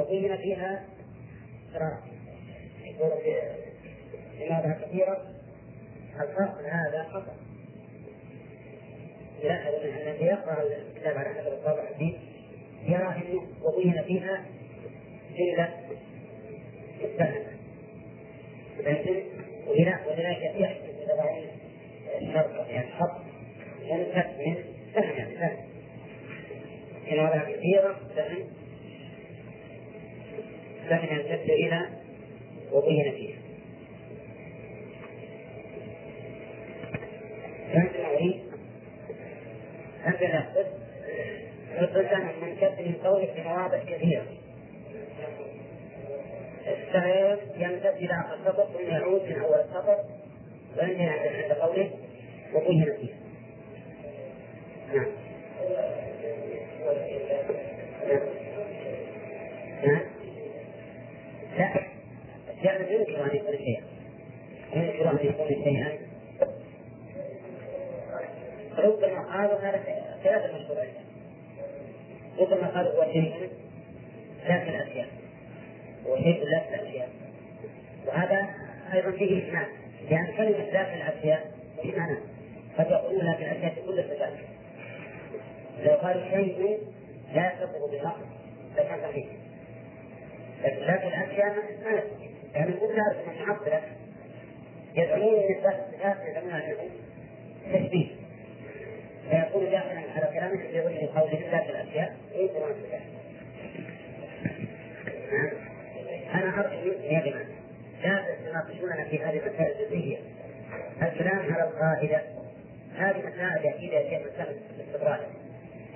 وبين 0.00 0.36
فيها 0.36 0.84
ترى 1.74 1.98
يقول 2.84 3.10
لماذا 4.40 4.80
كثيرة 4.82 5.26
الفصل 6.20 6.64
هذا 6.66 7.08
خطأ. 7.12 7.36
أن 9.44 10.08
الذي 10.08 10.24
يقرأ 10.24 10.62
الكتاب 10.62 11.16
على 11.16 11.28
حسب 11.28 11.46
الطابع 11.46 11.82
الحديث 11.82 12.14
يرى 12.86 13.02
أنه 13.02 13.42
وبين 13.62 14.02
فيها 14.02 14.44
جملة 15.36 15.74
مستهلكة 17.04 17.50
ولذلك 20.06 20.54
يحسب 20.56 21.06
تضعون 21.06 21.46
الشرط. 22.20 22.68
يعني 22.68 22.88
الخط 22.88 23.20
ينفك 23.82 24.30
من 24.38 24.64
سهم 24.94 25.34
سهم 25.38 25.56
إن 27.12 27.18
وضع 27.18 27.44
كثيرا 27.44 27.96
سهم 28.16 28.59
سهم 30.90 31.16
يمتد 31.16 31.50
إلى 31.50 31.88
وبين 32.72 33.12
فيها. 33.12 33.38
فهمت 37.72 37.96
المعين؟ 37.96 38.42
أنت 40.06 40.22
نفسك 40.22 40.66
يقول 41.74 42.04
من 42.04 42.86
من 42.86 42.94
قولك 43.04 43.30
في 43.30 43.42
مواضع 43.42 43.78
كثيرة. 43.78 44.26
السعير 46.66 47.38
يمتد 47.56 47.96
إلى 47.96 48.12
آخر 48.12 48.34
السطر 48.34 48.64
ثم 48.64 48.90
يعود 48.90 49.22
من 49.22 49.40
أول 49.40 49.60
السطر 49.60 49.98
وينتهي 50.78 51.08
عند 51.08 51.52
قوله 51.52 51.90
وبين 52.54 52.84
فيه 52.84 53.14
نعم 54.94 55.06
نعم. 58.08 58.39
لا 61.60 61.74
الجعل 62.58 62.80
ينكر 62.80 63.24
أن 63.24 63.36
يكون 63.36 63.56
شيئا 63.56 63.82
ينكر 64.74 65.10
أن 65.10 65.26
يكون 65.26 65.48
شيئا 65.48 65.98
ربما 68.78 69.36
قالوا 69.36 69.58
هذا 69.58 69.82
ثلاثة 70.24 70.58
مشروعية 70.58 71.00
ربما 72.38 72.66
قالوا 72.68 72.92
هو 72.92 73.12
شيء 73.12 73.50
لا 74.48 74.64
في 74.64 74.70
الأشياء. 74.70 75.06
هو 76.06 76.16
شيء 76.16 76.44
لا 76.44 76.60
في 76.60 76.74
الأشياء. 76.74 77.08
وهذا 78.06 78.54
أيضا 78.94 79.10
فيه 79.10 79.46
إجماع. 79.46 79.66
لأن 80.10 80.26
كلمة 80.36 80.64
في 80.70 80.94
الأشياء 80.94 81.50
في 81.82 81.92
معنى. 81.96 82.18
قد 82.78 82.90
يقولون 82.90 83.24
لا 83.24 83.36
في 83.36 83.42
الأشياء 83.42 83.74
كل 83.86 83.98
الصفات 83.98 84.32
لو 85.84 85.92
قالوا 85.92 86.22
شيء 86.30 86.78
لا 87.34 87.52
يصدق 87.52 87.90
بالنقص 87.90 88.20
لكان 88.76 88.98
صحيح. 89.10 89.26
لكن 90.64 91.08
الأشياء 91.08 91.54
ما 92.54 92.64
مو 92.66 92.92
تعرف 92.92 93.28
من 93.28 93.40
المعطلة 93.40 93.82
يدعون 94.94 95.38
الصفات 95.38 96.16
يدعون 96.28 96.50
على 96.52 96.76
تشبيه. 97.72 98.08
فيكون 99.30 99.70
داخلا 99.70 100.02
على 100.16 100.30
كلامه 100.34 100.62
في 100.70 100.80
وجه 100.80 101.18
قوله 101.18 101.36
في 101.36 101.70
الأشياء 101.70 102.16
ليس 102.36 102.50
ما 102.50 102.74
في 102.74 103.00
أنا 106.34 106.60
أرجو 106.60 106.92
يا 107.02 107.20
جماعة 107.20 107.46
لا 108.02 108.24
تناقشوننا 108.50 109.04
في 109.04 109.18
هذه 109.18 109.38
المسائل 109.46 109.80
الجزئية. 109.80 110.18
الكلام 111.02 111.38
على 111.38 111.62
القاعدة 111.62 112.22
هذه 112.96 113.18
مسائل 113.18 113.66
أكيدة 113.66 113.98
هي 113.98 114.18
مسائل 114.18 114.56
الاستقرار. 114.78 115.20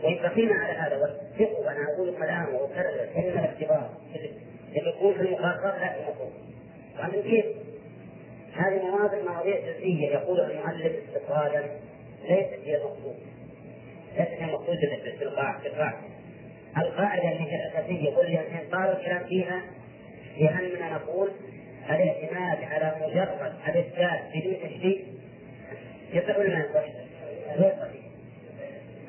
وإن 0.02 0.14
بقينا 0.14 0.54
على 0.54 0.72
هذا 0.72 0.96
واتفقوا 0.96 1.70
أنا 1.70 1.94
أقول 1.94 2.14
كلام 2.18 2.54
وأكرر 2.54 3.08
كلمة 3.14 3.40
الاختبار 3.40 3.90
يكون 4.77 5.14
في 5.14 5.20
المخاطرات 5.20 5.80
لا 5.80 5.97
المفهوم 5.97 6.33
ومن 6.98 7.22
كيف؟ 7.22 7.44
هذه 8.57 8.83
مواضع 8.83 9.33
مواضيع 9.33 9.61
جزئية 9.61 10.08
يقول 10.08 10.40
المؤلف 10.40 10.92
استقرالا 11.08 11.64
ليست 12.29 12.58
هي 12.64 12.77
المقصود 12.77 13.17
ليست 14.18 14.30
هي 14.30 14.45
المقصود 14.45 14.77
في 15.18 15.24
القاعدة 15.24 15.67
القاعدة. 15.67 16.02
اللي 17.33 17.52
هي 17.52 17.57
الأساسية 17.57 18.17
واللي 18.17 18.39
قال 18.73 18.96
الكلام 18.96 19.24
فيها 19.24 19.63
هي 20.36 20.48
أننا 20.48 20.95
نقول 20.95 21.30
الاعتماد 21.90 22.64
على 22.64 22.95
مجرد 23.01 23.52
الإثبات 23.68 24.20
بدون 24.34 24.55
تشريك 24.64 25.05
يصح 26.13 26.39
ولا 26.39 26.48
ما 26.48 26.64
غير 27.57 27.73
صحيح 27.80 28.05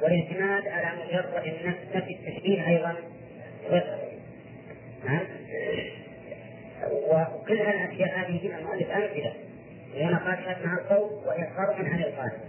والاعتماد 0.02 0.68
على 0.68 0.92
مجرد 1.04 1.54
نفي 1.96 2.14
التشبيه 2.14 2.68
أيضا. 2.68 2.96
غير 3.70 3.82
صحيح 3.82 4.15
وكل 6.92 7.62
الأشياء 7.62 8.20
هذه 8.20 8.40
فيها 8.40 8.60
المؤلف 8.60 8.92
أمثلة 8.92 9.34
لنقاشات 9.96 10.66
مع 10.66 10.78
الصوت 10.80 11.28
وهي 11.28 11.48
خارج 11.58 11.76
عن 11.86 12.00
القاعدة. 12.00 12.40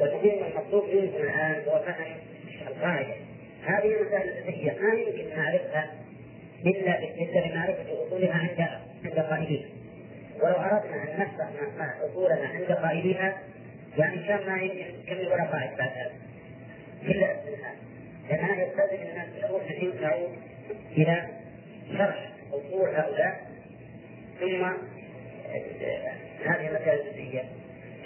والمهم 0.00 0.44
المطلوب 0.44 0.84
منكم 0.84 1.16
الآن 1.16 1.62
هو 1.68 1.82
فهم 1.86 2.16
القاعدة. 2.68 3.14
هذه 3.64 4.00
المسائل 4.00 4.28
الأساسية 4.28 4.80
ما 4.80 4.94
يمكن 4.94 5.36
نعرفها 5.36 5.94
إلا 6.66 7.48
بمعرفة 7.48 8.06
أصولها 8.06 8.34
عند 8.34 8.68
عند 9.04 9.18
قائليها. 9.18 9.68
ولو 10.42 10.54
أردنا 10.54 11.02
أن 11.02 11.20
نشرح 11.20 12.00
أصولنا 12.10 12.48
عند 12.48 12.72
قائليها 12.72 13.38
يعني 13.98 14.16
كان 14.16 14.46
ما 14.46 14.62
يمكن 14.62 14.84
كم 15.06 15.16
ولا 15.16 15.44
قائد 15.44 15.78
بعد 15.78 15.90
هذا. 15.90 16.12
إلا 17.02 17.36
لأن 18.30 18.44
هذا 18.44 18.62
يستلزم 18.62 19.10
الناس 19.10 19.28
الأول 19.38 19.60
الحين 19.60 19.92
إلى 20.96 21.28
شرح 21.92 22.30
أصول 22.52 22.88
هؤلاء 22.88 23.46
ثم 24.40 24.64
هذه 26.44 26.68
المسائل 26.68 27.00
الجزئية. 27.00 27.44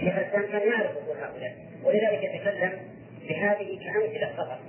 شيخ 0.01 0.17
الإسلام 0.17 0.47
كان 0.53 0.69
يعرف 0.69 0.91
أصول 0.91 1.17
هؤلاء 1.17 1.57
ولذلك 1.85 2.23
يتكلم 2.23 2.73
بهذه 3.29 3.79
كأمثلة 3.85 4.33
فقط 4.37 4.61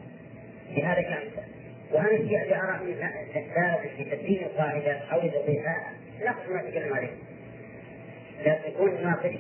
بهذا 0.75 1.02
كأمثلة. 1.02 1.44
وأنا 1.92 2.12
الشيء 2.12 2.42
اللي 2.44 2.56
أرى 2.56 2.80
من 2.84 3.09
الثالث 3.36 3.96
في 3.97 4.03
تدين 4.03 4.44
القاعدة 4.44 4.92
أو 4.92 5.22
لتوضيحها 5.22 5.94
نقص 6.22 6.50
ما 6.50 6.62
تكلم 6.62 6.94
عليه. 6.94 7.12
لكن 8.46 8.70
يكون 8.70 9.03
ناقص 9.03 9.40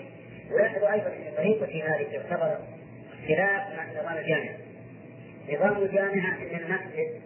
ولاحظوا 0.51 0.93
أيضا 0.93 1.07
أن 1.07 1.33
طريقة 1.37 1.95
هذه 1.95 2.03
تعتبر 2.11 2.57
اختلاف 3.13 3.77
مع 3.77 4.01
نظام 4.01 4.17
الجامعة. 4.17 4.57
نظام 5.49 5.83
الجامعة 5.83 6.37
أن 6.37 6.69
نحدد 6.69 7.21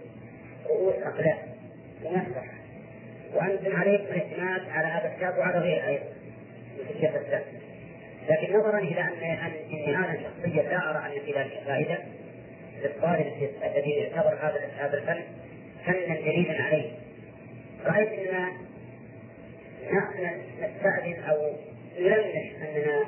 رؤوس 0.70 0.96
أقلام. 0.96 1.53
ومسرح 2.06 2.46
وأنتم 3.34 3.76
عليكم 3.76 4.04
الاعتماد 4.04 4.62
على 4.70 4.88
هذا 4.88 5.12
الكتاب 5.12 5.38
وعلى 5.38 5.60
غيره 5.60 5.88
أيضا 5.88 6.04
مثل 6.80 6.96
الشيخ 6.96 7.16
الثاني 7.16 7.64
لكن 8.30 8.58
نظرا 8.58 8.78
إلى 8.80 9.02
أن 9.02 9.24
أني 9.24 9.96
أنا 9.96 10.18
شخصيا 10.24 10.64
لا 10.64 10.90
أرى 10.90 11.06
أن 11.06 11.26
في 11.26 11.32
ذلك 11.32 11.62
فائدة. 11.66 11.98
للطالب 12.84 13.34
الذي 13.64 13.90
يعتبر 13.90 14.38
هذا 14.42 14.70
هذا 14.78 14.98
الفن 14.98 15.22
فنا 15.86 16.16
جديدا 16.16 16.64
عليه. 16.64 16.92
رأيت 17.86 18.10
أن 18.10 18.48
نستأذن 20.60 21.24
أو 21.24 21.54
نلمح 22.00 22.52
أننا 22.62 23.06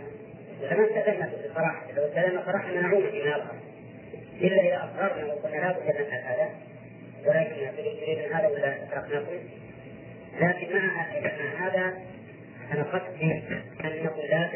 لما 0.72 0.86
استأذنا 0.86 1.30
صراحة 1.56 1.92
لو 1.98 2.06
استأذنا 2.06 2.44
صراحة 2.46 2.72
نعود 2.72 3.10
فيما 3.10 3.26
يظهر 3.26 3.56
إلا 4.42 4.62
إذا 4.62 4.90
أصررنا 4.90 5.34
وقلنا 5.34 5.58
لا 5.58 5.72
بد 5.72 5.90
نفعل 5.90 6.22
هذا. 6.24 6.50
ولكن 7.28 7.76
تريد 7.78 8.34
هذا 8.34 8.48
ولا 8.48 8.78
تركناكم 8.92 9.40
لكن 10.42 10.76
مع 10.76 11.06
هذا 11.60 11.94
أنا 12.74 12.84
قصدي 12.84 13.32
أن 13.84 14.04
نقول 14.04 14.26
لا 14.30 14.50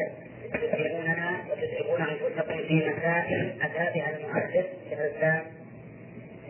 تتبعوننا 0.52 1.44
وتتعبون 1.50 2.00
انفسكم 2.00 2.58
في 2.68 2.90
مسائل 2.90 3.52
اتى 3.62 3.98
بها 3.98 4.16
المؤلف 4.16 4.66
في 4.88 4.94
الاسلام 4.94 5.42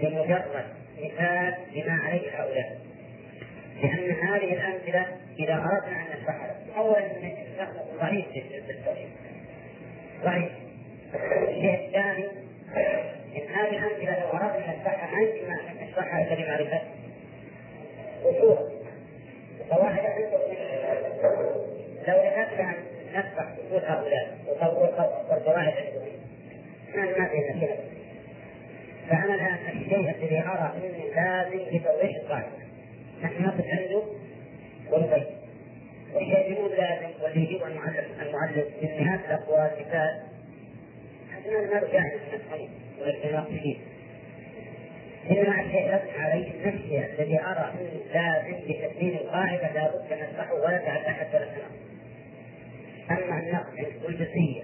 لمجرد 0.02 0.64
مثال 0.98 1.54
لما 1.74 2.00
عليه 2.02 2.30
هؤلاء. 2.30 2.80
لأن 3.82 4.10
هذه 4.10 4.52
الأمثلة 4.52 5.06
إذا 5.38 5.54
أردنا 5.54 6.00
أن 6.00 6.20
نشرحها 6.20 6.56
اولا 6.76 7.06
الشخص 7.06 7.74
ضعيف 8.00 8.26
في 8.32 8.70
التوحيد 8.70 9.08
ضعيف. 10.24 10.52
الشيء 11.14 11.86
الثاني 11.86 12.24
ان 12.76 13.54
هذه 13.54 13.76
الامثله 13.76 14.20
لو 14.20 14.30
اردنا 14.32 14.74
ان 14.74 14.80
نشرحها 14.80 15.48
ما 15.48 15.54
ان 15.54 15.88
نشرحها 15.88 16.22
الا 16.22 16.34
بمعرفه 16.34 16.80
اصولها 18.24 18.68
وقواعد 19.60 19.98
لو 22.08 22.14
ذهبنا 22.16 22.74
نفع 23.14 23.46
سقوط 23.56 23.82
هؤلاء 23.82 24.38
والقواعد 25.30 25.74
ما 26.94 27.02
ما 27.04 27.28
في 27.28 27.36
مشكلة 27.50 27.76
فأنا 29.08 29.34
الآن 29.34 29.58
الشيء 29.68 30.10
الذي 30.10 30.38
أرى 30.38 30.72
أنه 30.76 31.14
لازم 31.14 31.76
لتوضيح 31.76 32.16
القاعدة 32.16 32.46
نحن 33.22 33.42
نقف 33.42 33.64
عنده 33.66 34.02
ونبين 34.92 35.26
والشيء 36.14 36.46
اللي 36.46 36.60
مو 36.60 36.66
لازم 36.68 37.22
واللي 37.22 37.44
يجيب 37.44 37.62
المعلم 37.62 38.04
المعلم 38.20 38.64
من 38.82 39.04
نهاية 39.04 39.20
الأقوال 39.26 39.70
مثال 39.80 40.29
داعي 41.92 42.16
من 42.16 42.34
الحديث 42.34 42.70
والاختلاف 43.00 43.46
فيه 43.48 43.76
انما 45.30 45.60
الشيء 45.60 45.86
لازم 45.90 46.20
عليه 46.20 46.66
نفسي 46.66 47.04
الذي 47.04 47.38
انه 47.38 48.00
لازم 48.14 48.56
بتسليم 48.68 49.16
القاعده 49.16 49.72
لابد 49.72 50.12
ان 50.12 50.18
نشرحه 50.32 50.54
ولا 50.54 50.78
تعد 50.78 51.04
احد 51.04 51.26
ولا 51.34 51.46
اما 53.10 53.38
النقد 53.38 53.92
والجزئيه 54.04 54.62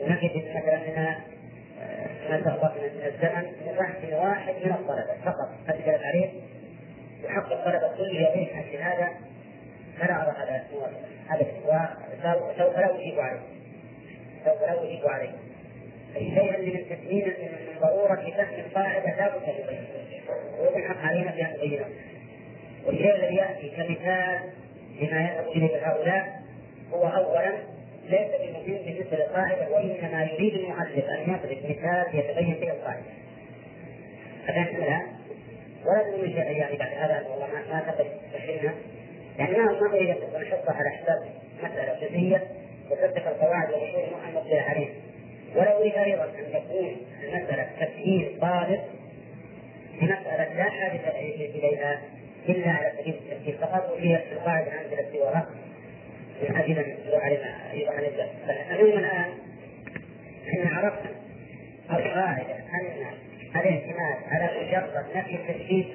نجد 0.00 0.44
مثلا 0.54 0.78
من 0.78 1.14
ما 2.30 2.40
تغلط 2.40 2.72
من 2.72 3.06
الزمن 3.06 3.52
من 3.66 3.76
بحث 3.78 4.12
واحد 4.12 4.54
من 4.64 4.72
الطلبه 4.72 5.14
فقط 5.24 5.50
اسجلت 5.68 6.02
عليه 6.02 6.30
وحق 7.24 7.52
الطلبه 7.52 7.96
كل 7.96 8.16
يومين 8.16 8.46
حق 8.46 8.80
هذا 8.80 9.08
فلا 9.98 10.22
ارى 10.22 10.34
هذا 10.38 10.62
ابدا 11.30 12.42
وسوف 12.42 12.78
لا 12.78 12.94
أجيب 12.94 13.20
عليه 13.20 13.40
سوف 14.44 14.62
لا 14.62 14.84
أجيب 14.84 15.08
عليه 15.08 15.32
اللي 16.16 16.70
من 16.72 16.84
تسليم 16.96 17.24
من 17.28 17.80
ضروره 17.80 18.30
فهم 18.36 18.60
القاعدة 18.66 19.16
لا 19.16 19.28
بد 19.28 19.42
من 19.48 20.72
بينه 20.74 20.88
حق 20.88 21.06
علينا 21.06 21.30
بان 21.30 21.56
نبينه 21.56 21.84
والشيء 22.86 23.14
الذي 23.14 23.34
يأتي 23.34 23.68
كمثال 23.68 24.40
لما 25.00 25.40
اليه 25.40 25.86
هؤلاء 25.88 26.42
هو 26.92 27.06
اولا 27.06 27.52
ليس 28.08 28.28
بمهم 28.40 28.84
بالنسبة 28.84 29.16
للقاعدة 29.16 29.70
وإنما 29.70 30.24
يريد 30.24 30.54
المؤلف 30.54 31.04
أن 31.04 31.22
يضرب 31.22 31.58
مثال 31.64 32.18
يتبين 32.18 32.54
به 32.54 32.70
القاعدة. 32.70 33.02
أفهمت 34.48 35.02
ولا 35.84 36.02
تقول 36.02 36.30
يعني 36.30 36.76
بعد 36.76 36.92
هذا 36.92 37.28
والله 37.28 37.46
ما 37.46 37.74
ما 37.74 37.94
تحلنا 38.34 38.74
يعني 39.38 39.58
ما 39.58 39.64
ما 39.64 39.94
اريد 39.94 40.10
ان 40.10 40.42
نحطها 40.42 40.74
على 40.74 40.90
حساب 40.90 41.18
مسألة 41.62 42.08
جزئيه 42.08 42.42
وتتبع 42.90 43.30
القواعد 43.30 43.72
والاصول 43.72 44.02
المطلع 44.28 44.60
عليه 44.60 44.88
ولا 45.56 45.78
اريد 45.78 45.94
أيضا 45.94 46.24
أن 46.24 46.52
تكون 46.52 46.96
المساله 47.22 47.68
تفهيم 47.80 48.38
طالب 48.40 48.80
بمساله 50.00 50.54
لا 50.54 50.70
حاجة 50.70 51.10
إليها 51.18 52.02
إلا 52.48 52.70
على 52.70 52.92
سبيل 52.98 53.14
التفكير. 53.14 53.56
فقط 53.60 53.90
وهي 53.90 54.22
القاعدة 54.32 54.72
امثله 54.80 55.06
سواها 55.12 55.46
من 56.42 56.56
أجل 56.56 56.78
ان 56.78 56.96
يوضع 57.06 57.24
على 57.24 58.10
فالمهم 58.46 58.98
الآن 58.98 59.32
إن 60.54 60.66
عرفنا 60.66 61.10
القاعدة 61.90 62.54
أن 62.54 63.06
الاعتماد 63.56 64.16
على 64.30 64.50
مجرد 64.60 65.04
نفي 65.16 65.34
التشكيك 65.36 65.86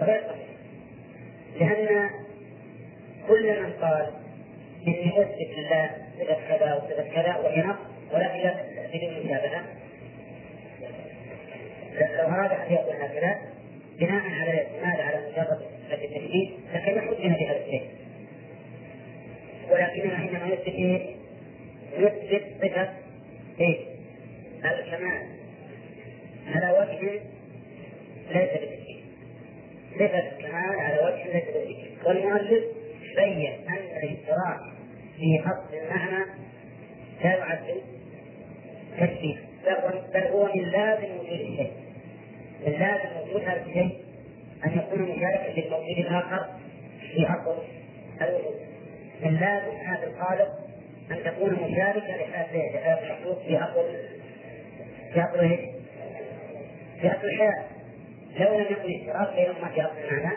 غير 0.00 0.22
لأن 1.60 2.10
كل 3.28 3.62
من 3.62 3.72
قال 3.72 4.12
اني 4.86 5.22
اثبت 5.22 5.58
لله 5.58 5.90
صفه 6.18 6.34
كذا 6.48 6.74
وصفه 6.74 7.08
كذا 7.14 7.36
وهي 7.36 7.62
نقص 7.62 7.78
ولكن 8.12 8.50
بدون 8.94 9.26
مشابهه 9.26 9.64
لو 12.18 12.26
اراد 12.28 12.50
ان 12.52 12.72
يقول 12.72 12.94
هكذا 12.96 13.38
بناء 13.98 14.22
على 14.22 14.50
الاعتماد 14.52 15.00
على 15.00 15.16
مجرد 15.32 15.58
نفي 15.92 16.04
التشكيك 16.04 16.50
لكن 16.74 17.00
حجنا 17.00 17.36
بهذا 17.36 17.64
الشيء 17.64 17.88
ولكننا 19.70 20.16
حينما 20.16 20.46
نثبت 20.46 20.68
إيه؟ 20.68 21.14
نثبت 21.98 22.42
صفة 22.62 22.88
إيه؟ 23.60 23.78
الكمال 24.64 25.28
على 26.46 26.78
وجه 26.78 27.20
ليس 28.30 28.50
بالتشكيل 28.50 29.00
صفة 29.94 30.18
الكمال 30.18 30.80
على 30.80 30.98
وجه 30.98 31.32
ليس 31.32 31.44
بالتشكيل 31.44 31.90
والمؤلف 32.04 32.64
بين 33.18 33.68
أن 33.68 33.74
الاشتراك 33.74 34.60
في 35.16 35.40
أصل 35.40 35.74
المعنى 35.74 36.24
لا 37.24 37.36
يعد 37.36 37.82
تشبيه 39.00 39.36
بل 40.14 40.26
هو 40.26 40.48
من 40.54 40.62
لازم 40.62 41.04
وجود 41.04 41.40
الشيء 41.40 41.72
من 42.66 42.72
لازم 42.72 43.08
وجود 43.22 43.42
هذا 43.42 43.64
الشيء 43.66 44.08
أن 44.64 44.78
يكون 44.78 45.02
مشاركا 45.02 45.60
للموجود 45.60 45.98
الآخر 45.98 46.46
في 47.00 47.26
أصل 47.26 47.62
الوجود. 48.22 48.60
من 49.22 49.34
لازم 49.34 49.76
هذا 49.76 50.06
الخالق 50.06 50.58
أن 51.10 51.24
تكون 51.24 51.52
مشاركة 51.52 52.16
لهذا 52.16 53.00
المخلوق 53.02 53.42
في 53.42 53.58
أصل 53.58 53.94
في 55.14 55.20
إيش؟ 55.40 55.60
في 57.00 57.08
أصل 57.08 57.26
الحياة. 57.26 57.64
لو 58.38 58.58
لم 58.58 58.66
يكن 58.70 59.00
اشتراك 59.00 59.34
بينهما 59.34 59.68
في 59.68 59.82
أصل 59.82 59.98
المعنى 60.10 60.36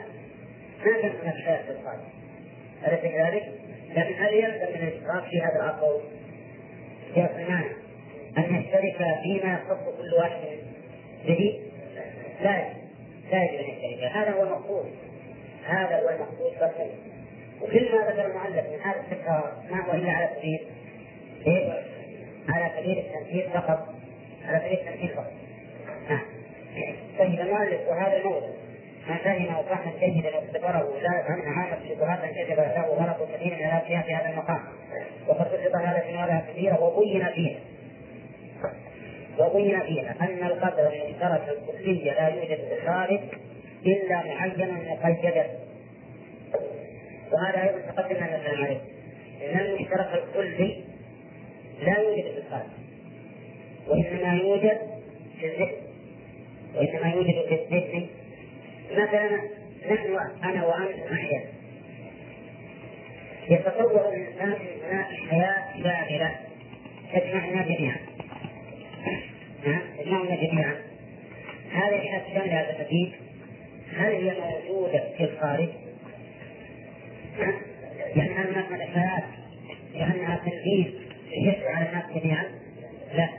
ما 0.86 1.02
كان 1.02 1.12
هناك 1.22 1.36
حياة 1.36 1.62
في 1.64 1.72
الخالق. 1.72 2.21
أليس 2.88 3.00
كذلك؟ 3.00 3.52
لكن 3.96 4.24
هل 4.24 4.34
يلزم 4.34 4.80
من 4.80 4.88
الاشتراك 4.88 5.24
في 5.24 5.42
هذا 5.42 5.76
أصل 5.78 6.02
المعنى 7.18 7.72
أن 8.38 8.56
يشترك 8.56 8.98
فيما 9.24 9.54
يخص 9.54 9.84
كل 9.98 10.14
واحد 10.14 10.40
به؟ 11.28 11.60
لا 12.42 12.66
لا 13.32 13.44
يجب 13.44 13.60
أن 13.60 13.70
يشترك. 13.70 14.12
هذا 14.12 14.32
هو 14.32 14.44
المقصود. 14.44 14.92
هذا 15.66 16.02
هو 16.02 16.10
المقصود 16.10 16.52
بس. 16.62 16.88
وكل 17.62 17.92
ما 17.92 18.12
ذكر 18.12 18.26
المؤلف 18.26 18.66
من 18.70 18.80
هذا 18.82 19.00
التكرار 19.00 19.54
ما 19.72 19.86
هو 19.86 19.94
إلا 19.94 20.12
على 20.12 20.30
سبيل 20.38 20.60
إيه؟ 21.48 21.74
على 22.50 22.72
سبيل 22.78 22.98
التمثيل 22.98 23.50
فقط. 23.54 23.88
على 24.46 24.60
سبيل 24.60 24.80
التمثيل 24.80 25.10
فقط. 25.10 25.32
نعم. 26.10 26.26
طيب 27.20 27.40
المؤلف 27.40 27.88
وهذا 27.88 28.18
الموضوع. 28.18 28.61
ما 29.08 29.18
فهم 29.18 29.58
وفهما 29.58 29.92
جيدا 30.00 30.30
واعتبره 30.36 31.00
لا 31.02 31.20
يفهم 31.20 31.60
عامة 31.60 31.78
الشبهات 31.84 32.20
ان 32.20 32.46
كتب 32.46 32.58
له 32.58 32.86
غلط 32.86 33.30
كثير 33.34 33.56
من 33.56 33.66
الاشياء 33.66 34.02
في 34.02 34.16
هذا 34.16 34.30
المقام. 34.30 34.62
وقد 35.28 35.46
بسط 35.46 35.76
هذا 35.76 36.00
في 36.00 36.14
مواضع 36.14 36.40
كثيرة 36.40 36.84
وبين 36.84 37.26
فيها. 37.26 37.60
وبين 39.40 39.80
فيها 39.82 40.16
أن 40.22 40.44
القدر 40.48 40.94
المشترك 40.94 41.58
الكلي 41.70 42.04
لا 42.04 42.28
يوجد 42.28 42.58
في 42.58 42.74
الخارج 42.82 43.20
إلا 43.86 44.16
معينا 44.16 44.94
مقيدا. 44.94 45.46
وهذا 47.32 47.64
أيضا 47.64 47.92
تقدمنا 47.92 48.38
مثلا 48.38 48.66
عليه 48.66 48.82
إن 49.42 49.60
المشترك 49.60 50.24
الكلي 50.24 50.84
لا 51.82 52.00
يوجد 52.00 52.24
في 52.24 52.38
الخارج. 52.38 52.70
وإنما 53.88 54.34
يوجد 54.34 54.78
في 55.40 55.46
الذهن. 55.46 55.72
وإنما 56.76 57.14
يوجد 57.14 57.46
في 57.48 57.56
الذهن. 57.56 58.08
مثلا 58.92 59.42
نحن 59.92 60.18
أنا 60.44 60.66
وأنت 60.66 61.12
نحيا 61.12 61.44
يتصور 63.50 64.14
الإنسان 64.14 64.52
ان 64.52 64.92
هناك 64.92 65.06
حياه 65.30 65.84
شاملة. 65.84 66.36
تجمعنا 67.14 67.62
جميعا. 67.64 67.98
تجمعنا 69.98 70.36
جميعا. 70.36 70.76
هذه 71.72 71.96
الحياة 71.96 72.22
الشاملة 72.28 72.62
هذا 72.62 72.70
التكليف 72.70 73.10
هل 73.98 74.12
هي 74.12 74.34
موجودة 74.40 75.04
في 75.18 75.24
الخارج؟ 75.24 75.70
لأنها 78.16 78.52
هناك 78.52 78.72
ملكات 78.72 79.24
لأنها 79.94 80.36
تنفيذ 80.36 80.94
يشق 81.32 81.72
على 81.72 81.90
الناس 81.90 82.04
جميعا؟ 82.16 82.46
لا. 83.14 83.30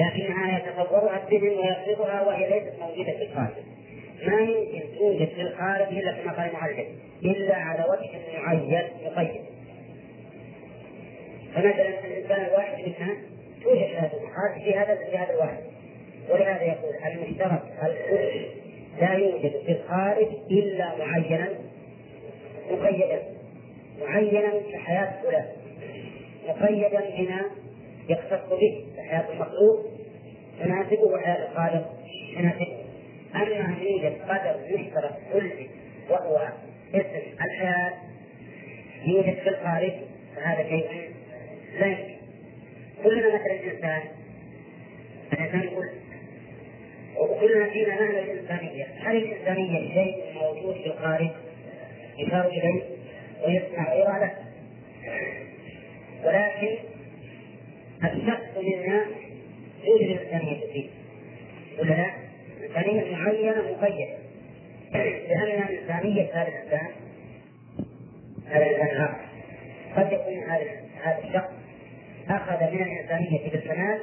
لكنها 0.00 0.58
يتصورها 0.58 1.22
الذهن 1.24 1.48
ويفرضها 1.48 2.22
وهي 2.22 2.50
ليست 2.50 2.72
موجودة 2.80 3.12
في 3.12 3.22
الخارج. 3.22 3.75
ما 4.22 4.40
يمكن 4.40 4.98
توجد 4.98 5.28
في 5.28 5.40
الخارج 5.40 5.88
إلا 5.88 6.12
كما 6.12 6.32
قال 6.32 6.50
المعلم 6.50 6.86
إلا 7.24 7.56
على 7.56 7.84
وجه 7.90 8.38
معين. 8.38 8.88
مقيد 9.04 9.40
فمثلا 11.54 12.04
الإنسان 12.04 12.46
الواحد 12.46 12.78
منها 12.78 13.16
توجد 13.62 13.94
هذا 13.96 14.12
الخارج 14.22 14.62
في 14.64 14.74
هذا 14.74 14.94
في 14.94 15.16
هذا 15.16 15.32
الواحد. 15.34 15.62
ولهذا 16.30 16.62
يقول 16.62 16.94
المشترك 17.06 17.62
الكل 17.82 18.46
لا 19.00 19.12
يوجد 19.12 19.52
في 19.66 19.72
الخارج 19.72 20.28
إلا 20.50 20.98
معينا 20.98 21.48
مقيدا. 22.70 23.22
معينا 24.00 24.52
كحياة 24.72 25.22
فلان. 25.22 25.46
مقيدا 26.48 27.00
بما 27.18 27.40
يختص 28.08 28.48
به. 28.50 28.86
كحياة 28.96 29.32
المخلوق 29.32 29.86
تناسبه 30.60 31.04
وحياة 31.04 31.48
الخالق 31.48 31.92
تناسبه 32.36 32.85
أما 33.42 33.76
يوجد 33.82 34.16
قدر 34.28 34.56
مشترك 34.72 35.14
كلي 35.32 35.68
وهو 36.10 36.48
اسم 36.94 37.42
الحياة 37.44 37.94
يوجد 39.04 39.34
في 39.34 39.48
الخارج. 39.48 39.92
فهذا 40.36 40.68
شيء 40.68 41.10
لا 41.80 41.96
كلنا 43.04 43.34
مثل 43.34 43.50
الإنسان. 43.50 44.02
الإنسان 45.32 45.60
يقول 45.62 45.90
وكلنا 47.16 47.70
فينا 47.70 48.00
معنى 48.00 48.20
الإنسانية. 48.20 48.84
هل 48.84 49.16
الإنسانية 49.16 49.94
شيء 49.94 50.24
موجود 50.34 50.74
في 50.74 50.86
الخارج؟ 50.86 51.30
يشار 52.18 52.46
إليه 52.46 52.82
ويسمع 53.46 53.92
إرادة. 53.92 54.32
ولكن 56.24 56.76
الشخص 58.04 58.56
منا 58.56 59.06
يوجد 59.84 60.10
الإنسانية 60.10 60.72
فيه. 60.72 60.88
ولا 61.78 61.94
لا؟ 61.94 62.25
إنسانية 62.76 63.16
معينة 63.16 63.62
مقيدة. 63.62 64.16
لأن 64.92 65.62
إنسانية 65.62 66.30
هذا 66.34 66.48
الإنسان 66.48 66.88
هذا 68.46 68.66
الإنسان 68.66 68.96
الآخر 68.96 69.26
قد 69.96 70.12
يكون 70.12 70.50
هذا 71.02 71.18
الشخص 71.24 71.50
أخذ 72.28 72.72
من 72.72 72.82
الإنسانية 72.82 73.50
بالكمال 73.50 74.00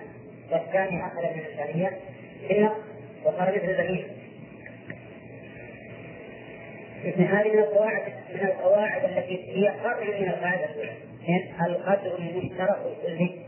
والثاني 0.52 1.06
أخذ 1.06 1.22
من 1.22 1.40
الإنسانية 1.40 2.00
بالنقص 2.50 2.78
وصار 3.26 3.56
مثل 3.56 3.70
البهيمة. 3.70 4.08
هذه 7.04 7.54
من 7.54 7.60
القواعد 7.60 8.14
من 8.34 8.42
القواعد 8.42 9.04
التي 9.04 9.44
هي 9.56 9.74
فرع 9.84 10.20
من 10.20 10.28
القاعدة 10.30 10.66
الأولى. 10.66 10.92
القدر 11.68 12.18
المشترك 12.18 12.78
الكلي 12.86 13.40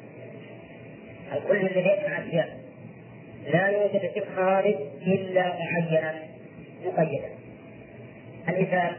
الكل 1.33 1.57
الذي 1.57 1.79
يجمع 1.79 2.19
أشياء 2.27 2.64
لا 3.45 3.67
يوجد 3.67 4.11
في 4.13 4.19
الخارج 4.19 4.75
إلا 5.07 5.43
معينا 5.43 6.13
مقيدا 6.85 7.29
المثال 8.49 8.95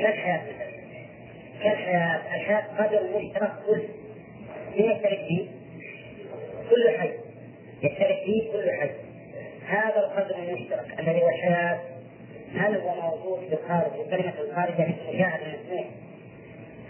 كالحياة 0.00 0.42
كالحياة 1.62 2.16
الحياة 2.34 2.64
قدر 2.78 3.02
مشترك 3.18 3.52
كل 3.66 3.82
يشترك 4.74 5.18
فيه؟ 5.28 5.46
كل 6.70 6.98
حي 6.98 7.10
يشترك 7.82 8.22
فيه 8.24 8.52
كل 8.52 8.70
حي 8.80 8.90
هذا 9.66 9.98
القدر 9.98 10.36
المشترك 10.38 11.00
الذي 11.00 11.22
هو 11.22 11.28
الحياة 11.28 11.80
هل 12.54 12.76
هو 12.76 12.94
موجود 12.94 13.48
في 13.48 13.54
الخارج 13.54 14.00
وكلمة 14.00 14.34
الخارج 14.40 14.78
يعني 14.78 14.94
مشاهد 15.08 15.40
المسموع؟ 15.42 15.84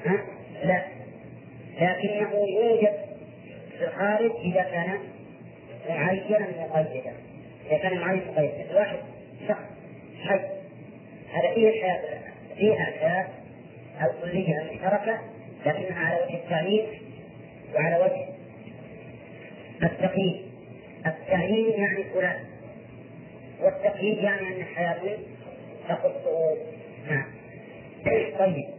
ها؟ 0.06 0.26
لا 0.64 0.82
لكنه 1.80 2.30
يوجد 2.48 3.15
في 3.78 3.84
الخارج 3.84 4.30
إذا 4.44 4.62
كان 4.62 4.98
معينا 5.88 6.46
مقيدا 6.60 7.12
إذا 7.66 7.78
كان 7.78 7.98
معين 7.98 8.22
مقيد 8.32 8.50
مثل 8.60 8.76
واحد 8.76 8.98
شخص 9.48 9.60
حي. 10.24 10.40
هذا 11.32 11.54
فيه 11.54 11.68
الحياة 11.68 12.00
فيها 12.56 12.88
الحياة 12.88 13.28
الكلية 14.02 14.60
المشتركة 14.60 15.18
لكنها 15.66 16.06
على 16.06 16.24
وجه 16.24 16.34
التعيين 16.34 16.86
وعلى 17.74 17.96
وجه 17.96 18.26
التقييد. 19.82 20.42
التعيين 21.06 21.80
يعني 21.80 22.04
فلان. 22.04 22.44
والتقييد 23.62 24.18
يعني 24.18 24.48
أن 24.48 24.64
حياته 24.64 25.18
تخصه 25.88 26.56
نعم. 27.10 27.26
طيب. 28.38 28.75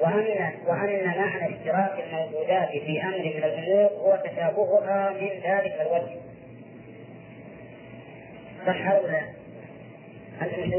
وأن 0.00 0.52
وأن 0.66 1.04
معنى 1.04 1.54
اشتراك 1.54 2.04
الموجودات 2.06 2.68
في 2.68 3.02
أمر 3.02 3.18
من 3.18 3.44
الأمور 3.44 3.90
هو 3.92 4.18
تشابهها 4.24 5.10
من 5.10 5.28
ذلك 5.28 5.80
الوجه 5.80 6.20
صح 8.66 8.86
أو 8.86 9.06
لا؟ 9.06 9.22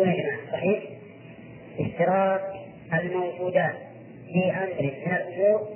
يا 0.07 0.23
جماعة 0.23 0.51
صحيح؟ 0.51 0.83
اشتراك 1.79 2.41
الموجودات 2.93 3.75
في 4.33 4.51
أمر 4.51 4.91
من 5.05 5.15
الأمور 5.15 5.67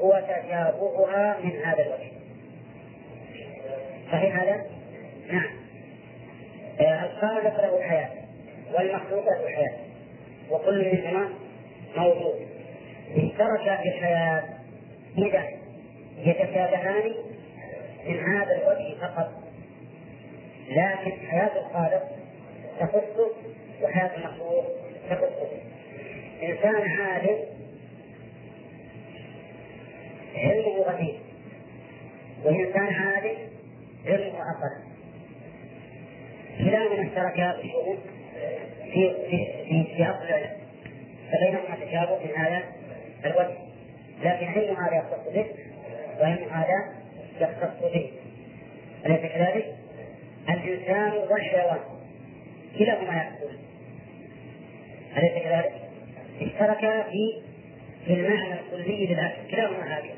هو 0.00 0.22
تشابهها 0.28 1.36
من 1.44 1.52
هذا 1.64 1.82
الوجه 1.82 2.12
صحيح 4.12 4.42
هذا؟ 4.42 4.64
نعم 5.30 5.50
آه، 6.80 7.04
الخالق 7.04 7.60
له 7.60 7.82
حياة 7.82 8.10
والمخلوق 8.74 9.24
له 9.24 9.48
حياة 9.48 9.78
وكل 10.50 10.92
منهما 10.92 11.28
موجود 11.96 12.55
اشتركا 13.16 13.76
في 13.82 13.88
الحياة 13.88 14.42
إذا 15.18 15.44
يتشابهان 16.18 17.12
من 18.06 18.18
هذا 18.18 18.52
الوجه 18.56 18.94
فقط. 19.00 19.30
لكن 20.68 21.26
حياة 21.26 21.50
الخالق 21.66 22.02
تخصه 22.80 23.30
وحياة 23.82 24.10
المخلوق 24.16 24.64
تخصه 25.10 25.48
إنسان 26.42 26.90
عالم 26.90 27.38
علمه 30.36 30.82
غريب 30.82 31.14
وإنسان 32.44 32.94
عالم 32.94 33.36
علمه 34.06 34.38
أقل. 34.38 34.86
كلاهما 36.58 37.08
اشتركا 37.08 37.52
في 37.62 37.72
في 38.92 39.14
في 39.30 39.84
في, 39.96 40.04
أصل 40.04 40.24
العلم 40.24 40.50
فبينهما 41.32 41.86
تشابه 41.86 42.18
في 42.18 42.36
هذا 42.36 42.62
الوجه. 43.26 43.56
لكن 44.22 44.46
علم 44.46 44.76
هذا 44.76 44.96
يختص 44.96 45.32
به؟ 45.34 45.46
وعلم 46.20 46.48
هذا 46.50 46.94
يختص 47.40 47.82
به؟ 47.82 48.10
أليس 49.06 49.20
كذلك؟ 49.20 49.74
الإنسان 50.48 51.12
والحيوان. 51.30 51.80
كلاهما 52.78 53.14
يأكلون 53.16 53.58
أليس 55.16 55.32
كذلك؟ 55.32 55.72
اشتركا 56.40 57.02
في 57.02 57.42
في 58.06 58.12
المعنى 58.12 58.54
الكلي 58.60 59.06
للأكل. 59.06 59.50
كلاهما 59.50 59.98
هذه. 59.98 60.10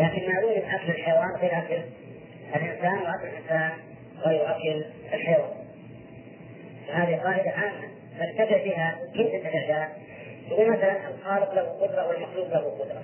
لكن 0.00 0.32
معلوم 0.32 0.52
أكل 0.52 0.90
الحيوان 0.90 1.36
غير 1.40 1.58
أكل. 1.58 1.82
الإنسان 2.56 2.98
وأكل 2.98 3.28
الإنسان 3.28 3.70
غير 4.26 4.50
أكل 4.50 4.84
الحيوان. 5.14 5.50
هذه 6.92 7.16
قاعدة 7.16 7.50
عامة. 7.50 7.88
فانتبه 8.18 8.64
بها 8.64 8.98
كيف 9.14 9.46
تتبع 9.46 9.88
مثلا 10.52 11.08
الخالق 11.08 11.54
له 11.54 11.62
قدرة 11.62 12.08
والمخلوق 12.08 12.48
له 12.48 12.78
قدرة 12.80 13.02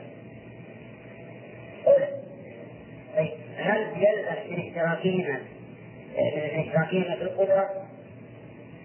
طيب 3.16 3.32
هل 3.56 3.80
يلزم 3.80 4.50
من 4.50 4.68
اشتراكهما 4.68 5.40
من 6.36 6.60
اشتراكهما 6.60 7.16
في 7.16 7.22
القدرة 7.22 7.70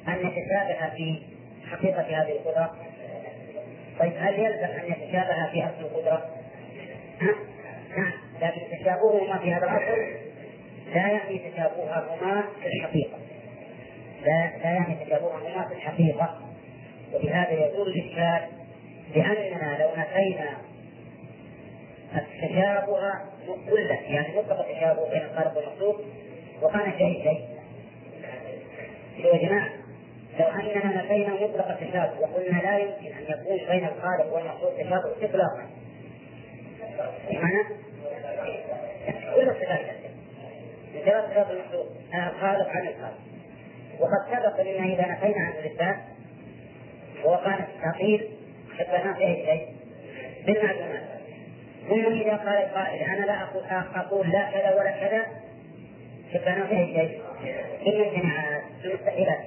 أن 0.07 0.13
يتشابه 0.13 0.89
في 0.95 1.21
حقيقة 1.71 2.01
هذه 2.01 2.31
القدرة؟ 2.31 2.75
طيب 3.99 4.13
هل 4.17 4.39
يلزم 4.39 4.65
أن 4.65 4.85
يتشابه 4.91 5.51
في 5.51 5.63
أصل 5.63 5.85
القدرة؟ 5.85 6.25
نعم 7.97 8.11
لكن 8.41 8.61
تشابههما 8.79 9.37
في 9.37 9.53
هذا 9.53 9.65
الأصل 9.65 10.29
لا 10.93 11.07
يعني 11.07 11.51
تشابههما 11.51 12.43
في 12.61 12.67
الحقيقة 12.67 13.17
لا 14.25 14.57
لا 14.63 14.69
يعني 14.69 15.05
تشابههما 15.05 15.67
في 15.67 15.73
الحقيقة 15.73 16.48
وبهذا 17.13 17.51
يزول 17.51 17.87
الإشكال 17.87 18.47
لأننا 19.15 19.77
لو 19.83 19.89
نفينا 19.97 20.57
التشابه 22.15 23.13
كله 23.69 23.99
يعني 24.09 24.37
مطلق 24.37 24.59
التشابه 24.59 25.09
بين 25.09 25.21
الخالق 25.21 25.57
والمخلوق 25.57 26.01
وكان 26.61 26.93
شيء 26.97 27.23
شيء 27.23 27.41
يا 29.25 29.47
جماعة 29.47 29.69
لو 30.39 30.45
أننا 30.45 31.03
نفينا 31.03 31.33
مطلق 31.33 31.67
التشابه 31.67 32.19
وقلنا 32.19 32.61
لا 32.61 32.77
يمكن 32.77 33.17
أن 33.17 33.23
يكون 33.29 33.57
بين 33.69 33.87
الخالق 33.87 34.33
والمخلوق 34.33 34.73
تشابه 34.79 35.23
إطلاقا 35.23 35.69
بمعنى 37.29 37.63
كل 39.35 39.49
الصفات 39.49 39.79
ثلاث 41.05 41.25
صفات 41.31 41.47
المخلوق 41.51 41.87
الخالق 42.13 42.69
عن 42.69 42.87
الخالق. 42.87 43.17
وقد 43.99 44.27
سبق 44.31 44.61
لنا 44.61 44.85
إذا 44.85 45.07
نفينا 45.11 45.39
عن 45.45 45.51
الإثبات 45.51 45.95
وكان 47.25 47.65
التعطيل 47.75 48.29
شبهناه 48.77 49.13
في 49.13 49.23
أي 49.23 49.45
شيء. 49.45 49.67
بالمعلومات. 50.45 51.03
ثم 51.89 52.05
إذا 52.05 52.35
قال 52.35 52.57
القائل 52.57 53.01
أنا 53.01 53.25
لا 53.25 53.43
أقول, 53.43 53.63
أقول 53.95 54.31
لا 54.31 54.51
كذا 54.51 54.75
ولا 54.75 54.91
كذا. 54.91 55.25
شبهناه 56.33 56.67
في 56.67 56.75
أي 56.75 56.93
شيء. 56.95 57.21
بالامتناعات 57.85 58.63
المستحيلات. 58.85 59.39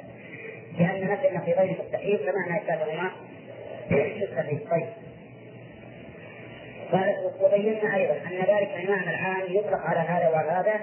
لأن 0.78 1.10
نفي 1.12 1.28
النفي 1.28 1.52
غير 1.52 1.76
مستحيل 1.84 2.18
فمعنى 2.18 2.62
إثباتهما 2.62 3.10
مستحيل 3.90 4.60
طيب. 4.70 4.86
وبينا 7.40 7.96
أيضا 7.96 8.14
أن 8.14 8.38
ذلك 8.38 8.70
المعنى 8.76 9.10
العام 9.10 9.42
يطلق 9.48 9.80
على 9.80 9.98
هذا 9.98 10.28
وهذا 10.28 10.80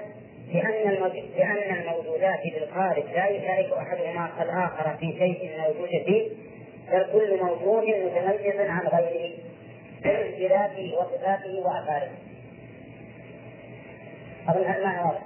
لأن 0.52 1.12
لأن 1.36 1.76
الموجودات 1.76 2.40
بالخارج 2.44 3.04
لا 3.14 3.28
يشارك 3.28 3.72
أحدهما 3.72 4.30
الآخر 4.42 4.96
في 5.00 5.12
شيء 5.18 5.50
موجود 5.58 5.88
فيه 5.88 6.30
كل 6.90 7.38
موجود 7.42 7.84
متميز 7.84 8.60
عن 8.70 8.86
غيره 8.86 9.32
بذاته 10.38 10.94
وصفاته 10.98 11.58
وأفعاله. 11.58 12.12
أظن 14.48 14.74
المعنى 14.74 15.02
واضح. 15.06 15.22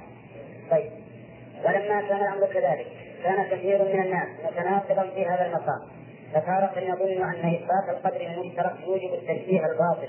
طيب 0.71 0.90
ولما 1.64 2.09
كان 2.09 2.21
الأمر 2.21 2.47
كذلك 2.47 2.87
كان 3.25 3.44
كثير 3.44 3.85
من 3.85 4.02
الناس 4.02 4.28
متناقضا 4.44 5.11
في 5.14 5.26
هذا 5.26 5.47
المقام 5.47 5.80
فتارة 6.35 6.80
يظن 6.80 7.23
أن 7.23 7.54
إثبات 7.54 7.97
القدر 7.97 8.21
المشترك 8.21 8.75
يوجب 8.87 9.14
التشبيه 9.14 9.61
الباطل 9.66 10.09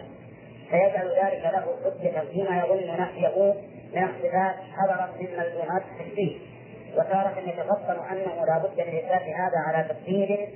فيجعل 0.69 1.07
ذلك 1.07 1.43
له 1.43 1.75
حجة 1.83 2.23
فيما 2.31 2.63
يظن 2.63 3.01
نفيه 3.01 3.53
من 3.93 4.03
الصفات 4.03 4.55
حضرت 4.73 5.21
من 5.21 5.27
ملزومات 5.37 5.83
التشبيه 5.91 6.37
وتارة 6.97 7.39
يتفطن 7.39 7.99
أنه 8.11 8.45
لا 8.45 8.57
بد 8.57 8.81
من 8.81 8.97
إثبات 8.97 9.21
هذا 9.21 9.57
على 9.67 9.87
تفسير 9.89 10.49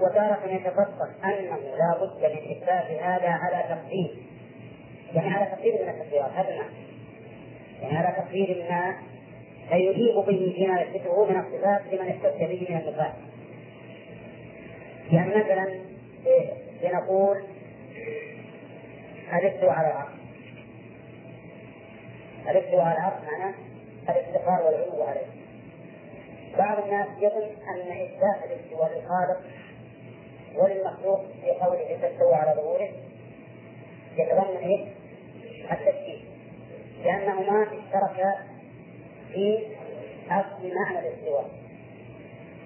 وتارة 0.00 0.40
يتفصل 0.46 1.10
أنه 1.24 1.56
لا 1.56 1.98
بد 2.00 2.24
من 2.24 2.50
إثبات 2.50 2.90
هذا 3.02 3.28
على 3.28 3.64
تقدير. 3.68 4.14
يعني 5.14 5.34
على 5.34 5.46
تقدير 5.46 5.74
من 5.82 5.88
التقديرات 5.88 6.30
هذا 6.30 6.48
المعنى. 6.48 6.88
يعني 7.82 7.96
على 7.96 8.16
تقدير 8.22 8.66
ما 8.70 8.96
فيجيب 9.68 10.14
به 10.14 10.52
فيما 10.56 10.80
يثبته 10.80 11.24
من 11.24 11.40
الصفات 11.40 11.80
لمن 11.92 12.08
احتج 12.08 12.38
به 12.38 12.66
من 12.70 12.76
النفاق 12.76 13.16
يعني 15.12 15.30
مثلا 15.30 15.87
لنقول 16.82 17.44
الاستواء 19.32 19.70
على 19.72 19.88
العرش 19.88 20.12
الاستواء 22.48 22.84
على 22.84 22.98
العرش 22.98 23.22
معناه 23.32 23.54
الافتقار 24.08 24.62
والعلو 24.62 25.02
عليه. 25.02 25.26
بعض 26.58 26.84
الناس 26.84 27.08
يظن 27.18 27.42
أن 27.68 27.80
اثبات 27.80 28.50
الاستواء 28.50 28.92
للخالق 28.94 29.40
وللمخلوق 30.56 31.20
في 31.44 31.50
قوله 31.50 31.98
تستوى 32.02 32.34
على 32.34 32.60
ظهوره 32.60 32.88
يتضمن 34.16 34.56
إيه؟ 34.56 34.86
التشكيك 35.72 36.20
لأنهما 37.04 37.62
اشتركا 37.62 38.34
في 39.32 39.66
أصل 40.30 40.74
معنى 40.74 41.08
الاستواء. 41.08 41.50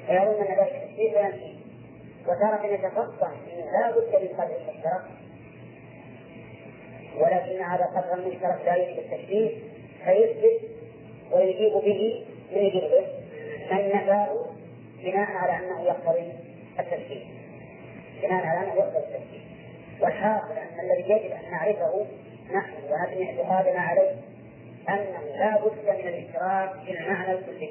فيظن 0.07 0.43
أن 0.47 0.59
ذلك 0.59 0.83
التشكيك 0.83 1.17
وينفيه 1.17 1.52
وتارة 2.27 2.67
يتفطن 2.67 3.33
لا 3.73 3.91
بد 3.91 4.23
من 4.23 4.29
قدر 4.29 4.57
المشترك. 4.57 5.03
ولكن 7.19 7.63
هذا 7.63 7.85
قدر 7.85 8.15
المشترك 8.15 8.61
لا 8.65 8.77
يجب 8.77 8.99
التشبيه 8.99 9.51
فيثبت 10.05 10.61
ويجيب 11.33 11.73
به 11.73 12.25
من 12.53 12.59
يجيب 12.59 12.83
به 12.83 13.07
بناء 15.03 15.31
على 15.31 15.57
أنه 15.57 15.83
يقتضي 15.83 16.33
التشبيه. 16.79 17.25
بناء 18.23 18.47
على 18.47 18.67
أنه 18.67 18.75
يقتضي 18.75 18.99
التشبيه. 18.99 19.43
والحاصل 20.01 20.53
أن 20.53 20.81
الذي 20.81 21.11
يجب 21.11 21.33
أن 21.33 21.51
نعرفه 21.51 22.07
نحن 22.55 22.73
ونبني 22.91 23.31
اعتقادنا 23.31 23.81
عليه 23.81 24.17
أنه 24.89 25.37
لا 25.37 25.59
بد 25.61 25.73
من 25.89 26.09
الاشتراك 26.09 26.71
في 26.87 26.93
المعنى 26.93 27.33
الكلي. 27.33 27.71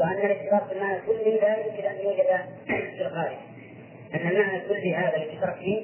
وأن 0.00 0.26
الاشتراك 0.26 0.66
في 0.66 0.72
المعنى 0.72 0.96
الكلي 0.96 1.38
لا 1.38 1.56
يمكن 1.56 1.88
أن 1.88 1.96
يوجد 2.04 2.26
في 2.66 3.02
الخارج. 3.06 3.36
أن 4.14 4.28
المعنى 4.28 4.56
الكلي 4.56 4.94
هذا 4.94 5.16
الاشتراك 5.16 5.56
فيه 5.56 5.82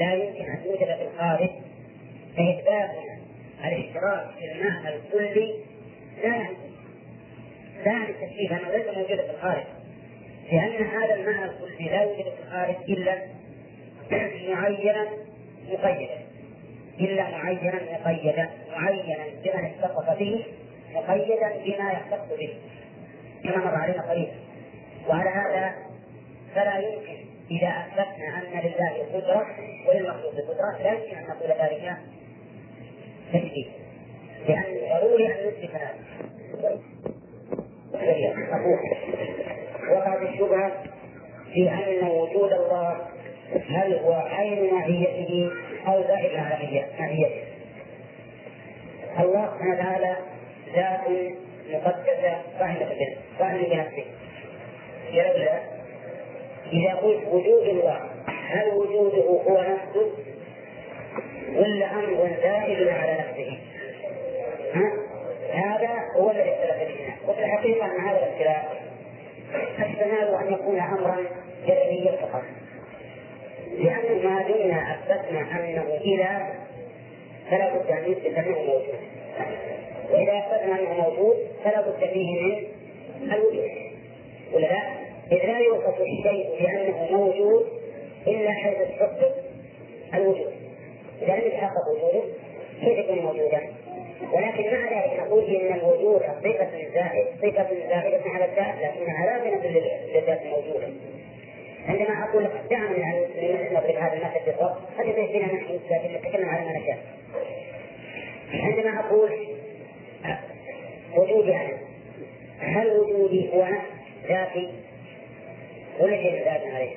لا 0.00 0.14
يمكن 0.14 0.44
أن 0.44 0.62
يوجد 0.66 0.84
في 0.96 1.08
الخارج. 1.14 1.50
فاثباتنا 2.36 3.18
الاشتراك 3.64 4.26
في 4.38 4.52
المعنى 4.52 4.88
الكلي 4.96 5.54
لا 6.22 6.46
لا 7.84 7.92
يعني 7.92 8.10
التشبيه 8.10 8.50
انه 8.50 8.70
ليس 8.70 8.86
موجودا 8.96 9.22
في 9.22 9.30
الخارج. 9.30 9.64
لأن 10.52 10.86
هذا 10.86 11.14
المعنى 11.14 11.44
الكلي 11.44 11.88
لا 11.88 12.02
يوجد 12.02 12.24
في 12.24 12.42
الخارج 12.46 12.74
إلا 12.88 13.18
معينا 14.48 15.06
مقيدا. 15.68 16.18
إلا 17.00 17.30
معينا 17.30 17.80
مقيدا. 17.92 18.50
معينا 18.72 19.24
بما 19.44 19.66
اتصف 19.66 20.18
به 20.18 20.44
مقيدا 20.94 21.52
بما 21.64 21.92
يختص 21.92 22.38
به. 22.38 22.54
كما 23.44 23.56
مر 23.56 23.74
علينا 23.74 24.10
قريبا 24.10 24.32
وعلى 25.08 25.30
هذا 25.30 25.74
فلا 26.54 26.78
يمكن 26.78 27.24
إذا 27.50 27.68
أثبتنا 27.68 28.38
أن 28.38 28.60
لله 28.60 29.06
قدرة 29.14 29.46
وللمخلوق 29.88 30.34
قدرة 30.34 30.82
لا 30.82 30.92
يمكن 30.92 31.16
أن 31.16 31.24
نقول 31.28 31.50
ذلك 31.50 31.96
تشبيه 33.32 33.66
لأن 34.48 35.00
ضروري 35.00 35.26
أن 35.26 35.46
نثبت 35.46 35.70
هذا. 35.70 35.94
وقعت 39.90 40.22
الشبهة 40.22 40.72
في 41.52 41.70
أن 41.70 42.08
وجود 42.08 42.52
الله 42.52 43.06
هل 43.68 43.94
هو 43.94 44.12
عين 44.12 44.74
معيته 44.74 45.50
أو 45.86 46.02
زائد 46.02 46.38
على 46.38 46.56
معيته 47.00 47.42
الله 49.20 49.46
سبحانه 49.46 49.74
وتعالى 49.74 50.16
ذات 50.74 51.32
مقدسة 51.70 52.42
قائمة 52.60 53.16
قائمة 53.38 53.68
بنفسه 53.68 54.04
لولا 55.12 55.60
إذا 56.72 56.94
قلت 56.94 57.26
وجود 57.28 57.62
الله 57.68 58.00
هل 58.26 58.68
وجوده 58.74 59.22
هو 59.22 59.62
نفسه؟ 59.62 60.12
ولا 61.56 61.92
أمر 61.92 62.30
زائد 62.42 62.88
على 62.88 63.18
نفسه؟ 63.18 63.58
ها؟ 64.74 64.92
هذا 65.52 65.90
هو 66.16 66.30
الذي 66.30 66.50
اختلف 66.50 66.96
فيه 66.96 67.28
وفي 67.28 67.44
الحقيقة 67.44 67.86
أن 67.86 68.00
هذا 68.00 68.18
الاختلاف 68.18 68.64
احتمال 69.78 70.34
أن 70.34 70.52
يكون 70.52 70.80
أمرا 70.80 71.16
جدليا 71.66 72.12
فقط. 72.12 72.42
لأن 73.78 74.24
ما 74.24 74.42
دمنا 74.42 74.94
أثبتنا 74.94 75.40
أنه 75.40 75.94
إله 76.04 76.54
فلا 77.50 77.74
بد 77.74 77.90
أن 77.90 78.12
يثبت 78.12 78.38
أنه 78.38 78.58
موجود 78.58 78.98
وإذا 80.12 80.38
أثبتنا 80.38 80.80
أنه 80.80 81.08
موجود 81.08 81.36
فلا 81.64 81.80
بد 81.80 82.10
فيه 82.12 82.40
من 82.40 83.32
الوجود 83.32 83.70
ولا 84.52 84.66
لا؟ 84.66 84.82
إذ 85.32 85.46
لا 85.46 85.58
يوصف 85.58 86.00
الشيء 86.00 86.48
بأنه 86.60 87.08
موجود 87.10 87.66
إلا 88.26 88.50
حيث 88.50 88.78
تحقق 88.78 89.34
الوجود 90.14 90.52
إذا 91.22 91.36
لم 91.36 91.46
يتحقق 91.46 91.88
وجوده 91.88 92.22
كيف 92.80 92.98
يكون 92.98 93.18
موجودا؟ 93.18 93.60
ولكن 94.32 94.64
مع 94.64 94.92
ذلك 94.92 95.20
نقول 95.20 95.44
إن 95.44 95.74
الوجود 95.74 96.20
صفة 96.20 96.70
زائد 96.94 97.26
صفة 97.42 97.68
زائدة 97.88 98.30
على 98.30 98.44
الذات 98.44 98.74
لكنها 98.74 99.26
لا 99.26 99.56
تدل 99.56 99.82
للذات 100.14 100.40
الموجودة 100.42 100.88
عندما 101.88 102.24
أقول 102.24 102.44
لك 102.44 102.50
دعنا 102.70 103.14
نضرب 103.72 103.96
هذا 103.96 104.12
المثل 104.12 104.46
بالضبط 104.46 104.76
هذا 104.98 105.08
يبين 105.08 105.42
نحن 105.42 105.80
لكن 105.90 106.14
نتكلم 106.14 106.48
على 106.48 106.64
ما 106.64 106.78
نشاء 106.78 106.98
عندما 108.52 109.00
أقول 109.00 109.30
وجودي 111.16 111.56
أنا 111.56 111.78
هل 112.60 112.90
وجودي 112.90 113.50
هو؟ 113.54 113.64
نفس 113.64 114.28
ذاتي. 114.28 114.68
ولا 116.00 116.16
شيء 116.16 116.44
زاد 116.44 116.60
عليه؟ 116.74 116.96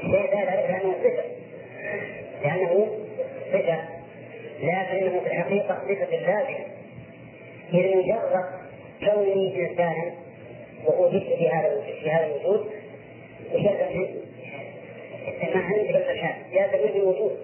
شيء 0.00 0.30
زاد 0.30 0.48
عليه 0.48 0.66
لأنه 0.66 0.94
صفة. 1.02 1.24
لأنه 2.42 2.88
صفة. 3.52 4.00
لكنه 4.62 5.20
في 5.20 5.26
الحقيقة 5.26 5.74
صفة 5.74 6.16
لازمة 6.16 6.66
إذ 7.74 7.96
مجرد 7.96 8.44
كوني 9.04 9.70
إنسانا 9.70 10.12
وأوجدت 10.86 11.26
في 11.38 11.48
هذا 11.48 11.80
في 12.02 12.10
هذا 12.10 12.26
الوجود 12.26 12.66
وشرف 13.52 13.96
ما 15.54 15.60
عندي 15.60 15.90
الحال 15.90 16.34
لازم 16.52 16.96
الوجود 16.96 17.38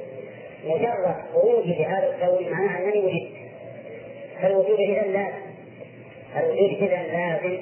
مجرد 0.64 1.16
خروجي 1.32 1.74
لهذا 1.74 2.14
الكون 2.14 2.52
معناه 2.52 2.78
أنني 2.78 2.98
وجدت. 2.98 3.45
فالوجود 4.42 4.80
اذا 4.80 5.02
لازم 5.02 5.46
الوجود 6.36 6.82
اذا 6.82 7.02
لازم 7.02 7.60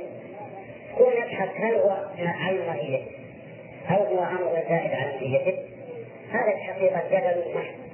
كون 0.99 1.13
يبحث 1.13 1.49
هل 1.57 1.75
هو 1.75 1.97
عين 2.19 2.67
ماهية 2.67 3.03
هل 3.87 3.99
هو 3.99 4.23
أمر 4.25 4.63
زائد 4.69 4.91
عن 4.91 5.07
ماهيته 5.07 5.59
هذا 6.31 6.53
الحقيقة 6.55 7.03
جدل 7.11 7.55
محض 7.55 7.85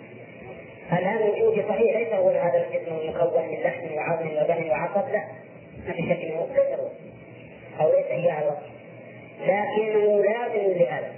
الآن 0.92 1.16
وجودي 1.16 1.62
صحيح 1.68 1.96
ليس 1.96 2.12
هو 2.12 2.28
هذا 2.28 2.66
الجسم 2.66 2.96
المكون 2.96 3.48
من 3.48 3.58
لحم 3.64 3.94
وعظم 3.94 4.28
ودم 4.28 4.70
وعصب 4.70 5.12
لا. 5.12 5.24
ما 5.86 5.92
في 5.92 6.02
شك 6.02 6.24
إنه 6.24 6.46
أو 7.80 7.92
ليس 7.92 8.06
هي 8.06 8.30
على 8.30 8.44
الوصف 8.44 8.70
لكنه 9.40 10.22
لازم 10.22 10.78
لهذا. 10.78 11.12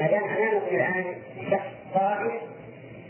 ما 0.00 0.06
دام 0.06 0.24
أمامكم 0.24 0.76
الآن 0.76 1.04
شخص 1.50 1.94
قائم 1.94 2.40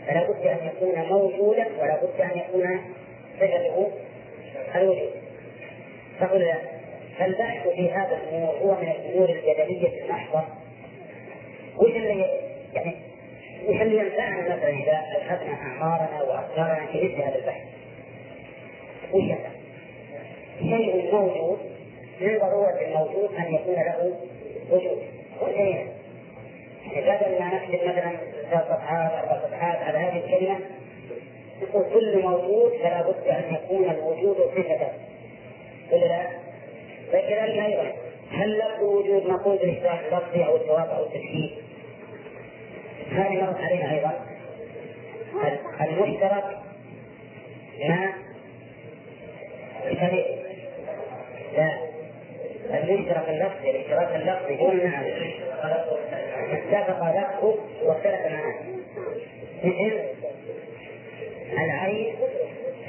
فلا 0.07 0.23
بد 0.23 0.47
أن 0.47 0.67
يكون 0.67 1.01
موجودا 1.09 1.65
ولا 1.81 2.03
بد 2.03 2.21
أن 2.21 2.39
يكون 2.39 2.81
صفته 3.39 3.87
الوجود 4.75 5.11
فقل 6.19 6.53
فالبحث 7.19 7.67
في 7.67 7.89
هذا 7.91 8.17
الأمور 8.17 8.55
هو 8.61 8.81
من 8.81 8.87
الأمور 8.87 9.29
الجدلية 9.29 10.03
المحضة 10.03 10.43
وش 11.77 11.91
اللي 11.95 12.25
يعني 12.73 12.95
وش 13.67 13.81
اللي 13.81 13.97
ينفعنا 13.97 14.41
مثلا 14.41 14.69
إذا 14.69 15.01
أخذنا 15.17 15.53
أعمارنا 15.53 16.21
وافكارنا 16.23 16.85
في 16.91 16.97
مثل 16.97 17.21
هذا 17.21 17.35
البحث؟ 17.35 17.63
وش؟ 19.13 19.23
شيء 20.59 21.13
موجود 21.13 21.59
من 22.21 22.37
ضرورة 22.37 22.81
الموجود 22.81 23.35
أن 23.35 23.53
يكون 23.53 23.75
له 23.75 24.15
وجود 24.71 25.03
وشيء 25.41 25.87
بدل 26.85 27.39
ما 27.39 27.53
نكتب 27.53 27.87
مثلا 27.87 28.17
ثلاث 28.51 28.63
صفحات 28.63 29.11
أربع 29.11 29.47
صفحات 29.47 29.77
على 29.77 29.97
هذه 29.97 30.17
الكلمة 30.25 30.59
نقول 31.61 31.83
كل 31.93 32.21
موجود 32.21 32.71
فلا 32.83 33.01
بد 33.01 33.27
أن 33.27 33.55
يكون 33.55 33.89
الوجود 33.89 34.37
صفة. 34.37 34.91
ولا 35.91 36.05
لا؟ 36.05 36.27
فكذلك 37.11 37.65
أيضا 37.65 37.91
هل 38.31 38.57
له 38.57 38.83
وجود 38.83 39.27
نقول 39.27 39.57
بالإشباه 39.57 39.99
اللفظي 39.99 40.45
أو 40.45 40.55
الجواب 40.55 40.89
أو 40.89 41.03
التشكيل؟ 41.03 41.57
هذه 43.11 43.43
مرت 43.43 43.61
علينا 43.61 43.91
أيضا. 43.91 44.25
المشترك 45.81 46.57
ما 47.79 48.13
لا. 51.57 51.90
المشترك 52.69 53.29
اللفظي 53.29 53.69
الاشتراك 53.69 54.15
اللفظي 54.15 54.59
هو 54.61 54.71
نعم 54.71 55.03
اتفق 56.51 57.11
لفظه 57.11 57.55
واختلف 57.83 58.25
معه. 58.25 58.59
مثل 59.63 59.99
العين 61.53 62.15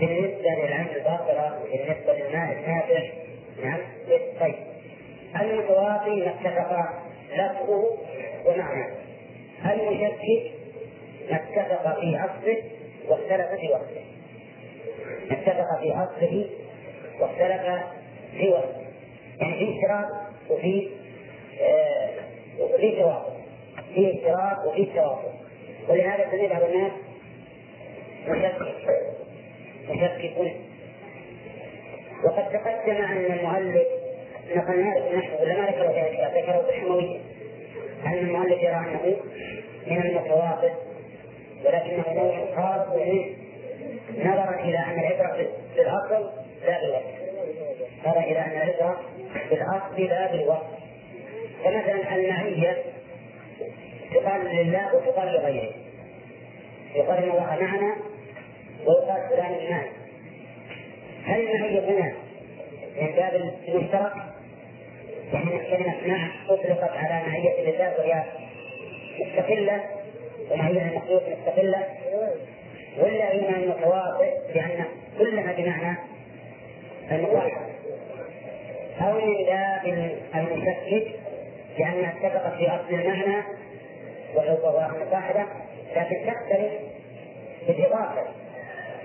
بالنسبة 0.01 0.51
للعين 0.51 0.87
الباطلة 0.97 1.59
بالنسبة 1.73 2.13
للماء 2.13 2.53
النافع. 2.53 3.03
نعم. 3.65 3.79
طيب. 4.41 4.55
المتواطي 5.41 6.11
ما 6.11 6.31
اتفق 6.31 6.89
لفظه 7.35 7.99
ومعناه. 8.47 8.91
المشكك 9.65 10.53
ما 11.31 11.37
اتفق 11.37 12.01
في 12.01 12.17
أصله 12.17 12.63
واختلف 13.09 13.61
في 13.61 13.69
وقته 13.73 14.05
اتفق 15.31 15.81
في 15.81 15.93
أصله 15.93 16.47
واختلف 17.21 17.83
في 18.39 18.49
وقته 18.49 18.82
يعني 19.41 19.55
في 19.59 19.75
اشتراك 19.75 20.09
وفي 20.51 20.89
آه 21.61 22.11
وفي 22.61 22.97
توافق. 22.97 23.37
في 23.95 24.15
اشتراك 24.15 24.67
وفي 24.67 24.85
توافق. 24.85 25.33
ولهذا 25.89 26.31
سمي 26.31 26.49
بعض 26.49 26.63
الناس 26.63 26.93
مشكك 28.29 28.63
مشكك 29.91 30.53
وقد 32.25 32.49
تقدم 32.49 32.97
أن 33.05 33.25
المؤلف 33.25 33.87
نقلنا 34.57 35.17
نحن 35.17 35.35
ولا 35.41 35.55
ما 35.61 35.67
ذكروا 35.67 35.93
ذلك 35.93 36.33
ذكروا 36.37 36.63
بالحموية. 36.63 37.19
أن 38.07 38.13
المؤلف 38.13 38.63
يرى 38.63 38.75
أنه 38.75 39.17
من 39.87 40.03
المتواطئ 40.03 40.73
ولكنه 41.65 42.05
نوع 42.15 42.37
خاص 42.57 42.89
منه 42.97 43.27
نظرا 44.19 44.61
إلى 44.61 44.79
أن 44.79 44.99
العبرة 44.99 45.49
بالأصل 45.77 46.31
لا 46.67 46.81
بالوصف 46.81 47.23
نظرا 48.07 48.21
إلى 48.21 48.39
أن 48.39 48.51
العبرة 48.51 49.01
بالأصل 49.51 50.03
لا 50.03 50.33
بالوصف 50.33 50.67
فمثلا 51.65 52.15
المعية 52.15 52.83
تقال 54.15 54.57
لله 54.57 54.95
وتقال 54.95 55.33
لغيره. 55.33 55.73
يقال 56.95 57.19
إن 57.25 57.31
الله 57.31 57.59
معنا 57.61 57.97
ويقال 58.87 59.29
فلان 59.31 59.53
معنا 59.71 59.89
هل 61.25 61.41
المعية 61.41 61.81
هنا 61.81 62.13
من 63.01 63.13
باب 63.17 63.55
المشترك؟ 63.69 64.13
يعني 65.33 65.59
كلمة 65.77 66.07
مع 66.07 66.31
أطلقت 66.49 66.91
على 66.97 67.27
معية 67.29 67.71
لله 67.71 67.95
وهي 67.99 68.25
مستقلة 69.21 69.81
ومعية 70.51 70.83
المخلوق 70.91 71.23
مستقلة 71.29 71.87
ولا 72.99 73.33
هي 73.33 73.41
من 73.41 73.55
المتواطئ 73.55 74.31
لأن 74.55 74.85
كلها 75.19 75.53
بمعنى 75.53 75.97
المواحد 77.13 77.73
أو 79.03 79.19
باب 79.47 80.13
المشكك 80.35 81.07
لأنها 81.79 82.13
اتفقت 82.13 82.55
في 82.55 82.69
أصل 82.69 82.95
المعنى 82.95 83.43
المصاحبة 84.37 85.47
لكن 85.97 86.17
تختلف 86.27 86.73
بالإضافة 87.69 88.23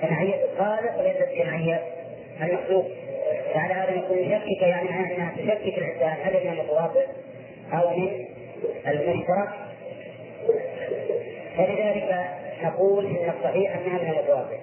كمعية 0.01 0.35
الخالق 0.45 0.99
وليست 0.99 1.29
كمعية 1.37 1.81
المخلوق. 2.41 2.85
وعلى 3.55 3.73
هذا 3.73 3.95
نكون 3.95 4.17
نشكك 4.17 4.61
يعني 4.61 4.89
أنها 4.89 5.31
تشكك 5.37 5.77
الإنسان. 5.77 6.15
هل 6.23 6.33
من 6.45 6.51
المتواطئ 6.51 7.05
أو 7.73 7.89
من 7.89 8.25
المشترك؟ 8.87 9.49
فلذلك 11.57 12.27
نقول 12.63 13.05
إن 13.05 13.33
الصحيح 13.37 13.75
أنها 13.75 13.99
من 14.03 14.09
المتواطئ 14.09 14.57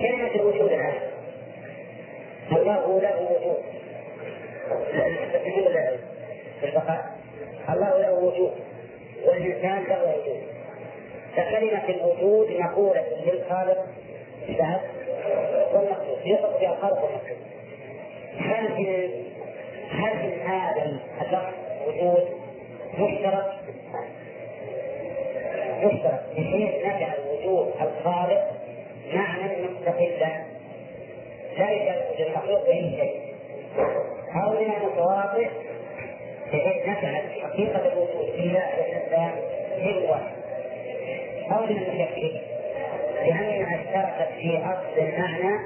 كلمة 0.00 0.34
الوجود 0.34 0.72
الآن. 0.72 0.94
الله 2.52 3.00
له 3.00 3.20
وجود. 3.20 3.81
البقاء 6.62 7.04
الله 7.68 7.98
له 7.98 8.12
وجود 8.12 8.52
والإنسان 9.24 9.84
له 9.84 10.02
وجود 10.02 10.42
فكلمة 11.36 11.88
الوجود. 11.88 12.50
مقولة 12.60 13.04
للخالق 13.26 13.86
الذهب 14.48 14.80
والمخلوق 15.74 16.18
يطلق 16.24 16.58
فيها 16.58 16.72
الخالق 16.72 17.04
والمخلوق 17.04 17.38
هل 18.38 18.76
في 18.76 19.08
هل 19.90 20.18
في 20.18 20.42
هذا 20.42 21.00
اللفظ 21.20 21.54
وجود 21.86 22.28
مشترك 22.98 23.52
مشترك 25.82 26.22
بحيث 26.36 26.86
نجعل 26.86 27.18
وجود 27.30 27.72
الخالق 27.80 28.50
معنى 29.14 29.62
مستقلا 29.62 30.42
لا 31.58 31.70
يشارك 31.70 32.20
المخلوق 32.20 32.66
بأي 32.66 32.90
شيء 32.90 33.31
من 34.52 34.72
المتواضع 34.76 35.48
نجعل 36.54 37.22
حقيقة 37.42 38.06
في 38.36 38.48
ذات 38.52 38.78
الإنسان 38.78 39.32
هو 39.80 40.14
أو 41.50 41.66
من 41.66 41.76
المشكك 41.76 42.40
لأنها 43.26 43.80
اشتركت 43.80 44.32
في 44.38 44.58
أصل 44.58 44.98
المعنى 44.98 45.58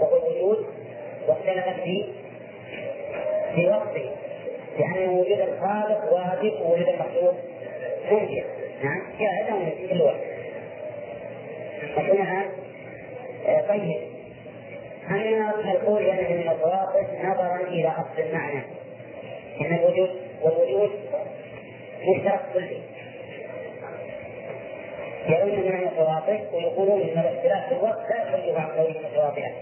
وهو 0.00 0.16
الوجود 0.16 0.66
واختلفت 1.28 1.80
في 1.84 2.04
في 3.54 3.68
وقته. 3.68 4.10
لأن 4.78 5.08
وجود 5.08 5.40
الخالق 5.40 6.12
واجب 6.12 6.60
ووجود 6.60 6.88
المخلوق. 6.88 7.34
ممكن 8.10 8.44
نعم. 8.82 9.02
جاهز 9.20 9.72
في 9.78 9.88
كل 9.88 10.02
وقت. 10.02 10.20
لكنها 11.96 12.46
طيب. 13.68 14.13
أما 15.10 15.52
نقول 15.72 16.02
أن 16.06 16.16
من 16.16 16.40
المتواقف 16.40 17.06
نظرا 17.24 17.56
إلى 17.56 17.88
أصل 17.88 18.22
المعنى؟ 18.22 18.62
أن 19.60 19.74
الوجود 19.74 20.10
والوجود 20.42 20.90
مشترك 22.02 22.40
كلي 22.54 22.78
يرون 25.28 25.50
من 25.50 25.74
المتواطئ 25.74 26.40
ويقولون 26.52 27.00
إن 27.00 27.18
الاختلاف 27.18 27.68
في 27.68 27.74
الوقت 27.74 28.10
لا 28.10 28.22
يخرج 28.22 28.56
عن 28.56 28.66
قول 28.66 28.96
المتواطئه 28.96 29.52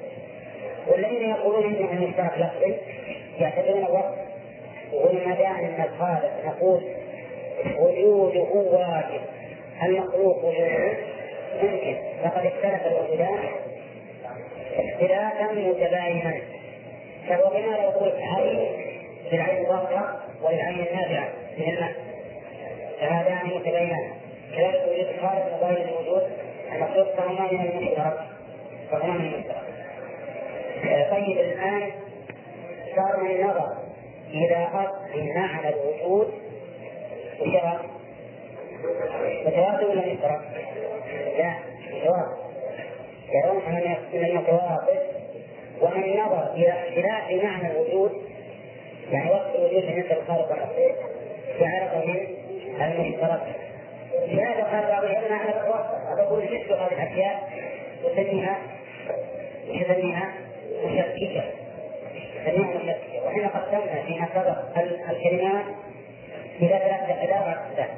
والذين 0.89 1.31
يقولون 1.31 1.65
انه 1.75 1.93
المشترك 1.93 2.33
لفظي 2.39 2.75
يعتبرون 3.39 3.87
الوقت 3.87 4.15
وما 4.93 5.35
دام 5.35 5.57
ان 5.57 5.85
الخالق 5.89 6.33
نقول 6.47 6.83
وجوده 7.79 8.41
واجب. 8.55 9.21
المخلوق 9.83 10.45
وجوده 10.45 10.97
ممكن. 11.63 11.97
فقد 12.25 12.47
اختلف 12.47 12.87
الوجودان 12.87 13.39
اختلافا 14.77 15.53
متباينا. 15.53 16.35
فهو 17.29 17.51
بما 17.51 17.77
لو 17.77 17.91
قلت 17.91 18.15
عين 18.15 18.61
للعين 19.33 19.65
الظاهرة 19.65 20.21
وللعين 20.43 20.87
النافعة 20.91 21.29
من 21.59 21.69
الماء 21.69 21.93
فهذان 23.01 23.47
متباينان. 23.57 24.13
كذلك 24.57 24.83
وجود 24.89 25.07
الخالق 25.15 25.57
مباين 25.57 25.87
للوجود 25.87 26.23
المخلوق 26.73 27.17
فهما 27.17 27.53
من 27.53 27.61
المشترك 27.61 28.19
فهما 28.91 29.15
من 29.15 29.35
المشترك 29.35 29.63
طيب 31.11 31.39
الآن 31.39 31.91
صار 32.97 33.23
من 33.23 33.31
النظر 33.31 33.77
إلى 34.31 34.69
أصل 34.75 35.25
معنى 35.35 35.69
الوجود 35.69 36.33
وشرع. 37.41 37.81
متواطئ 39.47 39.85
ولا 39.85 40.13
مشترك؟ 40.13 40.41
لا 41.39 41.55
متواطئ 41.93 42.42
يرون 43.35 43.63
من 44.13 44.25
المتواطئ 44.25 44.99
ومن 45.81 46.05
النظر 46.05 46.53
إلى 46.55 46.73
اختلاف 46.73 47.45
معنى 47.45 47.73
الوجود 47.73 48.13
يعني 49.13 49.31
وقت 49.31 49.55
الوجود 49.55 49.87
بالنسبة 49.87 50.15
للخالق 50.15 50.51
والمخلوق 50.51 50.97
جعله 51.61 52.05
من 52.07 52.83
المشترك. 52.83 53.43
لهذا 54.29 54.65
قال 54.65 54.87
بعض 54.89 55.05
العلماء 55.05 55.43
أنا 56.13 56.23
أقول 56.23 56.45
مثل 56.45 56.73
هذه 56.73 56.93
الأشياء 56.93 57.51
يسميها 58.05 58.59
يسميها 59.67 60.33
مشككة. 60.85 61.45
يسميها 62.47 62.79
مشككة. 62.79 63.27
وحين 63.27 63.49
قسمنا 63.49 64.03
فيما 64.07 64.29
سبق 64.35 64.79
الكلمات 65.11 65.65
إلى 66.61 66.69
ثلاثة 66.69 67.25
إلى 67.25 67.35
أقسام 67.35 67.89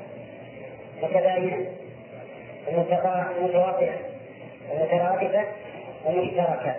متباينة 1.03 1.67
المتواطئة 3.39 4.14
المترادفة 4.73 5.45
ومشتركة 6.05 6.75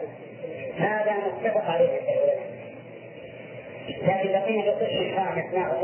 هذا 0.77 1.13
متفق 1.13 1.65
عليه. 1.65 1.99
العلماء 1.99 2.55
لكن 3.87 4.31
بقينا 4.31 4.65
بقسم 4.65 5.15
خامس 5.15 5.53
معه 5.53 5.81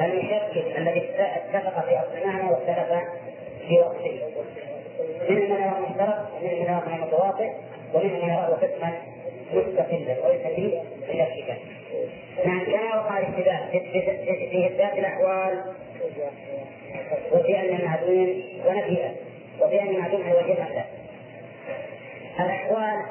المشكك 0.00 0.78
الذي 0.78 1.10
اتفق 1.54 1.84
في 1.84 1.98
اصل 1.98 2.18
المعنى 2.22 2.50
واختلف 2.50 3.08
في 3.68 3.78
وقته 3.78 4.20
منهم 5.30 5.50
من 5.50 5.60
يراه 5.60 5.80
مشترك 5.80 6.26
ومنهم 6.40 6.58
من 6.58 6.64
يراه 6.64 7.06
متواطئ 7.06 7.50
ومنهم 7.94 8.22
من 8.22 8.28
يراه 8.28 8.46
قسما 8.46 8.92
مستقلا 9.52 10.26
وليس 10.26 10.46
فيه 10.56 10.82
مشككا 11.08 11.56
نعم 12.44 12.64
كما 12.64 12.96
وقع 12.96 13.18
الاشتباه 13.18 13.70
في 14.50 14.66
اثبات 14.66 14.98
الأحوال 14.98 15.64
وفي 17.32 17.58
أن 17.58 17.76
المعدوم 17.76 18.42
ونفيها 18.66 19.12
وفي 19.60 19.82
أن 19.82 19.88
المعدوم 19.88 20.22
هو 20.22 20.38
وجه 20.38 20.92
له 22.38 22.44
الأحوال 22.44 23.02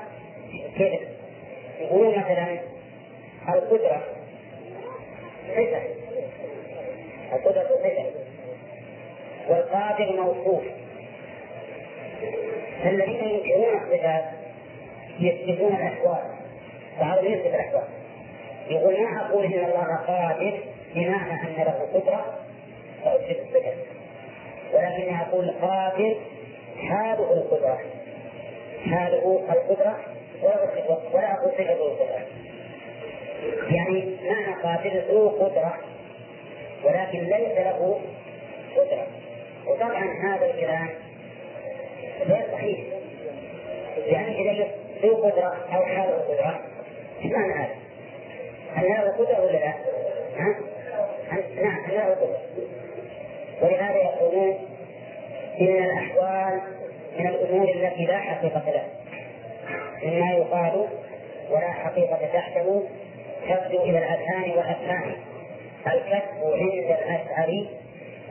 كيف؟ 0.78 1.02
يقولون 1.80 2.20
مثلا 2.20 2.60
القدرة. 3.50 4.04
صفة 5.48 5.82
القدرة 7.34 7.64
صفة 7.64 8.06
والقادر 9.50 10.22
موصوف. 10.22 10.64
الذين 12.86 13.24
ينكرون 13.24 13.82
الصفات 13.84 14.26
يثبتون 15.20 15.76
الأحوال. 15.76 16.24
بعضهم 17.00 17.26
يثبت 17.26 17.46
الأحوال. 17.46 17.88
يقول 18.70 19.04
ما 19.04 19.26
أقول 19.26 19.46
إن 19.46 19.66
الله 19.66 19.96
قادر 20.08 20.60
بمعنى 20.96 21.32
أن 21.32 21.64
له 21.64 21.88
قدرة؟ 21.94 22.40
فاثبت 23.04 23.40
الصفة. 23.40 23.74
ولكني 24.74 25.22
أقول 25.22 25.52
قادر 25.62 26.16
حاله 26.78 27.34
القدرة. 27.34 27.80
حاله 28.86 29.44
القدره 29.52 29.98
ولا 31.14 31.34
أقول 31.34 31.52
صفته 31.52 31.72
القدره 31.72 32.26
يعني 33.70 34.18
معنى 34.30 34.62
قادر 34.64 35.02
ذو 35.10 35.30
قدرة 35.30 35.78
ولكن 36.84 37.20
ليس 37.20 37.58
له 37.58 38.02
قدرة 38.78 39.08
وطبعا 39.68 40.06
هذا 40.24 40.46
الكلام 40.46 40.90
غير 42.28 42.46
صحيح 42.52 42.80
يعني 44.06 44.52
إذا 44.52 44.68
ذو 45.04 45.16
قدرة 45.16 45.56
أو 45.76 45.82
حاله 45.84 46.18
قدرة 46.18 46.62
إيش 47.24 47.32
معنى 47.32 47.54
هذا؟ 47.54 47.76
هل 48.76 48.88
له 48.88 49.12
قدرة 49.18 49.42
ولا 49.42 49.52
لا؟ 49.52 49.74
ها؟ 50.38 50.56
نعم 51.62 51.84
هل 51.86 51.96
له 51.96 52.04
قدرة 52.04 52.40
ولهذا 53.62 53.98
يقولون 53.98 54.60
إن 55.62 55.84
الأحوال 55.84 56.62
من 57.20 57.28
الأمور 57.28 57.70
التي 57.70 58.06
لا 58.06 58.18
حقيقة 58.18 58.64
لها. 58.72 58.88
مما 60.04 60.32
يقال 60.32 60.88
ولا 61.50 61.72
حقيقة 61.72 62.20
تحته 62.34 62.84
تبدو 63.50 63.84
إلى 63.84 63.98
الأذهان 63.98 64.52
والأفهام 64.52 65.14
الكسب 65.88 66.44
عند 66.44 66.98
الأشعري 67.00 67.70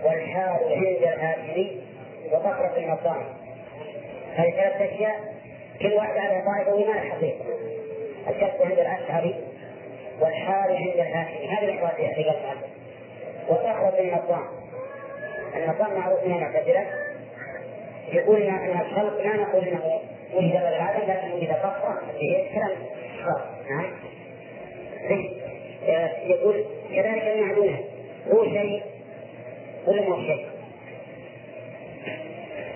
والحال 0.04 0.72
عند 0.72 1.02
الهاشمي 1.02 1.80
وفقرة 2.32 2.72
المصائب. 2.76 3.26
هذه 4.36 4.50
ثلاث 4.50 4.92
أشياء 4.92 5.20
كل 5.82 5.92
واحدة 5.92 6.20
على 6.20 6.42
طائفة 6.46 6.74
وما 6.74 7.02
الحقيقة. 7.02 7.44
الكسب 8.28 8.62
عند 8.62 8.78
الأشعري 8.78 9.34
والحال 10.20 10.76
عند 10.76 10.96
الهاشمي 10.96 11.48
هذه 11.48 11.64
الأحوال 11.64 12.14
في 12.14 12.24
قلب 12.24 12.60
وصخرة 13.48 14.00
النظام 14.00 14.44
النظام 15.56 15.94
معروف 15.98 16.24
من 16.24 16.34
المعتزلة 16.34 16.86
يقول 18.12 18.42
أن 18.42 18.80
الخلق 18.80 19.22
لا 19.22 19.36
نقول 19.36 19.68
أنه 19.68 20.00
وجد 20.34 20.52
غير 20.52 20.76
العدم 20.76 21.12
لكن 21.12 21.32
وجد 21.32 21.48
صخرة 21.62 22.02
اللي 22.10 22.36
هي 22.36 22.48
كلام. 22.54 22.76
نعم. 23.70 23.92
يقول 26.26 26.64
كذلك 26.94 27.22
المعلومة 27.22 27.78
هو 28.32 28.44
شيء 28.44 28.82
ولا 29.86 30.02
مو 30.02 30.16
شيء؟ 30.16 30.46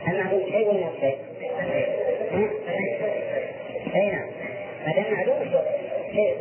المعلوم 0.09 0.43
شيء 0.51 0.69
ولا 0.69 0.81
مو 0.81 0.93
شيء؟ 1.01 1.19
أي 3.95 4.11
نعم. 4.11 4.27
ما 4.87 4.93
دام 4.93 5.15
معلوم 5.15 5.51
شيء. 6.13 6.35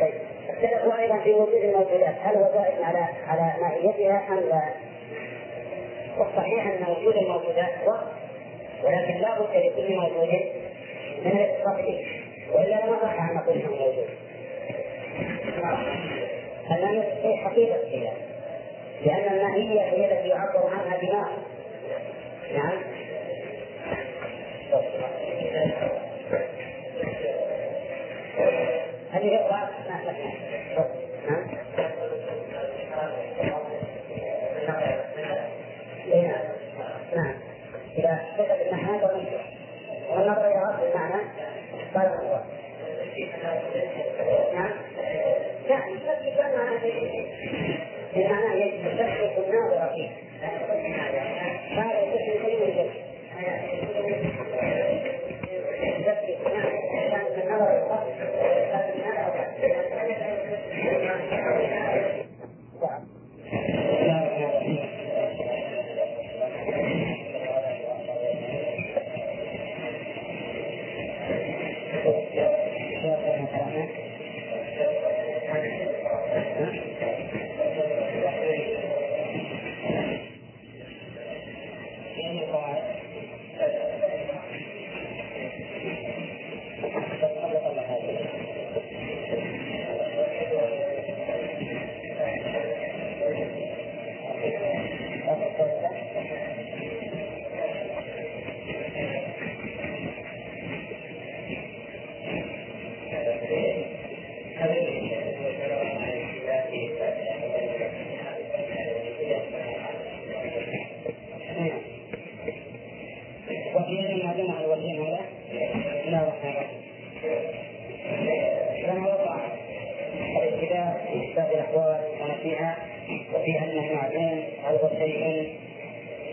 طيب. 0.00 0.14
اختلفوا 0.48 0.98
أيضا 0.98 1.18
في 1.18 1.32
وجود 1.32 1.64
الموجودات. 1.64 2.14
هل 2.22 2.36
هو 2.36 2.52
زائد 2.52 2.82
على 2.82 3.06
على 3.28 3.52
ماهيتها 3.60 4.28
أم 4.28 4.40
لا؟ 4.48 4.85
والصحيح 6.18 6.66
أن 6.66 6.84
وجود 6.90 7.16
الموجودات 7.16 7.72
هو 7.84 7.98
ولكن 8.84 9.14
لا 9.20 9.40
بد 9.40 9.56
لكل 9.56 9.94
موجود 9.96 10.28
من 11.24 11.30
الاتصاف 11.32 11.76
به 11.76 12.06
وإلا 12.52 12.86
لما 12.86 12.98
صح 13.02 13.30
أن 13.30 13.36
نقول 13.36 13.56
إنه 13.56 13.70
موجود. 13.70 14.08
أن 16.70 17.02
في 17.22 17.36
حقيقة 17.36 17.82
الشيء 17.82 18.12
لأن 19.04 19.32
الماهية 19.32 19.80
هي 19.80 20.12
التي 20.12 20.28
يعبر 20.28 20.66
عنها 20.66 20.96
دماغ 20.96 21.28
نعم. 22.54 22.78
هذه 29.12 29.26
يقرأ 29.26 29.70
نعم 29.88 30.04
نعم. 31.28 31.55
والنظر 40.26 40.46
إلى 40.46 40.62
أصل 41.94 42.25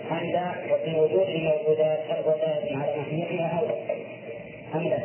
هذا 0.09 0.55
وفي 0.73 0.99
وجود 0.99 1.29
الموجودات 1.29 1.99
فرض 2.07 2.23
دلالة 2.23 2.77
على 2.77 2.95
أهميتها 2.95 3.59
أو. 3.59 3.65
أم 4.79 4.87
لا؟ 4.87 4.97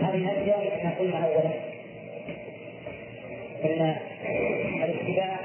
هذه 0.00 0.14
الأشياء 0.14 0.68
إحنا 0.76 0.90
قلنا 0.98 1.26
أولا. 1.26 1.50
أن 3.64 3.96
الاتباع 4.84 5.40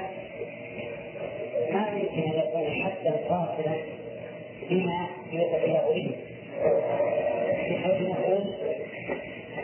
ما 1.72 1.88
يمكن 1.98 2.30
أن 2.30 2.38
يكون 2.38 2.84
حدا 2.84 3.16
فاصلا 3.28 3.76
بما 4.70 5.06
إلى 5.32 5.82
به 5.94 6.10
بحيث 7.70 8.00
نقول 8.02 8.44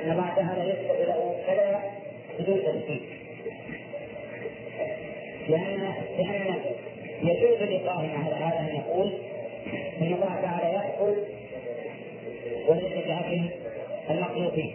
أن 0.05 0.17
بعد 0.17 0.39
هذا 0.39 0.65
يسقط 0.65 1.09
له 1.09 1.35
كذا 1.47 1.81
بدون 2.39 2.59
تشكيك 2.59 3.03
يجوز 7.23 7.63
لقاهم 7.63 8.25
على 8.25 8.35
هذا 8.35 8.61
ان 8.61 8.77
يقول 8.77 9.13
إن 10.01 10.13
الله 10.13 10.41
تعالى 10.43 10.75
يقتل 10.75 11.25
وليس 12.69 13.07
بأكل 13.07 13.41
المخلوقين 14.11 14.75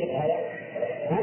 يمكن 0.00 0.14
هذا؟ 0.14 0.36
ها؟ 1.10 1.20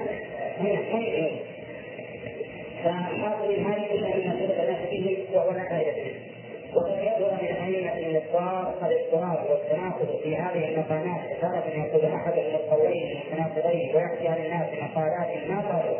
فحاصل 2.84 3.54
هذه 3.54 3.94
من 3.94 4.40
سلك 4.40 4.60
الناس 4.60 4.90
فيه 4.90 5.18
وهو 5.34 5.52
لا 5.52 5.70
فائده 5.70 5.92
فيه. 5.94 6.32
وقد 6.76 6.98
يظهر 7.04 7.32
من 7.42 7.48
أئمة 7.48 7.98
الاضطرار 7.98 8.74
الاضطراب 8.82 9.50
والتناقض 9.50 10.20
في 10.24 10.36
هذه 10.36 10.68
المقامات 10.70 11.22
تارة 11.42 11.64
يقول 11.76 12.06
أحد 12.14 12.34
من 12.34 12.56
القولين 12.56 13.18
المتناقضين 13.18 13.96
ويحكي 13.96 14.28
عن 14.28 14.38
الناس 14.46 14.68
مقالات 14.84 15.48
ما 15.50 15.60
قالوا 15.62 15.98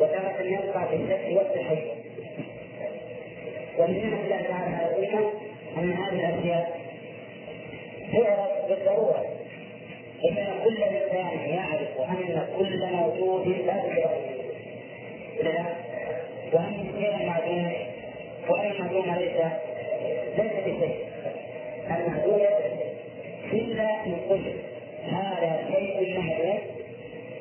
وتارة 0.00 0.42
يبقى 0.42 0.88
في 0.88 0.96
الشك 0.96 1.36
والتحيز 1.36 1.88
ومن 3.78 4.02
نعمة 4.02 4.24
الله 4.24 4.42
تعالى 4.48 4.76
على 4.76 4.96
الأمة 4.98 5.30
أن 5.78 5.92
هذه 5.92 6.30
الأشياء 6.30 6.80
تعرف 8.12 8.68
بالضرورة 8.68 9.35
إن 10.28 10.36
كل 10.64 10.82
إنسان 10.82 11.48
يعرف 11.48 12.00
أن 12.10 12.46
كل 12.58 12.86
موجود 12.92 13.48
لا 13.48 13.74
بد 13.74 14.26
وأن 16.52 16.74
الشيء 16.94 17.26
معدوم 17.26 17.72
وأن 18.48 18.70
المعدوم 18.70 19.14
ليس 19.14 19.36
ليس 20.38 20.52
بشيء 20.66 21.06
المعدوم 21.90 22.40
إلا 23.52 24.06
إن 24.06 24.16
قلت 24.30 24.54
هذا 25.12 25.64
شيء 25.72 26.18
معدوم 26.18 26.58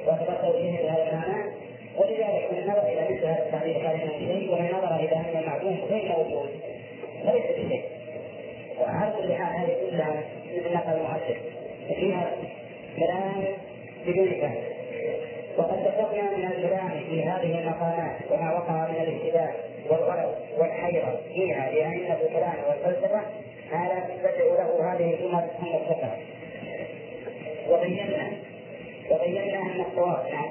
وأثبت 0.08 0.42
به 0.42 0.80
بهذا 0.84 1.10
المعنى. 1.12 1.52
ولذلك 1.98 2.50
من 2.52 2.64
نظر 2.68 2.84
إلى 2.88 3.02
مثل 3.16 3.26
هذا 3.26 3.46
التعريف 3.46 3.78
قال 3.78 4.02
إنه 4.02 4.12
شيء 4.20 4.52
ومن 4.52 4.68
نظر 4.68 4.96
إلى 4.96 5.16
أن 5.16 5.38
المعدوم 5.44 5.78
غير 5.90 6.12
موجود 6.18 6.50
ليس 7.26 7.66
بشيء. 7.66 7.84
وعلى 8.82 9.14
كل 9.18 9.34
حال 9.34 9.56
هذه 9.56 9.76
كلها 9.90 10.24
مثل 10.58 10.78
قال 10.78 10.98
المحدث 10.98 11.38
فيها 11.96 12.32
كلام 13.00 13.44
بدون 14.08 14.30
فهم 14.42 14.56
وقد 15.58 15.78
اتفقنا 15.80 16.38
من 16.38 16.46
الكلام 16.46 16.90
في 17.10 17.24
هذه 17.24 17.60
المقامات 17.60 18.16
وما 18.32 18.54
وقع 18.54 18.88
من 18.92 18.96
الاشتباه 18.96 19.54
والغلط 19.90 20.36
والحيرة 20.58 21.20
فيها 21.34 21.72
لأن 21.72 22.18
الكلام 22.22 22.54
والفلسفة 22.70 23.22
ما 23.72 23.88
لا 23.88 24.00
تتبع 24.00 24.64
له 24.64 24.94
هذه 24.94 25.14
الأمم 25.14 25.42
المرتفعة 25.64 26.18
وبينا 27.70 28.32
وبينا 29.12 29.62
أن 29.62 29.86
الصواب 29.92 30.26
نعم 30.32 30.50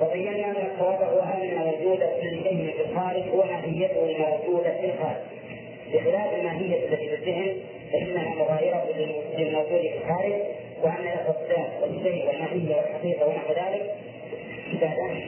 وبينا 0.00 0.46
ان 0.46 0.56
الصواب 0.72 1.02
هو 1.02 1.20
ان 1.20 1.62
وجود 1.68 1.98
كل 1.98 2.42
شيء 2.42 2.72
في 2.76 2.90
الخارج 2.90 3.22
هو 3.28 3.42
ماهيته 3.44 4.04
الموجوده 4.04 4.70
في 4.80 4.86
الخارج 4.86 5.35
بخلاف 5.92 6.34
الماهيه 6.34 6.76
التي 6.84 7.08
في 7.08 7.14
الذهن 7.14 7.56
فانها 7.92 8.34
مغايره 8.34 8.84
للموجود 8.96 9.80
في 9.80 9.98
الخارج 9.98 10.32
وأن 10.82 11.06
الاقسام 11.06 11.68
والشيء 11.82 12.26
والماهيه 12.28 12.76
والحقيقة 12.76 13.26
ونحو 13.26 13.52
ذلك. 13.52 13.94
عبادات 14.72 15.22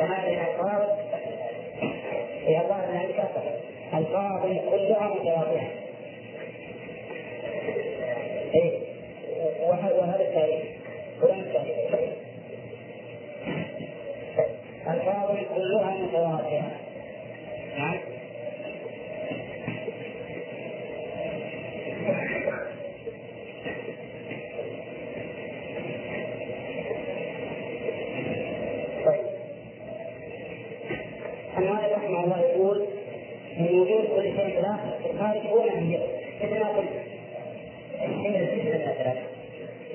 وهذه 0.00 0.28
الالفاظ 0.28 0.88
هي 2.46 2.60
الله 2.60 2.76
من 2.76 2.96
عندك 2.96 3.30
الفاظ 3.94 4.42
كلها 4.70 5.08
متواضعه 5.08 5.70
إيه 8.54 8.78
وهذا 9.62 10.20
التاريخ. 10.20 10.62
الفاظ 14.88 15.36
كلها 15.54 15.90
متواضعه 16.02 16.70
نعم 17.80 17.98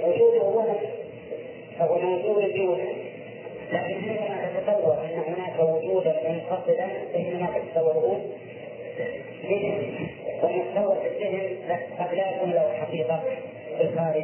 وجود 0.04 0.42
وهم 0.42 0.76
فهو 1.80 2.00
موجود 2.00 2.54
بوجود 2.56 2.95
لكن 3.74 4.02
حينما 4.02 4.50
تتصور 4.60 4.94
ان 4.94 5.34
هناك 5.34 5.60
وجودا 5.60 6.16
منفصلا 6.30 6.88
فانما 7.14 7.48
تتصوره 7.56 8.22
بذهن 9.44 10.08
والمتصور 10.44 10.96
في 10.96 11.08
الذهن 11.08 11.80
قد 12.00 12.14
لا 12.14 12.30
يكون 12.30 12.52
له 12.52 12.74
حقيقة 12.82 13.24
في 13.78 13.84
الخارج. 13.84 14.24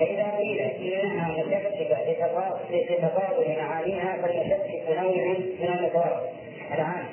فإذا 0.00 0.36
قيل 0.36 0.60
إنها 0.60 1.28
مشككة 1.32 1.80
لتفاضل 2.70 3.56
معانيها 3.58 4.16
فالمشكك 4.22 4.82
نوع 4.88 5.12
من 5.60 5.68
المتوافق 5.78 6.32
العام. 6.74 7.04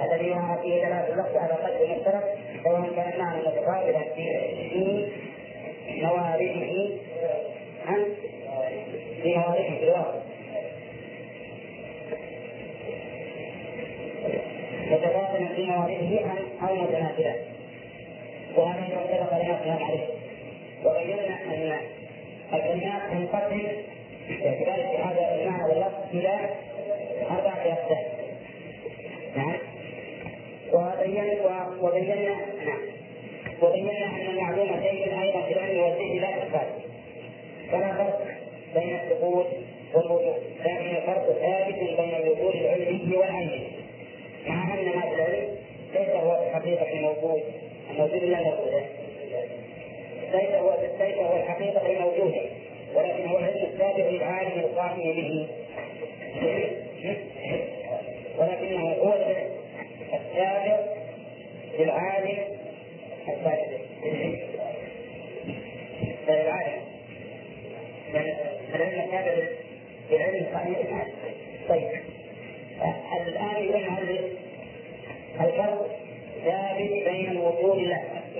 الذي 0.00 0.26
يرى 0.26 0.58
فيه 0.62 0.84
دلالة 0.84 1.08
اللفظ 1.08 1.36
على 1.36 1.52
قدر 1.52 1.96
مشترك. 1.96 2.38
سواء 2.64 2.82
كان 2.96 3.12
المعنى 3.14 3.40
متقابلا 3.40 4.00
في 4.14 5.06
موارده 6.02 6.88
عن 7.86 8.04
في 9.22 9.36
موارده 9.36 9.78
في 9.78 9.84
الواقع. 9.84 10.20
في 15.64 15.70
موارده 15.70 16.20
أو 16.62 16.74
متنازلة 16.74 17.34
وهذا 18.56 18.80
يعتبر 18.80 19.26
كلمات 19.30 19.82
عليه 19.82 20.06
وبينا 20.84 21.26
أن 21.44 21.76
الكلمات 22.52 23.02
تنقسم 23.10 23.62
باعتبار 24.28 24.96
هذا 25.04 25.34
المعنى 25.34 25.64
واللفظ 25.64 26.14
إلى 26.14 26.38
أربعة 27.30 27.72
أقسام 27.72 28.04
نعم. 29.36 29.56
وبينا 30.72 31.66
وبينا 31.80 32.36
نعم. 32.66 32.78
وبينا 33.62 34.06
أن 34.06 34.26
المعلوم 34.30 34.68
شيء 34.82 35.22
أيضا 35.22 35.42
في 35.42 35.52
العلم 35.52 35.80
والذهن 35.80 36.20
لا 36.20 36.30
تخالف 36.30 36.84
فلا 37.72 37.92
فرق 37.94 38.26
بين 38.74 38.96
الثبوت 38.96 39.46
والوجود. 39.94 40.42
لكن 40.64 40.96
الفرق 40.96 41.32
ثابت 41.40 41.74
بين 41.74 42.14
الوجود 42.14 42.54
العلمي 42.54 43.16
والعيني 43.16 43.73
مع 44.46 44.74
أن 44.74 44.84
في 44.84 45.14
العلم 45.14 45.56
ليس 45.94 46.08
هو 46.08 46.42
الحقيقة 46.42 46.94
موجود 47.00 47.42
الموجود 47.90 48.22
لا 48.22 48.40
موجود 48.40 48.82
ليس 50.32 50.50
هو 50.50 50.76
ليس 51.00 51.16
هو 51.18 51.36
الحقيقة 51.36 52.00
موجودا 52.00 52.42
ولكن 52.94 53.28
هو 53.28 53.38
العلم 53.38 53.66
السابق 53.72 54.10
للعالم 54.10 54.60
القائم 54.60 55.12
به. 55.12 55.48
ولكنه 58.38 58.80
هو 58.80 59.14
السابق 60.14 60.80
للعالم 61.78 62.38
السابق. 63.28 63.68
للعالم 66.28 66.82
العلم 68.74 69.00
السابق 69.00 69.48
للعلم 70.10 70.36
القائم 70.36 70.72
به. 70.72 71.04
طيب. 71.68 71.90
الآن 73.26 73.64
يقول 73.64 74.18
الفرق 75.40 75.86
ثابت 76.44 76.90
بين 77.08 77.30
الوجود 77.30 77.76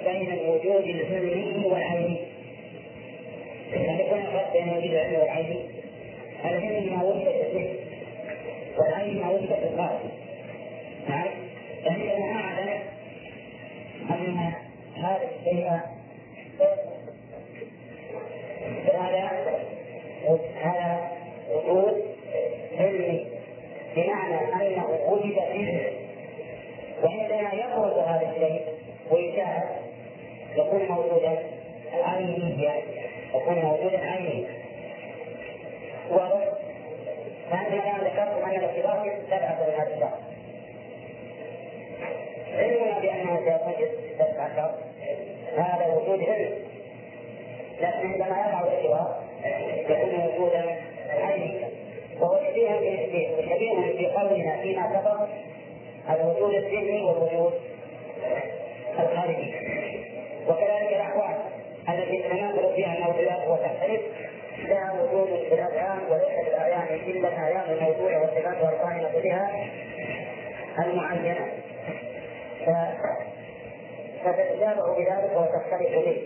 بين 0.05 0.32
الوجود 0.32 0.85
العلمي 0.85 1.66
والعيني 1.66 2.16
يعني 3.72 4.03
يكون 4.03 4.18
الفرق 4.18 4.53
بين 4.53 4.68
الوجود 4.68 4.91
العلمي 4.93 5.24
والعيني 5.24 5.61
العلم 6.45 6.99
ما 6.99 7.12
في 7.12 7.30
الذهن 7.30 7.76
والعين 8.78 9.20
ما 9.20 9.28
في 9.39 9.45
القلب 9.45 10.11
نعم. 11.09 11.26
يعني 11.85 12.16
أنا 12.16 12.41
اعلم 12.41 12.80
ان 14.11 14.53
هذا 14.97 15.20
الشيء 15.41 15.70
هذا 18.95 19.30
هذا 20.62 21.11
وجود 21.51 22.03
علمي 22.78 23.34
بمعنى 23.97 24.38
أنه 24.55 24.99
وجد 25.09 25.38
فيه 25.53 25.92
وعندما 27.03 27.53
يخرج 27.53 27.99
هذا 27.99 28.30
الشيء 28.30 28.62
ويشاهد. 29.11 29.84
يكون 30.57 30.82
موجودا 30.88 31.38
عينيا 32.05 32.82
يكون 33.34 33.55
موجودا 33.55 33.99
عينيا. 33.99 34.49
واضح؟ 36.11 36.45
فأنت 37.51 37.68
الآن 37.68 38.01
ذكرتم 38.01 38.45
أن 38.45 38.57
الاعتبار 38.57 39.18
تبعث 39.30 39.68
من 39.68 39.74
هذا 39.74 39.95
الشخص. 39.95 40.20
علمنا 42.57 42.99
بأنه 42.99 43.40
سيكون 43.45 43.88
سبعة 44.18 44.74
هذا 45.57 45.95
وجود 45.95 46.28
علم. 46.28 46.55
لكن 47.80 48.09
عندما 48.09 48.26
يقع 48.26 48.61
الاعتبار 48.61 49.22
يكون 49.88 50.14
وجودا 50.26 50.76
عينيا. 51.09 51.84
وهو 52.20 52.40
شبيه 52.50 52.80
شبيه 53.42 53.96
في 53.96 54.06
قولنا 54.06 54.62
فيما 54.62 54.88
سبق 54.88 55.26
الوجود 56.14 56.54
الذهني 56.54 57.04
والوجود 57.04 57.52
الخارجي 58.98 59.54
وكذلك 60.48 60.92
الأحوال 60.92 61.36
التي 61.88 62.22
تتناثر 62.22 62.72
فيها 62.76 62.98
الموجودات 62.98 63.48
وتختلف 63.48 64.00
لها 64.68 64.92
وجود 64.92 65.26
في 65.26 65.54
الأذهان 65.54 65.98
وليس 66.10 66.48
الأعيان 66.48 67.00
إلا 67.06 67.28
الأعيان 67.28 67.76
الموجودة 67.78 68.20
والصفات 68.20 68.62
القائمة 68.62 69.20
بها 69.22 69.50
المعينة. 70.78 71.52
فتتشابه 74.24 74.94
بذلك 74.94 75.32
وتختلف 75.36 75.90
به. 75.90 76.22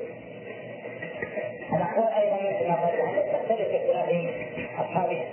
الأحوال 1.76 2.12
أيضا 2.12 2.36
مثل 2.36 2.68
ما 2.68 2.86
قلنا 2.86 3.22
تختلف 3.32 3.68
باختلاف 3.72 4.34
أصحابها. 4.78 5.24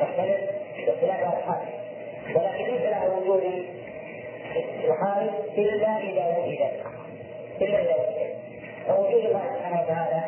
تختلف 0.00 0.40
باختلاف 0.86 1.20
أصحابها 1.20 1.78
ولكن 2.34 2.64
ليس 2.64 2.82
له 2.82 3.18
وجود 3.18 3.42
يخالف 4.84 5.32
إلا 5.58 5.98
إذا 5.98 6.38
وجد. 6.38 6.70
إلا 7.60 7.80
إذا 7.80 7.94
وجد. 7.96 8.34
فوجود 8.86 9.24
الله 9.24 9.42
سبحانه 9.56 9.82
وتعالى 9.82 10.22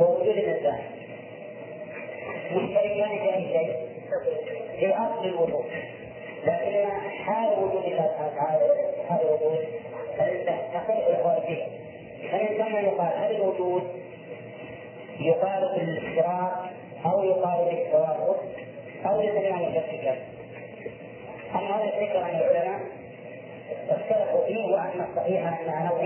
ووجود 0.00 0.26
الإنسان 0.36 0.78
مشتركان 2.52 3.18
في 3.18 3.34
أي 3.34 3.42
شيء. 3.42 3.76
في 4.78 4.94
أصل 4.94 5.24
الوجود. 5.24 5.64
لكن 6.44 6.90
حال 7.24 7.48
وجود 7.58 7.84
الله 7.84 8.06
سبحانه 8.06 8.32
وتعالى 8.32 8.74
حال 9.08 9.20
الوجود 9.20 9.58
تختلف 10.74 11.08
الأحوال 11.08 11.42
فيه. 11.46 11.64
فالإنسان 12.32 12.84
يقال 12.84 13.12
هل 13.16 13.36
الوجود 13.36 13.82
يقال 15.20 15.68
بالاشتراك 15.76 16.52
أو 17.06 17.24
يقال 17.24 17.64
بالتوافق 17.64 18.42
أو 19.06 19.20
يسمى 19.20 19.66
مشتركا 19.66 20.16
أما 21.54 21.76
هذا 21.76 21.84
الذكر 21.84 22.18
عن 22.18 22.30
العلماء 22.30 22.80
اختلفوا 23.90 24.46
فيه 24.46 24.72
وأن 24.72 25.06
الصحيح 25.10 25.60
أنها 25.60 25.88
نوع 25.88 26.02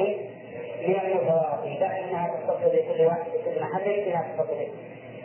من 0.89 0.97
المتواضع 1.01 1.65
لكنها 1.65 2.29
تختص 2.29 2.73
بكل 2.73 3.05
واحد 3.05 3.23
في 3.23 3.39
كل 3.45 3.61
محل 3.61 4.05
بها 4.05 4.35
تختص 4.37 4.51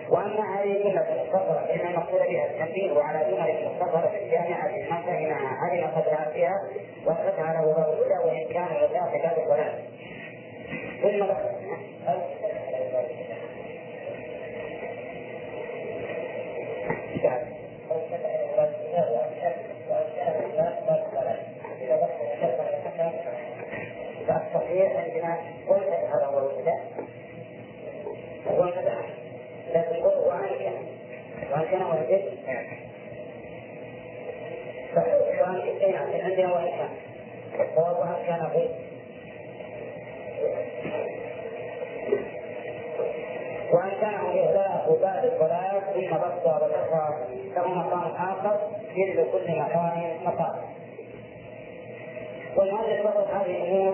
وأما 0.09 0.59
هذه 0.59 0.71
الجمله 0.71 1.13
المختصره 1.13 1.65
فان 1.67 1.87
المقصود 1.87 2.19
بها 2.19 2.45
التنبيه 2.45 3.01
على 3.01 3.31
جمل 3.31 3.65
مختصره 3.65 4.11
جامعه 4.31 4.67
من 4.67 5.01
فهمها 5.05 5.57
علم 5.61 5.87
قدرها 5.87 6.31
فيها 6.33 6.55
واثبتها 7.05 7.53
له 7.53 7.63
الهدى 7.63 8.27
وإن 8.27 8.53
كان 8.53 8.65
الهدى 8.65 9.19
كتاب 9.19 9.37
الضلال 9.39 9.79
ثم 11.01 11.25
فالصحيح 24.27 24.95
عندنا 24.95 25.37
قلت 25.67 25.87
هذا 25.87 26.25
هو 26.25 26.39
الابتداء 26.39 26.81
هو 28.47 28.63
الابتداء 28.63 29.05
لكن 29.73 29.95
قلت 29.95 30.27
وعن 30.27 30.47
كان 30.59 30.85
وعن 31.51 31.58
كان 31.71 31.81
صحيح 34.95 35.41
وعن 35.41 35.61
كان 35.79 35.95
عندنا 36.23 36.53
وعن 36.53 36.67
كان 36.67 36.89
وعن 37.77 38.15
كان 38.27 38.45
غير. 38.53 38.69
وان 43.73 43.89
كان 44.01 44.13
الاغلاق 44.33 44.99
بعد 45.01 45.25
الصلاه 45.25 45.79
ثم 45.93 46.17
بقى 46.17 46.37
وبقى 46.45 47.27
له 47.55 47.67
مقام 47.67 48.11
اخر 48.15 48.59
يجد 48.95 49.27
كل 49.31 49.51
مقام 49.59 50.03
مقام 50.25 50.55
والمؤلف 52.55 53.05
وضع 53.05 53.41
هذه 53.41 53.51
الأمور 53.63 53.93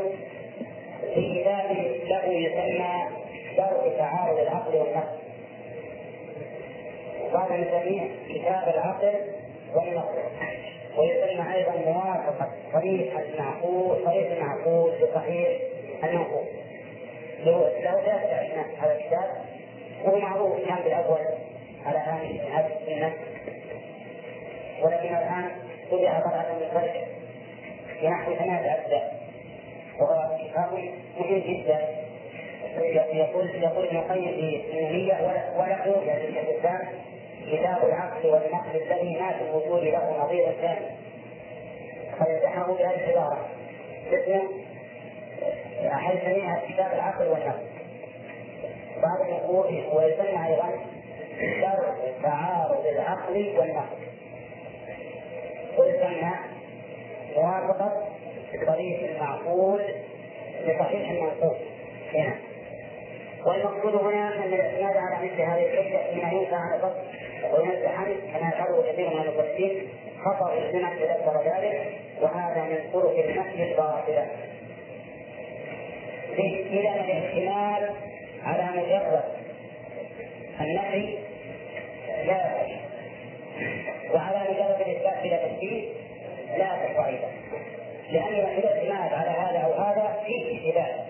في 1.14 1.42
كتاب 1.42 1.72
له 2.08 2.26
يسمى 2.26 3.04
درء 3.58 3.96
تعارض 3.98 4.40
العقل 4.40 4.76
والنقل 4.76 5.25
وهذا 7.36 7.58
نسميه 7.58 8.10
كتاب 8.30 8.74
العقل 8.76 9.14
والنقل 9.76 10.18
ويسمى 10.98 11.54
أيضا 11.56 11.92
موافقه 11.92 12.50
صريح 12.74 13.18
المعقول 13.18 14.06
صريح 14.06 14.32
المعقول 14.32 14.92
لصحيح 15.02 15.60
المنقول 16.04 16.46
له 17.46 17.70
ثلاثة 17.70 18.36
عندنا 18.36 18.66
هذا 18.82 18.96
الكتاب 18.96 19.30
وهو 20.04 20.20
معروف 20.20 20.68
كان 20.68 20.78
بالأول 20.84 21.20
على 21.86 21.98
هذه 21.98 22.68
السنة 22.82 23.14
ولكن 24.82 25.16
الآن 25.16 25.52
طبع 25.92 26.20
طبعه 26.20 26.54
من 26.54 26.68
خلفه 26.74 27.06
في 28.00 28.08
نحو 28.08 28.36
ثلاثة 28.36 28.74
أجزاء 28.74 29.20
وهو 30.00 30.38
كتاب 30.38 30.74
مهم 31.20 31.40
جدا. 31.40 32.06
يقول 32.76 33.50
يقول 33.54 33.86
ابن 33.86 33.98
القيم 33.98 34.32
في 34.32 34.80
النونية 34.80 35.14
وله 35.58 36.04
يعني 36.06 36.28
الإسلام 36.28 36.88
كتاب 37.52 37.86
العقل 37.86 38.26
والنقل 38.30 38.76
الذي 38.76 39.20
ما 39.20 39.32
في 39.32 39.42
الوجود 39.42 39.84
له 39.84 40.24
نظير 40.24 40.52
ثاني. 40.62 40.86
فيلتحق 42.18 42.68
بهذه 42.68 43.10
العبارة. 43.10 43.50
اسمه 44.12 44.44
أحد 45.94 46.18
سميها 46.18 46.62
كتاب 46.70 46.94
العقل 46.94 47.28
والنقل. 47.28 47.66
بعض 49.02 49.28
يقول 49.30 49.66
ويسمى 49.94 50.48
أيضا 50.48 50.72
شرط 51.62 51.96
تعارض 52.24 52.86
العقل 52.86 53.54
والنقل. 53.60 53.98
ويسمى 55.78 56.32
موافقة 57.36 58.08
بطريق 58.54 59.12
المعقول 59.12 59.82
لصحيح 60.66 61.10
المنقول 61.10 61.56
هنا. 62.14 62.36
والمقصود 63.46 63.96
هنا 63.96 64.36
أن 64.36 64.54
الاعتماد 64.54 64.98
على 64.98 65.26
مثل 65.26 65.42
هذه 65.42 65.66
الحجة 65.66 66.14
فيما 66.14 66.32
ينفع 66.32 66.58
على 66.58 66.76
الفصل 66.76 67.02
وينزع 67.54 67.90
عنه 67.90 68.16
كما 68.34 68.50
يفعله 68.50 68.92
كثير 68.92 69.10
من 69.10 69.22
المفسرين 69.22 69.90
خطأ 70.26 70.56
لمن 70.56 70.90
تذكر 71.00 71.44
ذلك 71.46 71.92
وهذا 72.22 72.64
من 72.64 72.90
طرق 72.94 73.26
النفي 73.26 73.64
الباطلة. 73.72 74.28
إذا 76.40 76.90
الاحتمال 76.90 77.90
على 78.44 78.82
مجرد 78.82 79.24
النفي 80.62 81.18
لا 82.26 82.66
وعلى 84.14 84.40
مجرد 84.52 84.82
الإثبات 84.82 85.24
بلا 85.24 85.48
تشبيه 85.48 85.90
لا 86.58 86.70
تصعيدا 86.88 87.28
لأن 88.12 88.34
الاعتماد 88.34 89.14
على 89.14 89.30
هذا 89.30 89.60
أو 89.60 89.74
هذا 89.74 90.24
فيه 90.26 90.58
اشتباه 90.58 91.06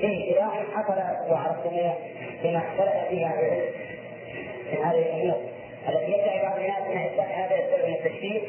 فيه 0.00 0.30
اشتباه 0.30 0.50
حصل 0.74 1.32
وعرفتموه 1.32 1.94
بما 2.42 2.58
اختلف 2.58 3.08
فيه 3.08 3.26
أهل 3.26 3.62
من 4.72 4.84
هذه 4.84 4.98
الأمور. 4.98 5.40
التي 5.88 6.12
يدعي 6.12 6.42
بعض 6.42 6.58
الناس 6.58 7.10
إثبات 7.10 7.28
هذا 7.28 7.56
يستلزم 7.56 7.88
من 7.88 7.94
التشبيه 7.94 8.40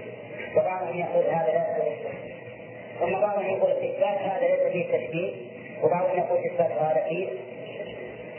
وبعضهم 0.58 1.00
يقول 1.00 1.26
هذا 1.26 1.48
لا 1.48 1.88
يستلزم 1.88 2.18
ثم 3.00 3.12
بعضهم 3.12 3.46
يقول 3.46 3.72
إثبات 3.72 4.18
هذا 4.18 4.48
ليس 4.48 4.72
فيه 4.72 4.98
تشبيه 4.98 5.32
وبعضهم 5.84 6.18
يقول 6.18 6.40
إثبات 6.46 6.72
هذا 6.72 7.06
فيه 7.10 7.28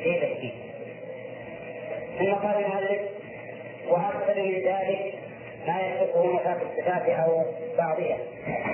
فيه 0.03 0.21
تشبيه 0.21 0.53
ثم 2.19 2.35
قال 2.35 2.65
المؤلف 2.65 3.01
وأكثر 3.89 4.43
من 4.43 4.55
ذلك 4.55 5.15
ما 5.67 5.81
يصفه 5.81 6.35
نفاق 6.35 6.61
الصفات 6.61 7.09
أو 7.09 7.45
بعضها. 7.79 8.19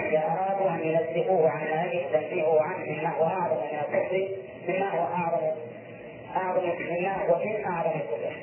إذا 0.09 0.19
أرادوا 0.19 0.71
أن 0.71 0.81
ينزهوه 0.81 1.51
عن 1.51 1.89
يجب 1.89 2.13
تنزيهه 2.13 2.63
عنه 2.63 2.93
مما 2.93 3.09
هو 3.09 3.25
أعظم 3.25 3.57
من 3.57 3.79
الكفر 3.79 4.29
مما 4.69 4.91
هو 4.91 5.05
أعظم 5.05 5.47
أعظم 6.37 6.63
مما 6.63 7.17
هو 7.29 7.39
من 7.45 7.65
أعظم 7.65 7.91
الكفر. 7.91 8.37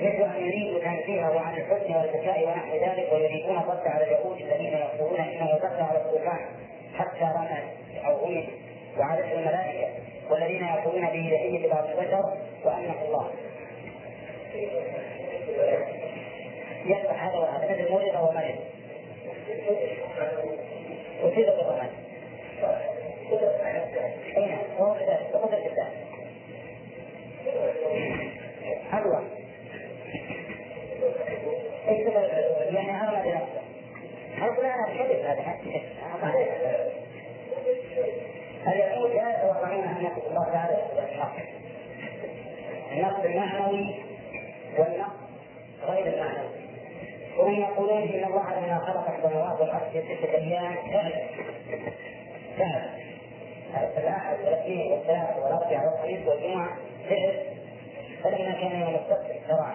مثل 0.00 0.36
أن 0.36 0.46
يريدوا 0.46 0.80
تنزيهه 0.80 1.40
عن 1.40 1.54
الحسن 1.54 1.94
والذكاء 1.94 2.44
ونحو 2.46 2.76
ذلك 2.76 3.12
ويريدون 3.12 3.56
الرد 3.56 3.86
على 3.86 4.04
اليهود 4.04 4.40
الذين 4.40 4.72
يقولون 4.72 5.20
إنه 5.20 5.50
يرد 5.50 5.80
على 5.80 5.98
الطوفان 5.98 6.38
حتى 6.98 7.24
رمى 7.36 7.58
أو 8.06 8.26
أمن 8.26 8.44
وعادته 8.98 9.32
الملائكة 9.32 9.88
والذين 10.30 10.64
يقولون 10.64 11.06
به 11.06 11.30
لحية 11.32 11.66
لبعض 11.66 11.84
البشر 11.84 12.36
وأنه 12.64 12.94
الله. 13.04 13.30
يذبح 16.84 17.22
هذا 17.24 17.38
وهذا 17.38 17.64
مثل 17.70 17.92
مرض 17.92 18.28
ومرض 18.28 18.54
وكذا 21.24 21.56
بالرماد 21.56 21.90
اي 24.36 24.46
نعم 24.46 24.58
هو 24.78 24.94
كذلك 24.94 25.30
بقدرة 25.32 25.66
الله 25.66 25.88
حلوة. 28.90 29.22
يعني 32.70 32.90
هرم 32.90 33.22
بنفسه 33.22 33.60
هل 34.36 34.54
فلان 34.56 34.84
الكذب 34.84 35.24
هذا 35.24 35.42
اليهود 38.66 39.10
لا 39.10 39.30
يتوقعون 39.30 39.84
الله 40.30 40.44
تعالى 40.52 40.76
النقد 42.92 43.24
المعنوي 43.24 43.94
والنقد 44.78 45.12
غير 45.82 46.06
المعنوي. 46.06 46.67
وهم 47.38 47.60
يقولون 47.60 48.02
إن 48.02 48.24
الله 48.24 48.60
لما 48.60 48.78
خلق 48.78 49.14
السماوات 49.16 49.60
والأرض 49.60 49.90
في 49.92 50.02
سته 50.02 50.34
أيام 50.34 50.74
فعل 50.92 51.12
فعل 52.58 52.98
الاحد 53.98 54.36
والاثنين 54.44 54.92
والثلاث 54.92 55.36
والاربعاء 55.36 55.92
والخميس 55.92 56.28
والجمعه 56.28 56.76
فعل 57.08 57.42
فلما 58.24 58.52
كان 58.52 58.80
يوم 58.80 58.94
السبت 58.94 59.40
شرع 59.48 59.74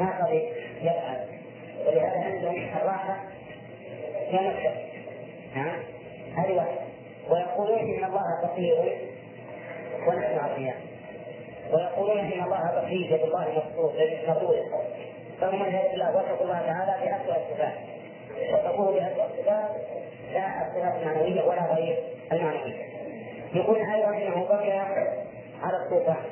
ما 0.00 0.24
قد 0.24 0.32
يفعل. 0.82 1.26
ولهذا 1.86 2.24
عندهم 2.24 2.68
الراحه 2.76 3.16
يوم 4.32 4.46
السبت. 4.46 4.92
نعم 5.54 5.82
هذه 6.36 6.52
واحدة 6.52 6.80
ويقولون 7.30 7.78
إن 7.78 8.04
الله 8.04 8.22
فقير 8.42 8.98
ونحن 10.08 10.38
اغنياء 10.38 10.76
ويقولون 11.72 12.18
إن 12.18 12.44
الله 12.44 12.80
بخيل 12.82 13.12
يد 13.12 13.22
الله 13.22 13.48
مبسوط 13.48 13.92
مبسوط 15.42 15.50
فهم 15.50 15.62
من 15.62 15.74
هيئة 15.74 15.94
الله 15.94 16.16
وصفوا 16.16 16.44
الله 16.44 16.60
تعالى 16.60 16.94
بأسوأ 17.04 17.36
الصفات. 17.36 17.74
وصفوه 18.52 18.92
بأسوأ 18.92 19.24
الصفات 19.24 19.70
لا 20.32 20.66
الصفات 20.66 21.02
المعنوية 21.02 21.42
ولا 21.42 21.74
غير 21.74 21.98
المعنوية. 22.32 22.92
يقول 23.54 23.78
أيضا 23.78 24.08
أنه 24.08 24.44
بقي 24.44 24.78
على 25.62 25.76
الطوفان 25.84 26.24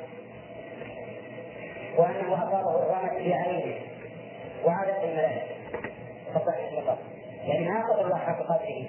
وأنه 1.97 2.33
أصابه 2.33 2.83
الرمد 2.83 3.29
بعينه 3.29 3.75
وعادت 4.65 5.03
الملائكة. 5.03 5.55
فصح 6.33 6.57
المطر 6.71 6.97
يعني 7.47 7.69
ما 7.69 7.83
قدر 7.83 8.05
الله 8.05 8.17
حق 8.17 8.39
قدره. 8.39 8.85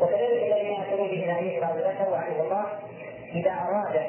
وكذلك 0.00 0.42
الذين 0.52 0.72
يأتون 0.72 1.08
بإلهية 1.08 1.60
بعض 1.60 1.76
البشر 1.76 2.10
وعنه 2.10 2.42
الله 2.42 2.66
إذا 3.34 3.50
أراد 3.50 4.00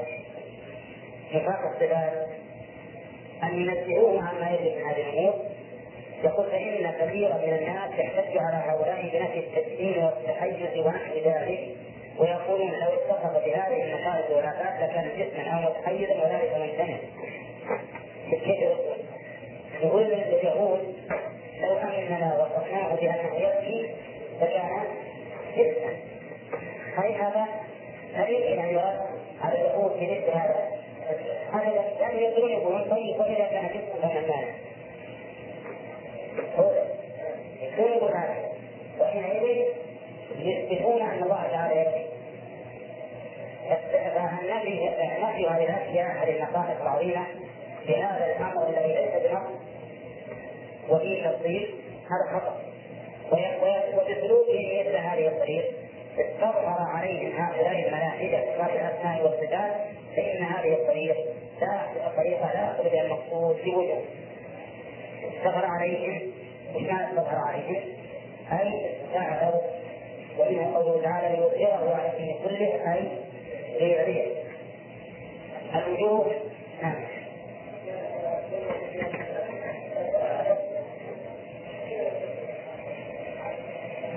نفاق 1.33 1.59
الصفات 1.73 2.27
أن 3.43 3.61
ينزهوه 3.61 4.23
عما 4.23 4.49
يجب 4.51 4.77
من 4.77 4.83
هذه 4.83 5.09
الأمور 5.09 5.33
يقول 6.23 6.45
فإن 6.45 6.91
كثيرا 6.91 7.37
من 7.37 7.53
الناس 7.53 7.99
يحتج 7.99 8.37
على 8.37 8.63
هؤلاء 8.65 9.01
بنفي 9.01 9.39
التسليم 9.39 10.03
والتحيز 10.03 10.85
ونحو 10.85 11.13
ذلك 11.25 11.59
ويقولون 12.19 12.71
لو 12.71 12.87
اتصف 12.87 13.45
بهذه 13.45 13.83
المخالف 13.83 14.29
والآفات 14.29 14.89
لكان 14.89 15.09
جسما 15.17 15.49
أو 15.49 15.69
متحيزا 15.69 16.13
وذلك 16.13 16.55
ممتنع 16.57 16.97
يقول 19.81 20.03
اليهود 20.03 20.95
لو 21.61 21.77
أننا 21.77 22.41
وصفناه 22.41 22.95
بأنه 22.95 23.35
يبكي 23.35 23.89
لكان 24.41 24.83
جسما. 25.57 25.93
هل 26.97 27.11
هذا؟ 27.11 27.45
هل 28.13 28.33
يمكن 28.33 28.59
أن 28.59 28.69
يرد 28.69 28.99
على 29.41 29.61
اليهود 29.61 29.91
في 29.99 30.05
مثل 30.05 30.37
هذا. 30.37 30.66
هذا 31.57 31.83
يعني 31.99 32.21
يقولون 32.21 32.51
يقولون 32.51 32.81
طيب 32.89 33.19
واذا 33.19 33.45
كان 33.45 33.67
جسما 33.67 34.09
فما 34.09 34.19
المانع؟ 34.19 34.53
يقول 37.61 38.11
هذا 38.11 38.35
وحينئذ 38.99 39.65
يثبتون 40.39 41.01
أن 41.01 41.23
الله 41.23 41.47
تعالى 41.51 41.81
يكفي 41.81 42.07
فالنفي 44.15 44.89
نفي 45.21 45.47
هذه 45.47 45.63
الاشياء 45.63 46.23
هذه 46.23 46.35
النقائص 46.35 46.81
العظيمه 46.81 47.25
بهذا 47.87 48.25
الامر 48.25 48.69
الذي 48.69 48.93
ليس 48.93 49.29
بنقص 49.29 49.51
وفيه 50.89 51.29
تفصيل 51.29 51.75
هذا 52.05 52.39
خطا 52.39 52.57
وبسلوكهم 53.31 54.79
مثل 54.79 54.95
هذه 54.95 55.27
الطريق 55.27 55.65
استظهر 56.19 56.77
عليهم 56.79 57.31
هؤلاء 57.37 57.87
الملاحده 57.87 58.37
في 58.37 58.75
الاسماء 58.75 59.23
والصفات 59.23 59.75
فان 60.15 60.43
هذه 60.43 60.73
الطريق 60.73 61.15
لا 61.61 62.09
طريقة 62.17 62.53
لا 62.53 62.71
يخرج 62.71 62.95
المقصود 62.95 63.55
في 63.55 63.75
وجه 63.75 63.97
استغر 65.37 65.65
عليهم 65.65 66.31
معنى 66.75 67.07
استغر 67.07 67.35
عليهم؟ 67.35 67.83
أي 68.51 68.91
استعلوا 69.05 69.61
ومنه 70.39 70.75
قوله 70.75 71.01
تعالى 71.03 71.35
ليظهره 71.35 71.95
على 71.95 72.11
الدين 72.11 72.35
كله 72.43 72.93
أي 72.93 73.07
ليعليه 73.79 74.33
الوجوه 75.75 76.31
نعم. 76.81 76.95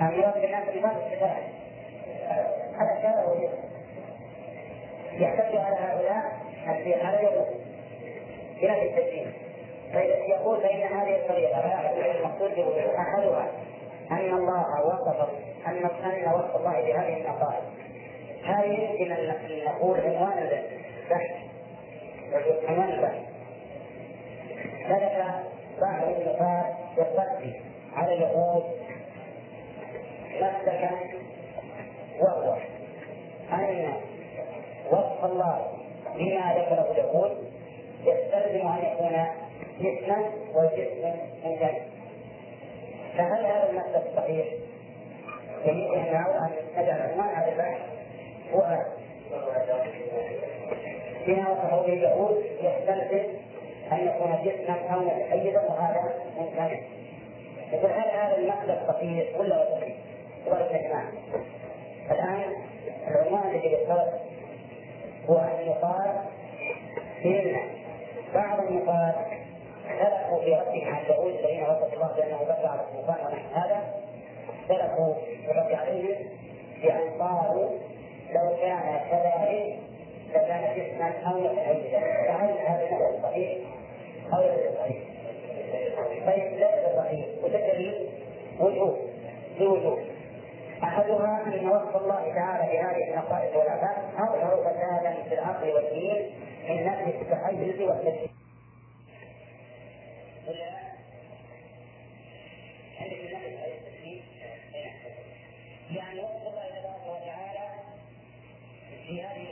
المراد 0.01 0.41
بالناس 0.41 0.63
بباب 0.75 0.97
الصفات 0.97 1.43
هذا 2.75 3.01
كان 3.01 3.49
يحتج 5.13 5.55
على 5.55 5.75
هؤلاء 5.75 6.40
هذا 6.65 6.85
المقصود 12.19 12.51
أحدها 12.97 13.51
أن 14.11 14.33
الله 14.33 14.85
وصف 14.85 15.29
أن 15.67 15.85
أن 15.85 16.33
وصف 16.33 16.55
الله 16.55 16.81
بهذه 16.81 17.17
النقائص. 17.17 17.63
هذه 18.45 18.65
يمكن 18.65 19.11
أن 19.11 19.35
نقول 19.65 19.99
عنوان 19.99 20.37
البحث؟ 20.37 21.31
عنوان 22.67 22.89
البحث. 22.89 23.21
سلك 24.87 25.25
بعض 25.81 26.03
النقاط 26.03 26.65
والرد 26.97 27.53
على 27.93 28.13
اليهود 28.13 28.63
مسلكا 30.35 30.91
وهو 32.19 32.57
أن 33.53 33.93
وصف 34.91 35.25
الله 35.25 35.80
بما 36.15 36.53
ذكره 36.53 36.93
يقول 36.97 37.31
يستلزم 38.03 38.67
أن 38.67 38.77
يكون 38.83 39.25
جسما 39.79 40.31
والجسم 40.53 41.13
من 41.45 41.57
فهل 43.17 43.45
هذا 43.45 43.69
المسلك 43.69 44.03
صحيح؟ 44.15 44.45
يجب 45.65 45.93
أن 45.93 46.15
أن 46.15 46.51
نجعل 46.77 47.01
عنوان 47.01 47.35
هذا 47.35 47.51
البحث 47.51 47.81
هو 48.53 48.77
فيما 51.25 51.49
وصفه 51.49 51.81
به 51.81 51.93
اليهود 51.93 52.43
يستلزم 52.61 53.23
أن 53.91 54.07
يكون 54.07 54.39
جسما 54.45 54.93
أو 54.93 54.99
متحيزا 54.99 55.61
وهذا 55.61 56.13
ممكن 56.37 56.77
يقول 57.73 57.91
هل 57.91 58.09
هذا 58.09 58.37
المقصد 58.37 58.87
بسيط 58.89 59.39
ولا 59.39 59.63
بسيط؟ 59.63 59.95
هو 60.47 60.53
الاستثناء 60.53 61.05
الآن 62.11 62.53
العنوان 63.07 63.49
الذي 63.49 63.73
يختلف 63.73 64.13
هو 65.29 65.37
أن 65.37 65.67
يقال 65.67 66.15
إن 67.25 67.57
بعض 68.33 68.59
النقاط 68.59 69.15
اختلفوا 69.89 70.39
في 70.41 70.53
ردهم 70.53 70.95
على 70.95 71.01
اليهود 71.01 71.35
الذين 71.35 71.63
وصف 71.63 71.93
الله 71.93 72.15
بأنه 72.15 72.43
بدع 72.43 72.69
على 72.69 72.81
الطوفان 72.81 73.25
ونحو 73.25 73.55
هذا. 73.55 73.81
اختلفوا 74.61 75.13
في 75.45 75.51
الرد 75.51 75.73
عليهم 75.73 76.15
بأن 76.81 77.21
قالوا 77.21 77.69
لو 78.33 78.57
كان 78.61 78.99
كذلك 79.11 79.79
لكان 80.33 80.75
جسما 80.77 81.13
أو 81.31 81.39
متحيزا 81.39 81.99
فهل 81.99 82.57
هذا 82.67 82.87
النقل 82.89 83.23
صحيح 83.23 83.57
أو 84.33 84.41
ليس 84.41 84.77
صحيح؟ 84.77 84.97
طيب 86.25 86.53
ليس 86.53 86.97
صحيح. 86.97 87.25
وتدري 87.43 88.09
وجوه. 88.59 88.97
لوجوه. 89.59 89.99
أحدها 90.83 91.43
أن 91.47 91.69
وصف 91.69 91.95
الله 91.95 92.33
تعالى 92.35 92.71
بهذه 92.73 93.11
النقائص 93.13 93.55
والآفات 93.55 93.97
أظهر 94.17 94.60
العقل 95.51 95.69
والدين 95.69 96.31
من 96.69 96.85
نفي 96.85 97.21
التحيز. 97.21 97.81
يعني 105.91 106.19
الله 106.19 106.71
وتعالى 107.11 107.69
في 109.07 109.21
هذه 109.21 109.47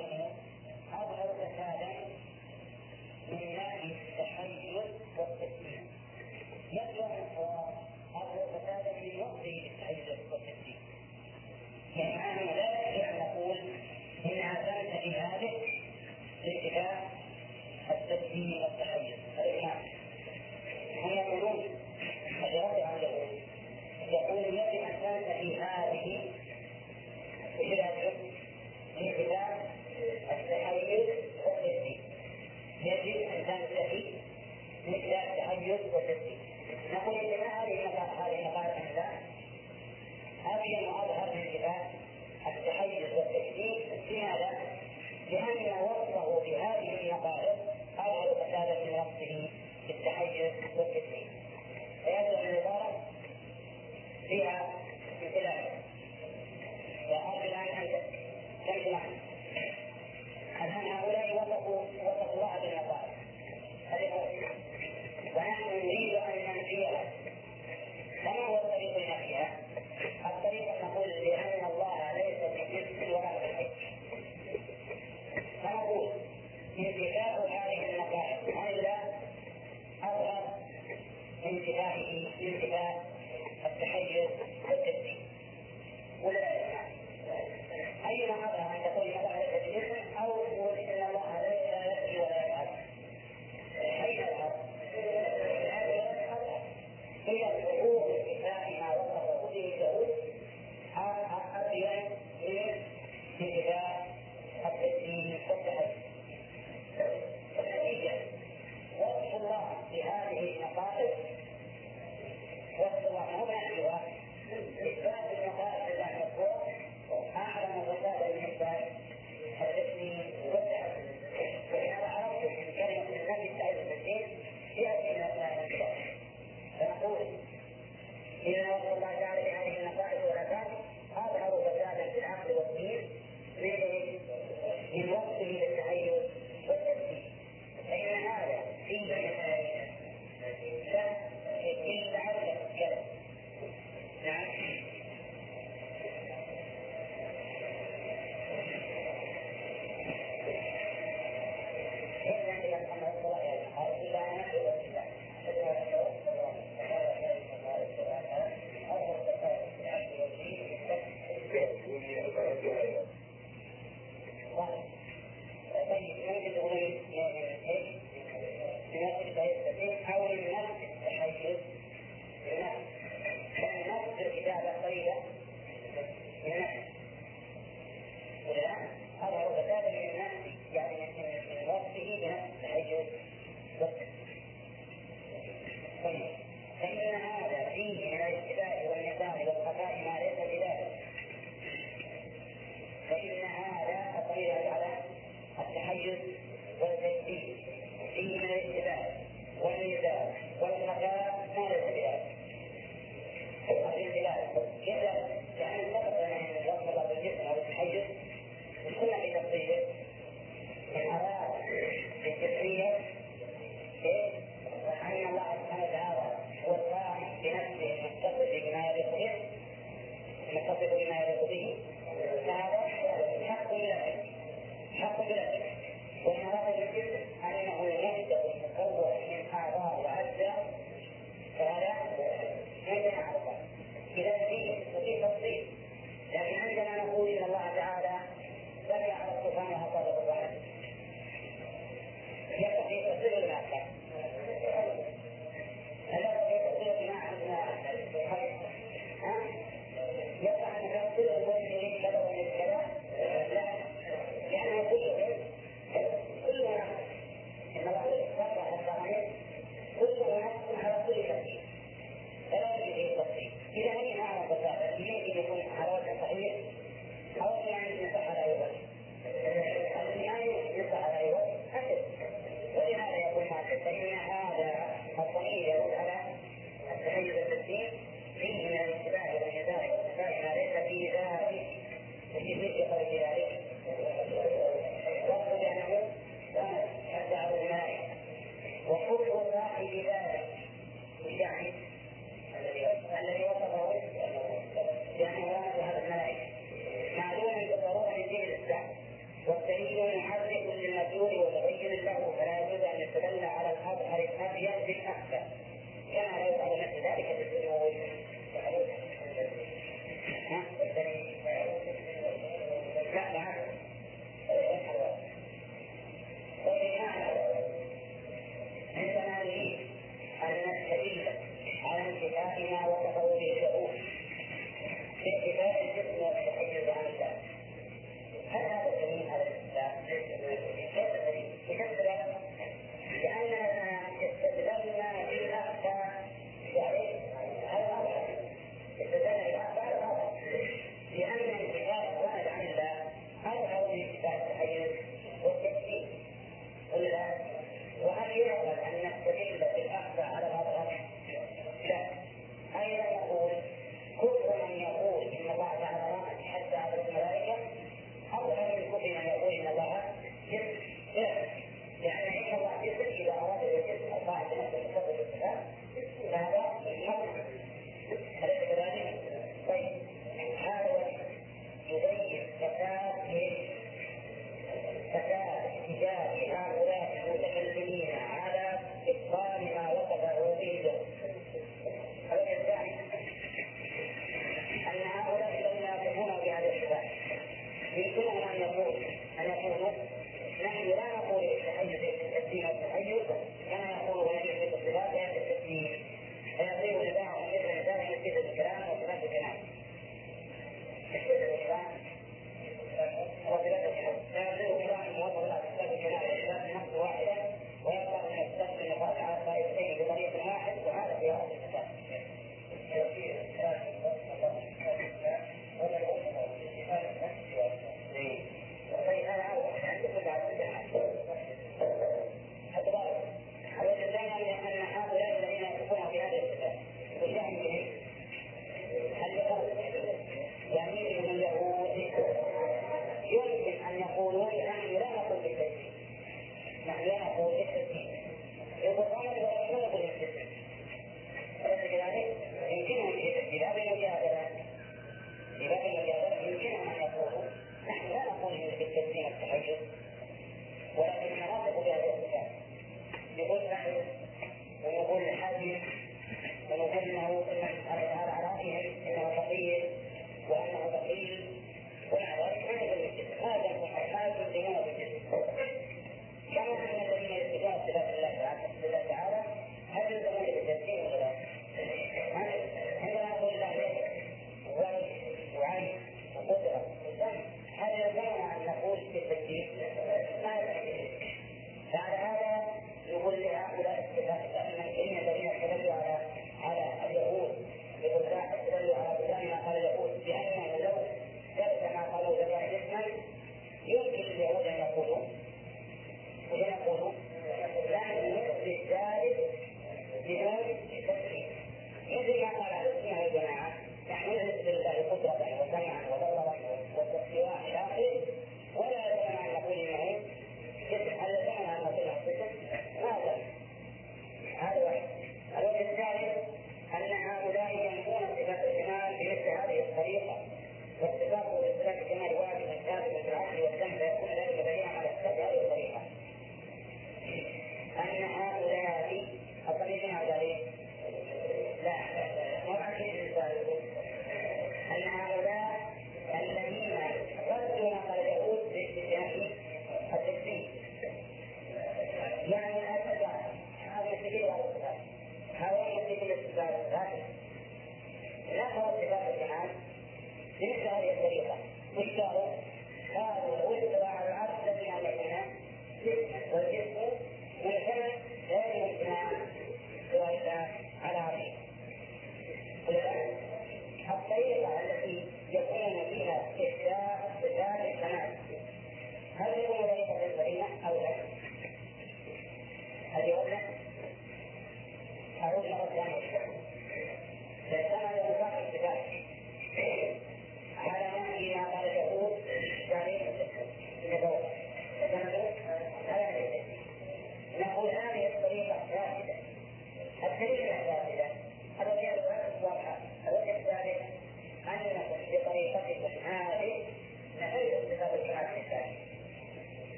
من 3.31 3.55
التحيز 3.91 4.75
والتسليم 5.17 5.87
يبدو 6.71 7.03
فسادا 8.47 8.91
من 9.01 9.19
والتسليم 10.31 10.79
يعني 11.95 12.58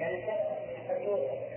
يعني 0.00 0.16
كان 0.88 1.02
يوسف 1.02 1.53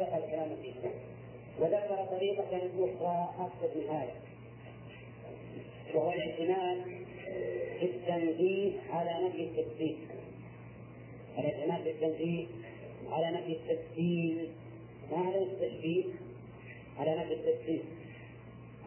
سبق 0.00 0.16
الكلام 0.16 0.48
فيها 0.62 0.90
وذكر 1.58 2.06
طريقة 2.10 2.56
أخرى 2.78 3.28
أكثر 3.38 3.68
من 3.76 3.88
هذا. 3.88 4.14
وهو 5.94 6.12
الاعتماد 6.12 6.82
في 7.80 7.84
التنزيه 7.84 8.72
على 8.90 9.28
نفي 9.28 9.42
التسبيح 9.42 9.96
الاعتماد 11.38 11.82
في 11.82 11.90
التنزيه 11.90 12.46
على 13.10 13.30
نفي 13.30 13.52
التسبيح 13.52 14.48
ما 15.10 15.16
على 15.18 15.42
التشبيه؟ 15.42 16.04
على 16.98 17.16
نفي 17.16 17.34
التسبيح 17.34 17.82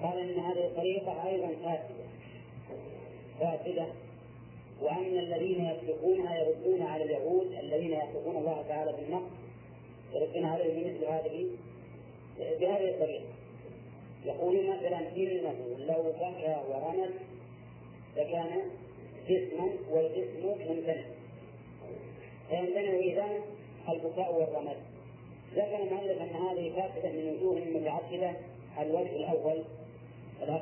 قال 0.03 0.17
إن 0.17 0.39
هذه 0.39 0.65
الطريقة 0.65 1.27
أيضا 1.27 1.47
فاسدة. 1.47 2.05
فاسدة. 3.39 3.85
وأن 4.81 5.17
الذين 5.19 5.65
يسبقونها 5.65 6.39
يردون 6.39 6.81
على 6.81 7.03
اليهود 7.03 7.51
الذين 7.51 7.93
يسبقون 7.93 8.37
الله 8.37 8.65
تعالى 8.67 8.91
بالنقص. 8.91 9.31
ولكن 10.15 10.45
هذا 10.45 10.63
بمثل 10.63 11.05
هذه 11.05 11.47
بهذه 12.37 12.89
الطريقة. 12.89 13.25
يقول 14.25 14.67
مثلا 14.67 14.99
إنه 14.99 15.55
لو 15.77 16.03
بكى 16.03 16.61
ورمت 16.69 17.13
لكان 18.17 18.61
جسما 19.29 19.69
والجسم 19.91 20.45
ممتنع. 20.45 21.03
فيمتنع 22.49 22.95
إذا 22.95 23.25
البكاء 23.89 24.35
والرمد 24.35 24.77
ذكر 25.55 25.83
المؤلف 25.83 26.21
أن 26.21 26.35
هذه 26.35 26.71
فاسدة 26.75 27.11
من 27.11 27.35
وجوه 27.35 27.59
متعددة 27.59 28.33
الوجه 28.81 29.15
الأول 29.15 29.63
الأخ 30.43 30.61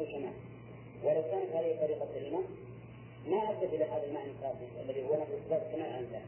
الجماعة 0.00 0.34
ولو 1.04 1.22
كانت 1.22 1.54
هذه 1.54 1.76
طريقة 1.80 2.08
الإمام 2.16 2.44
ما 3.26 3.50
أدت 3.50 3.74
إلى 3.74 3.84
هذا 3.84 4.04
المعنى 4.06 4.30
الكافي 4.30 4.64
الذي 4.84 5.02
هو 5.08 5.20
نفس 5.20 5.30
الكتاب 5.30 5.62
كما 5.72 5.84
عن 5.84 6.06
ذلك. 6.12 6.22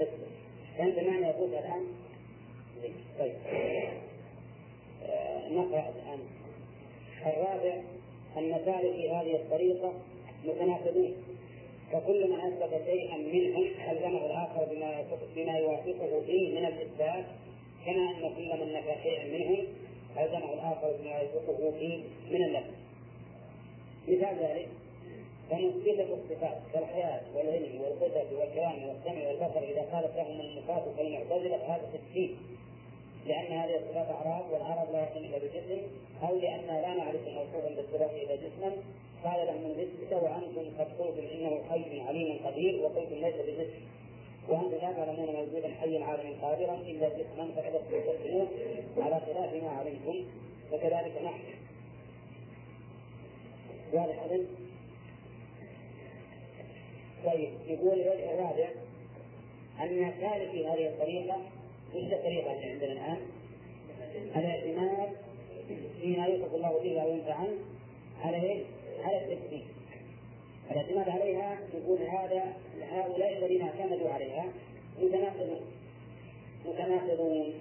بس. 0.00 0.08
كان 0.78 0.90
بمعنى 0.90 1.26
يقول 1.26 1.50
الآن؟ 1.50 1.86
طيب. 3.18 3.34
آه 5.04 5.48
نقرأ 5.48 5.88
الآن. 5.88 6.20
الرابع 7.26 7.82
أن 8.36 8.60
سالكي 8.64 9.10
هذه 9.10 9.36
الطريقة 9.36 9.92
متناقضين 10.44 11.14
فكل 11.92 12.30
من 12.30 12.40
أثبت 12.40 12.84
شيئا 12.86 13.16
منهم 13.16 13.64
ألزمه 13.90 14.26
الآخر 14.26 14.64
بما 14.70 15.04
بما 15.36 15.58
يوافقه 15.58 16.22
فيه 16.26 16.58
من 16.58 16.66
الإثبات 16.66 17.24
كما 17.86 18.10
أن 18.10 18.34
كل 18.36 18.60
من 18.60 18.72
نفى 18.72 18.94
شيئا 19.02 19.24
منهم 19.24 19.66
ألزمه 20.18 20.52
الآخر 20.52 20.92
بما 21.00 21.18
يوافقه 21.18 21.70
فيه 21.78 22.02
من 22.30 22.44
النفي 22.44 22.70
مثال 24.08 24.38
ذلك 24.38 24.68
فمثبتة 25.50 26.14
الصفات 26.14 26.58
كالحياة 26.72 27.20
والعلم 27.34 27.80
والقدرة 27.80 28.38
والكلام 28.40 28.88
والسمع 28.88 29.28
والبصر 29.28 29.62
إذا 29.62 29.82
قالت 29.92 30.16
لهم 30.16 30.40
المخاطب 30.40 30.92
فالمعتزلة 30.96 31.58
فهذا 31.58 31.88
تكفير 31.92 32.36
لأن 33.26 33.52
هذه 33.52 33.76
الصفات 33.76 34.06
أعراض 34.08 34.52
والعرض 34.52 34.92
لا 34.92 35.02
يكون 35.02 35.24
إلا 35.24 35.38
بجسم 35.38 35.82
أو 36.22 36.36
لأننا 36.36 36.80
لا 36.80 36.94
نعرف 36.94 37.28
موصوفا 37.28 37.74
بالصفات 37.76 38.10
إلا 38.10 38.36
جسما 38.36 38.72
قال 39.24 39.46
لهم 39.46 39.66
الجسم 39.66 40.16
وأنتم 40.16 40.78
قد 40.78 40.88
قلتم 40.98 41.26
إنه 41.34 41.60
حي 41.70 42.00
عليم 42.00 42.46
قدير 42.46 42.82
وقلتم 42.82 43.14
ليس 43.14 43.34
بجسم. 43.34 43.80
وأنتم 44.50 44.76
لا 44.82 44.92
تعلمون 44.92 45.34
موجودا 45.34 45.68
حيا 45.80 46.04
عالما 46.04 46.30
قادرا 46.42 46.74
إلا 46.74 47.08
جسما 47.08 47.52
فإذا 47.56 47.78
تستثنون 47.78 48.48
على 48.98 49.20
خلاف 49.20 49.62
ما 49.62 49.70
علمتم 49.70 50.24
فكذلك 50.72 51.22
نحن 51.24 51.42
واضح 53.92 54.22
أظن 54.24 54.46
طيب 57.24 57.50
يقول 57.68 58.00
الوجه 58.00 58.34
الرابع 58.34 58.68
أن 59.80 60.12
ثالث 60.20 60.54
هذه 60.54 60.86
الطريقة 60.86 61.36
وش 61.94 62.12
الطريقة 62.12 62.52
اللي 62.52 62.70
عندنا 62.70 62.92
الآن؟ 62.92 63.18
الاعتماد 64.36 65.10
فيما 66.00 66.26
يوصف 66.26 66.54
الله 66.54 66.80
به 66.82 67.02
أو 67.02 67.08
ينفع 67.08 67.34
عنه 67.34 67.58
على 68.24 68.36
إيش؟ 68.36 68.62
على 69.04 69.18
التكفير 69.18 69.64
الاعتماد 70.70 71.08
عليها 71.08 71.58
يقول 71.74 71.98
هذا 71.98 72.52
هؤلاء 72.90 73.38
الذين 73.38 73.62
اعتمدوا 73.62 74.10
عليها 74.10 74.44
متناقضون. 75.02 75.60
متناقضون. 76.66 77.54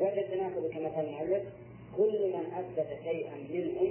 وجه 0.00 0.20
التناقض 0.20 0.70
كما 0.70 0.88
قال 0.88 1.06
المؤلف 1.08 1.42
كل 1.96 2.32
من 2.32 2.52
أثبت 2.52 2.98
شيئا 3.04 3.34
منهم 3.50 3.90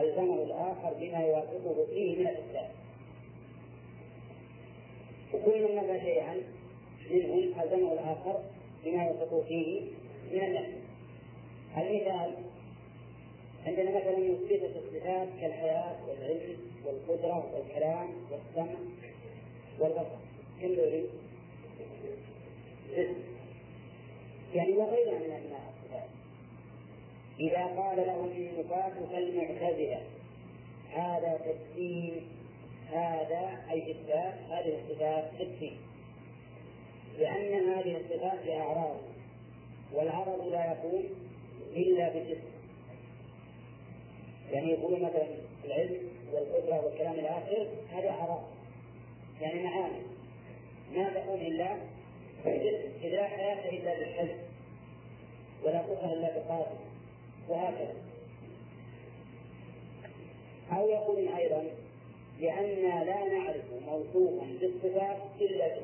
ألزمه 0.00 0.42
الآخر 0.42 0.94
بما 1.00 1.18
يوافقه 1.18 1.86
فيه 1.90 2.18
من 2.18 2.26
الاثبات 2.26 2.70
وكل 5.34 5.62
من 5.62 5.76
نفى 5.76 6.00
شيئا 6.00 6.34
منهم 7.10 7.60
ألزمه 7.62 7.92
الآخر 7.92 8.40
بما 8.84 9.04
يوافقه 9.04 9.42
فيه 9.48 9.80
من 10.32 10.40
النفي 10.44 10.84
المثال 11.76 12.34
عندنا 13.66 13.90
مثلا 13.90 14.18
مثبتة 14.18 14.78
الصفات 14.78 15.28
كالحياة 15.40 15.96
والعلم 16.08 16.56
والقدرة 16.84 17.54
والكلام 17.54 18.08
والسمع 18.30 18.74
والبصر. 19.78 20.18
كم 20.60 20.68
يريد؟ 20.68 21.06
يعني 24.54 24.72
وغيرها 24.72 25.18
من 25.18 25.30
أنواع 25.30 25.68
الصفات. 25.68 26.08
إذا 27.40 27.64
قال 27.64 28.06
لهم 28.06 28.28
النفاة 28.28 28.92
كالمعتزلة 29.12 30.02
هذا 30.92 31.40
تكفير 31.44 32.22
هذا 32.92 33.64
أي 33.70 33.90
إثبات 33.90 34.34
هذه 34.50 34.78
الصفات 34.80 35.24
تكفير. 35.38 35.76
لأن 37.18 37.68
هذه 37.68 37.96
الصفات 37.96 38.46
لها 38.46 38.62
أعراض 38.62 39.00
والعرض 39.92 40.48
لا 40.48 40.72
يكون 40.72 41.04
إلا 41.76 42.08
بجسم. 42.08 42.53
يعني 44.54 44.70
يقولون 44.70 45.02
مثلا 45.02 45.26
العلم 45.64 45.98
والقدرة 46.32 46.84
والكلام 46.84 47.14
الآخر 47.14 47.66
هذه 47.92 48.10
أعراض 48.10 48.42
يعني 49.40 49.62
معاني 49.62 50.02
ما 50.94 51.08
تكون 51.08 51.40
إلا 51.40 51.76
بالجسم 52.44 52.88
إذ 53.02 53.08
لا 53.08 53.24
حياة 53.24 53.70
إلا 53.70 53.98
بالحلم 53.98 54.38
ولا 55.64 55.78
قدرة 55.78 56.12
إلا 56.12 56.34
بالقادر 56.34 56.76
وهكذا. 57.48 57.94
أو 60.72 60.88
يقول 60.88 61.28
أيضا 61.28 61.64
لأننا 62.40 63.04
لا 63.04 63.28
نعرف 63.28 63.64
موصوفا 63.86 64.46
بالصفات 64.60 65.16
إلا 65.40 65.68
به. 65.68 65.82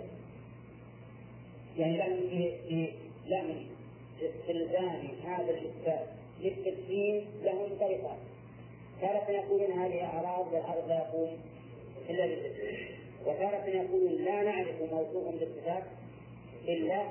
يعني 1.78 1.96
لهم 1.96 2.28
في 2.30 2.92
لهم 3.26 3.66
استلزام 4.22 5.08
هذا 5.24 5.50
الإثبات 5.50 6.06
للتكفير 6.40 7.24
لهم 7.42 7.68
طريقان 7.80 8.18
تارة 9.00 9.30
يقولون 9.30 9.72
هذه 9.72 10.04
أعراض 10.04 10.52
والعرض 10.52 10.88
لا 10.88 10.94
يقوم 10.94 11.38
إلا 12.10 12.26
بالتكفير 12.26 12.98
وتارة 13.26 13.66
يقولون 13.66 14.12
لا 14.12 14.42
نعرف 14.42 14.82
موصوفا 14.92 15.30
بالصفات 15.30 15.82
إلا 16.68 17.02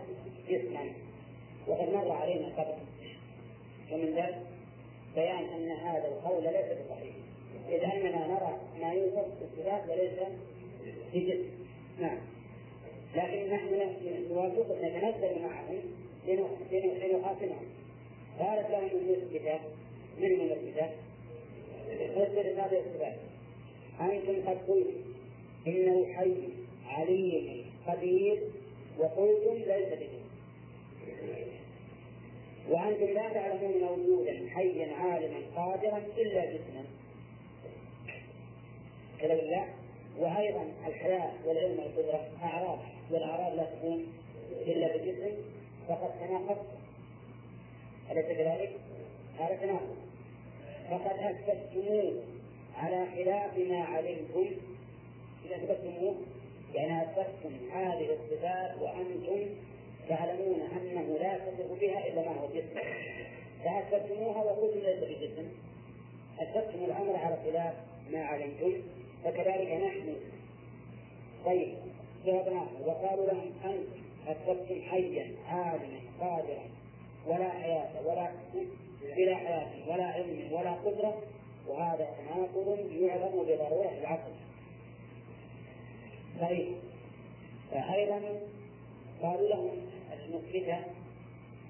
جسما. 0.50 0.92
وقد 1.68 1.90
مر 1.94 2.12
علينا 2.12 2.48
قبل. 2.48 2.78
ومن 3.92 4.16
ذلك 4.16 4.42
بيان 5.16 5.44
أن 5.44 5.72
هذا 5.72 6.08
القول 6.08 6.44
ليس 6.44 6.78
بصحيح. 6.86 7.16
إذ 7.70 7.84
أننا 7.84 8.28
نرى 8.28 8.60
ما 8.82 8.94
يوصف 8.94 9.28
بالصفات 9.40 9.90
وليس 9.90 10.20
بجسم. 11.14 11.50
نعم. 12.00 12.18
لكن 13.16 13.50
نحن 13.50 13.96
نوافق 14.30 14.78
نتنزل 14.84 15.42
معهم 15.42 15.82
لنحاكمهم 17.02 17.68
قالت 18.40 18.70
لهم 18.70 18.90
المثبتة 18.94 19.60
من 20.20 20.26
المثبتة؟ 20.26 20.90
مثبتة 21.92 22.66
هذه 22.66 22.80
الصفات 22.80 23.16
أنتم 24.02 24.50
قد 24.50 24.58
قلتم 24.68 25.10
إنه 25.68 26.14
حي 26.14 26.34
عليم 26.88 27.66
قدير 27.88 28.44
وقلتم 28.98 29.54
ليس 29.56 29.94
بجسم 29.94 30.30
وأنتم 32.70 33.06
لا 33.06 33.34
تعلمون 33.34 33.82
موجودا 33.82 34.50
حيا 34.50 34.96
عالما 34.96 35.40
قادرا 35.56 35.98
إلا 36.18 36.46
جسما 36.46 36.86
كذا 39.22 39.36
بالله 39.36 39.66
وأيضا 40.20 40.66
الحياة 40.88 41.32
والعلم 41.46 41.80
والقدرة 41.80 42.30
أعراض 42.44 42.80
والأعراض 43.12 43.56
لا 43.56 43.64
تكون 43.64 44.08
إلا 44.68 44.98
بجسم 44.98 45.36
فقد 45.88 46.12
تناقض 46.20 46.58
أليس 48.12 48.26
كذلك؟ 48.26 48.72
هذا 49.40 49.56
تناقض 49.56 50.09
فقد 50.90 51.20
أثبتموه 51.20 52.14
على 52.78 53.06
خلاف 53.16 53.58
ما 53.58 53.84
علمتم 53.84 54.46
إذا 55.46 55.56
أثبتموه 55.56 56.16
يعني 56.74 57.04
أثبتم 57.04 57.70
هذه 57.74 58.10
الصفات 58.14 58.82
وأنتم 58.82 59.50
تعلمون 60.10 60.62
أنه 60.62 61.18
لا 61.22 61.38
تصف 61.38 61.80
بها 61.82 62.08
إلا 62.08 62.22
ما 62.22 62.42
هو 62.42 62.48
جسم. 62.48 62.80
فأثبتموها 63.64 64.44
وقلتم 64.44 64.80
ليس 64.80 65.04
بجسم. 65.04 65.50
أثبتم 66.40 66.84
الأمر 66.84 67.16
على 67.16 67.38
خلاف 67.46 67.74
ما 68.12 68.24
علمتم 68.24 68.74
فكذلك 69.24 69.72
نحن. 69.72 70.16
طيب 71.46 71.76
جوابناه 72.26 72.68
وقالوا 72.86 73.26
لهم 73.26 73.52
أنتم 73.66 74.02
أثبتم 74.28 74.82
حيا 74.82 75.32
عالما 75.48 76.00
قادرا. 76.22 76.79
ولا 77.28 77.50
حياة 77.50 77.90
ولا 78.06 78.32
بلا 79.18 79.36
حياة 79.36 79.68
ولا 79.88 80.04
علم 80.04 80.50
ولا 80.52 80.72
قدرة 80.72 81.22
وهذا 81.68 82.08
تناقض 82.18 82.80
يعلم 82.92 83.44
بضرورة 83.44 83.92
العقل. 84.02 84.32
طيب. 86.42 86.76
فأيضا 87.72 88.22
قالوا 89.22 89.50
لهم 89.50 89.72
المثبتة 90.14 90.80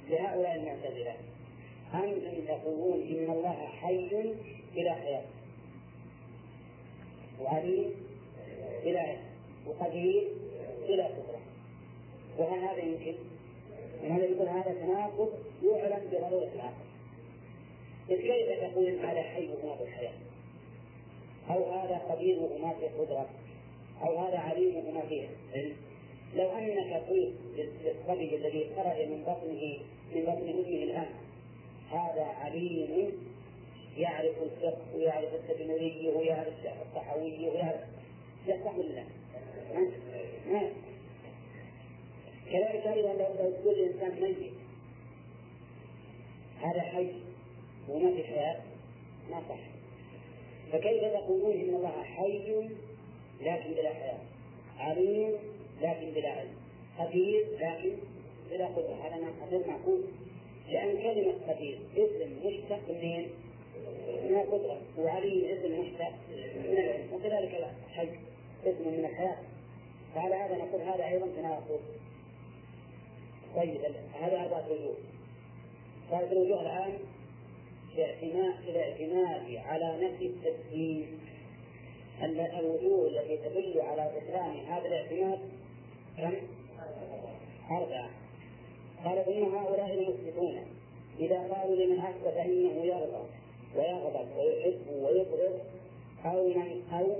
لهؤلاء 0.09 0.55
المعتزلة 0.55 1.15
أنتم 1.93 2.45
تقولون 2.47 3.01
إن 3.01 3.31
الله 3.31 3.67
حي 3.67 4.33
بلا 4.75 4.93
حياة. 4.93 5.25
وعليم 7.41 7.91
بلا 8.83 9.01
علم 9.01 9.23
وقدير 9.67 10.27
بلا 10.87 11.05
قدرة. 11.05 11.39
وهل 12.37 12.59
هذا 12.59 12.79
يمكن؟ 12.79 13.15
من 14.03 14.11
هذا 14.11 14.25
يقول 14.25 14.47
هذا 14.47 14.73
تناقض 14.73 15.29
يعلم 15.63 16.07
بضرورة 16.11 16.49
العقل 16.55 16.85
إذ 18.09 18.15
كيف 18.15 18.59
تقول 18.59 18.89
هذا 18.89 19.21
حي 19.21 19.47
وما 19.47 19.75
في 19.75 19.83
الحياة؟ 19.83 20.13
أو 21.49 21.71
هذا 21.71 21.97
قدير 21.97 22.39
وما 22.39 22.73
في 22.73 22.87
قدرة؟ 22.87 23.29
أو 24.03 24.17
هذا 24.17 24.37
عليم 24.37 24.75
وما 24.75 25.01
فيه 25.01 25.27
لو 26.35 26.49
أنك 26.49 26.93
قلت 26.93 27.33
للصبي 27.57 28.35
الذي 28.35 28.69
خرج 28.75 29.07
من 29.07 29.23
بطنه 29.23 29.77
من 30.15 30.21
بطن 30.21 30.49
أمه 30.49 30.83
الآن 30.83 31.09
هذا 31.91 32.23
عليم 32.23 33.11
يعرف 33.97 34.35
الفقه 34.43 34.81
ويعرف 34.95 35.29
التدمرية 35.33 36.09
ويعرف 36.09 36.53
الصحوية 36.87 37.49
ويعرف 37.49 37.81
يصح 38.47 38.73
ما 40.51 40.69
كذلك 42.51 42.87
أيضا 42.87 43.13
لو 43.13 43.51
تقول 43.51 43.73
الإنسان 43.73 44.21
ميت؟ 44.21 44.53
هذا 46.61 46.81
حي 46.81 47.11
وما 47.89 48.15
في 48.15 48.23
حياة 48.23 48.59
ما 49.31 49.41
صح. 49.49 49.59
فكيف 50.71 51.03
تقولون 51.03 51.51
إن 51.51 51.75
الله 51.75 52.03
حي 52.03 52.69
لكن 53.41 53.71
بلا 53.71 53.93
حياة؟ 53.93 54.19
عليم 54.79 55.31
لكن 55.81 56.11
بلا 56.11 56.29
علم. 56.29 56.55
قدير 56.99 57.45
لكن 57.59 57.97
بلا 58.51 58.65
قدرة. 58.65 58.95
هذا 59.03 59.15
ما 59.15 59.31
غير 59.51 59.67
معقول. 59.67 60.01
لأن 60.69 60.97
كلمة 60.97 61.33
قدير 61.53 61.79
اسم 61.97 62.47
مشتق 62.47 62.89
منين؟ 62.89 63.29
من 64.29 64.35
القدرة 64.35 64.81
وعليم 64.97 65.45
اسم 65.45 65.81
مشتق 65.81 66.13
من 66.57 66.77
العلم. 66.77 67.13
وكذلك 67.13 67.73
الحي 67.85 68.09
اسم 68.65 68.87
من 68.87 69.05
الحياة. 69.05 69.37
فعلى 70.15 70.35
هذا 70.35 70.55
نقول 70.55 70.81
هذا 70.81 71.07
أيضا 71.07 71.27
تناقض 71.35 71.79
طيب 73.55 73.81
هذا 74.21 74.41
أربعة 74.41 74.65
وجوه 74.71 74.95
قالت 76.11 76.31
الوجوه 76.31 76.61
الآن 76.61 76.93
الاعتماد 78.67 79.55
على 79.55 80.07
نفي 80.07 80.25
التسليم. 80.25 81.19
الوجوه 82.59 83.07
التي 83.07 83.37
تدل 83.37 83.81
على 83.81 84.11
بطلان 84.15 84.65
هذا 84.65 84.87
الاعتماد 84.87 85.39
كم؟ 86.17 86.33
أربعة. 87.71 88.09
قال 89.05 89.17
إن 89.17 89.43
هؤلاء 89.43 89.93
المثبتون 89.93 90.65
إذا 91.19 91.39
قالوا 91.39 91.75
لمن 91.75 91.99
أثبت 91.99 92.33
أنه 92.37 92.83
يرضى 92.83 93.25
ويغضب 93.75 94.37
ويحب 94.37 94.87
ويبغض 95.01 95.59
أو 96.25 96.47
من 96.47 96.83
أو 96.93 97.15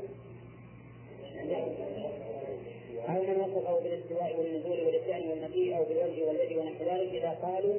أو 3.10 3.24
من 3.24 3.42
وصفه 3.42 3.80
بالاستواء 3.80 4.40
والنزول 4.40 4.80
والإتيان 4.86 5.30
والمجيء 5.30 5.78
أو 5.78 5.84
بالوجه 5.84 6.24
واليد 6.24 6.58
ونحو 6.58 6.84
ذلك 6.84 7.14
إذا 7.14 7.30
قالوا 7.30 7.78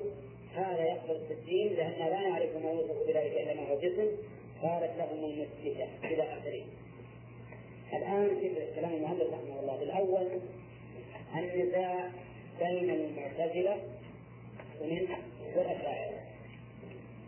هذا 0.54 0.84
يقبل 0.84 1.16
التسليم 1.16 1.72
لأننا 1.72 2.10
لا 2.10 2.28
نعرف 2.28 2.56
ما 2.56 2.70
يوصف 2.70 3.06
بذلك 3.08 3.32
إلا 3.40 3.54
ما 3.54 3.68
هو 3.68 3.78
جسم 3.78 4.08
قالت 4.62 4.90
لهم 4.98 5.24
المثبتة 5.24 5.88
إلى 6.04 6.22
آخره. 6.22 6.62
الآن 7.92 8.40
في 8.40 8.50
كلام 8.76 8.94
المؤلف 8.94 9.32
رحمه 9.32 9.60
الله؟ 9.60 9.82
الأول 9.82 10.26
النزاع 11.34 12.10
بين 12.60 12.90
المعتزلة 12.90 13.76
ومن 14.82 15.08
والأشاعرة. 15.56 16.20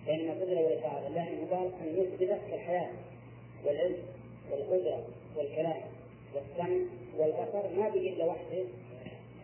بين 0.07 0.21
المعتزلة 0.21 0.63
والأشاعرة 0.63 1.07
الله 1.07 1.47
قال 1.51 1.71
يثبت 1.99 2.41
كالحياة 2.51 2.91
والعلم 3.67 3.97
والقدرة 4.51 5.07
والكلام. 5.37 5.83
والسمع 6.35 6.77
والبصر 7.19 7.69
ما 7.77 7.89
بقي 7.89 8.09
إلا 8.09 8.25
وحده 8.25 8.65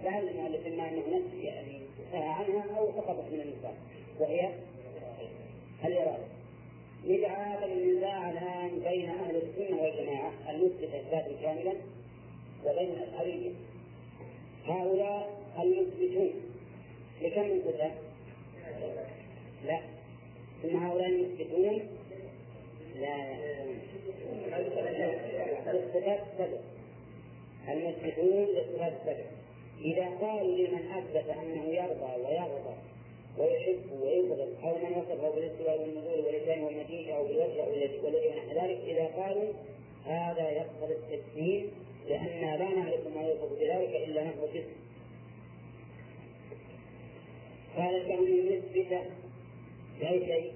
لعل 0.05 0.29
المؤلف 0.29 0.67
إما 0.67 0.89
أنه 0.89 1.03
نفس 1.17 1.45
يعني 1.45 1.79
عنها 2.13 2.79
أو 2.79 2.93
سقطت 2.97 3.33
من 3.33 3.41
النساء. 3.41 3.75
وهي 4.21 4.51
الإرادة 5.85 6.25
يدعى 7.05 7.57
هذا 7.57 7.65
النزاع 7.67 8.31
الآن 8.31 8.71
بين 8.85 9.11
أهل 9.11 9.37
السنة 9.37 9.83
والجماعة 9.83 10.33
المثبت 10.51 10.95
إثباتا 10.95 11.43
كاملا 11.43 11.73
وبين 12.67 12.91
الأشعرية 12.91 13.51
هؤلاء 14.67 15.39
المثبتون 15.59 16.31
لكم 17.23 17.41
من 17.43 17.63
صفة؟ 17.67 17.91
لا. 19.67 19.81
ثم 20.63 20.77
هؤلاء 20.77 21.09
المثبتون 21.09 21.81
لا. 23.01 23.39
الصفات 25.67 26.21
سبع 26.39 26.59
المثبتون 27.73 28.47
للصفات 28.47 28.93
السبع 29.01 29.25
إذا 29.81 30.09
قالوا 30.21 30.57
لمن 30.57 30.93
أثبت 30.93 31.31
أنه 31.31 31.65
يرضى 31.65 32.23
ويغضب 32.25 32.77
ويحب 33.39 34.01
ويبغض 34.03 34.49
أو 34.65 34.75
من 34.79 34.97
وصفه 34.97 35.31
بالاستواء 35.31 35.81
والنزول 35.81 36.25
واللسان 36.27 36.63
والمجيء 36.63 37.17
أو 37.17 37.25
بالوجه 37.25 37.69
والذي 37.69 37.99
ونحو 37.99 38.51
ذلك 38.51 38.79
إذا 38.87 39.07
قالوا 39.07 39.53
هذا 40.05 40.51
يقتضي 40.51 40.95
التسليم 40.95 41.71
لأننا 42.09 42.57
لا 42.57 42.69
نعرف 42.69 43.07
ما 43.15 43.23
يوصف 43.23 43.53
بذلك 43.53 44.09
إلا 44.09 44.25
نحو 44.25 44.47
جسم 44.55 44.89
قالت 47.77 48.09
لهم 48.09 48.25
المثبتة 48.25 49.01
بأي 50.01 50.27
شيء 50.27 50.53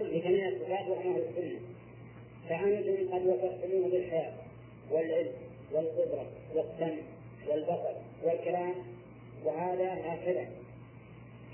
لجميع 0.00 0.48
الصفات 0.48 0.70
أهل 0.70 1.22
السنة. 1.28 1.60
فأنتم 2.48 3.14
قد 3.14 3.26
وصفتموه 3.26 3.88
بالحياة 3.88 4.32
والعلم. 4.90 5.32
والقدرة 5.72 6.26
والسمع 6.54 7.02
والبصر 7.48 7.94
والكلام 8.24 8.74
وهذا 9.44 9.92
هكذا 9.92 10.48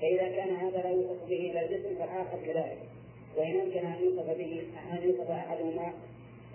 فإذا 0.00 0.28
كان 0.28 0.56
هذا 0.56 0.82
لا 0.82 0.90
يوصف 0.90 1.28
به 1.28 1.50
إلا 1.50 1.62
الجسم 1.62 1.98
فالآخر 1.98 2.38
كذلك. 2.46 2.78
وإن 3.36 3.60
أمكن 3.60 3.86
أن 3.86 4.04
يوصف 4.04 4.26
به 4.26 4.62
أن 4.92 5.02
يوصف 5.02 5.30
أحدهما 5.30 5.92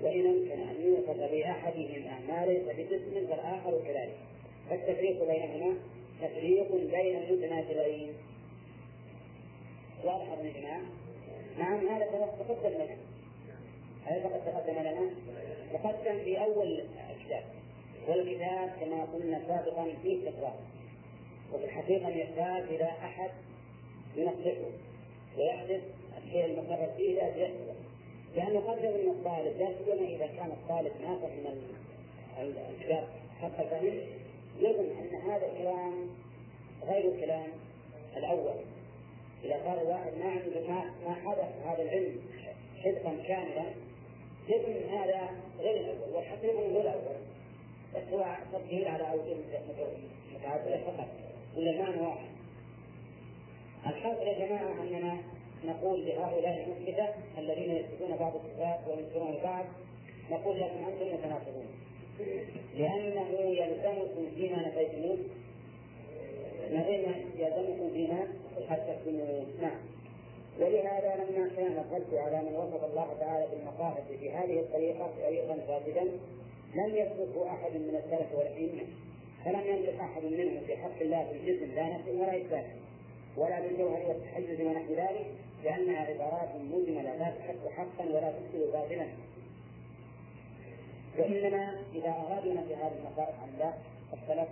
وإن 0.01 0.25
أمكن 0.25 0.61
أن 0.61 0.75
يوصف 0.81 1.31
بأحدهما 1.31 2.19
ما 2.27 2.45
ليس 2.45 2.63
بجسم 2.63 3.27
فالآخر 3.27 3.81
كذلك. 3.87 4.17
فالتفريق 4.69 5.23
بينهما 5.23 5.75
تفريق 6.21 6.71
بين 6.71 7.17
المتنازلين. 7.17 8.13
واضح 10.03 10.27
يا 10.43 10.53
جماعة؟ 10.59 10.81
نعم 11.57 11.87
هذا 11.87 12.05
تقدم 12.39 12.75
لنا. 12.75 13.10
هذا 14.05 14.29
فقد 14.29 14.45
تقدم 14.45 14.79
لنا 14.79 15.09
تقدم 15.73 16.23
في 16.23 16.43
أول 16.43 16.83
الكتاب 17.09 17.43
والكتاب 18.07 18.69
كما 18.79 19.05
قلنا 19.05 19.41
سابقا 19.47 19.87
فيه 20.03 20.29
تكرار 20.29 20.55
وفي 21.53 21.65
الحقيقة 21.65 22.09
يحتاج 22.09 22.63
إلى 22.63 22.83
أحد 22.83 23.29
ينقشه 24.15 24.55
ويحدث 25.37 25.81
الشيء 26.17 26.45
المقرر 26.45 26.89
فيه 26.97 27.15
لا 27.15 27.27
يحدث 27.27 27.75
لأنه 28.35 28.59
قد 28.59 28.83
يظن 28.83 29.11
الطالب 29.11 29.57
لا 29.59 29.69
سيما 29.85 30.07
إذا 30.07 30.27
كان 30.27 30.51
الطالب 30.51 30.91
ما 31.01 31.19
فهم 31.19 31.61
الكتاب 32.39 33.07
حتى 33.41 33.69
فهم 33.69 33.99
يظن 34.59 34.89
أن 34.99 35.31
هذا 35.31 35.51
الكلام 35.51 36.09
غير 36.83 37.11
الكلام 37.11 37.47
الأول. 38.17 38.55
إذا 39.43 39.55
قال 39.55 39.87
واحد 39.87 40.11
ما 40.13 40.29
عنده 40.29 40.61
ما 41.05 41.13
حدث 41.13 41.65
هذا 41.65 41.83
العلم 41.83 42.15
حفظا 42.83 43.23
كاملا 43.27 43.65
يظن 44.47 44.89
هذا 44.97 45.29
غير 45.59 45.75
الأول 45.79 46.15
والحقيقة 46.15 46.59
هو 46.59 46.81
الأول. 46.81 47.15
بس 47.95 48.13
هو 48.13 48.35
تسهيل 48.53 48.87
على 48.87 49.11
أوجه 49.11 49.35
متعددة 50.35 50.77
فقط 50.77 51.07
ولا 51.57 51.71
المعنى 51.71 52.01
واحد. 52.01 52.29
الحاصل 53.85 54.21
يا 54.21 54.45
جماعة 54.45 54.81
أننا 54.81 55.17
نقول 55.65 56.05
لهؤلاء 56.05 56.65
المثبتة 56.67 57.07
الذين 57.37 57.71
يثبتون 57.71 58.17
بعض 58.17 58.33
الصفات 58.35 58.79
وينكرون 58.87 59.33
البعض 59.35 59.65
نقول 60.31 60.59
لكم 60.59 60.85
أنتم 60.85 61.15
متناقضون. 61.15 61.67
لأنه 62.77 63.29
يلزمكم 63.39 64.25
فيما 64.35 64.67
نفيتموه 64.67 65.17
يلزمكم 67.37 67.89
فيما 67.93 68.27
حدثتموه 68.69 69.45
نعم. 69.61 69.77
ولهذا 70.61 71.15
لما 71.15 71.49
كان 71.57 71.77
الرد 71.77 72.13
على 72.13 72.49
من 72.49 72.55
وصف 72.55 72.83
الله 72.83 73.15
تعالى 73.19 73.47
بالمقاصد 73.51 74.03
في 74.19 74.31
هذه 74.31 74.59
الطريقة 74.59 75.09
طريقا 75.21 75.57
فاسدا 75.67 76.03
لم 76.75 76.95
يسبقه 76.95 77.47
أحد 77.47 77.71
من 77.71 78.01
السلف 78.03 78.35
والأئمة 78.35 78.83
فلم 79.45 79.61
ينطق 79.67 80.03
أحد 80.03 80.23
منهم 80.23 80.59
في 80.67 80.77
حق 80.77 81.01
الله 81.01 81.31
بالجسم 81.31 81.75
لا 81.75 81.83
نفس 81.83 82.07
ولا 82.07 82.37
إثبات 82.37 82.65
ولا 83.37 83.59
بالجوهر 83.59 84.07
والتحيز 84.07 84.61
ونحو 84.61 84.93
ذلك 84.93 85.25
لأنها 85.63 85.99
عبارات 85.99 86.55
مجملة 86.55 87.15
لا 87.15 87.33
تحق 87.39 87.67
حقا 87.69 88.05
ولا 88.05 88.31
تفسر 88.31 88.71
باطلا. 88.73 89.07
وإنما 91.17 91.81
إذا 91.95 92.09
أرادوا 92.09 92.53
نفي 92.53 92.75
هذه 92.75 92.93
المصالح 92.99 93.41
عن 93.41 93.49
الله 93.53 93.73
السلف 94.13 94.49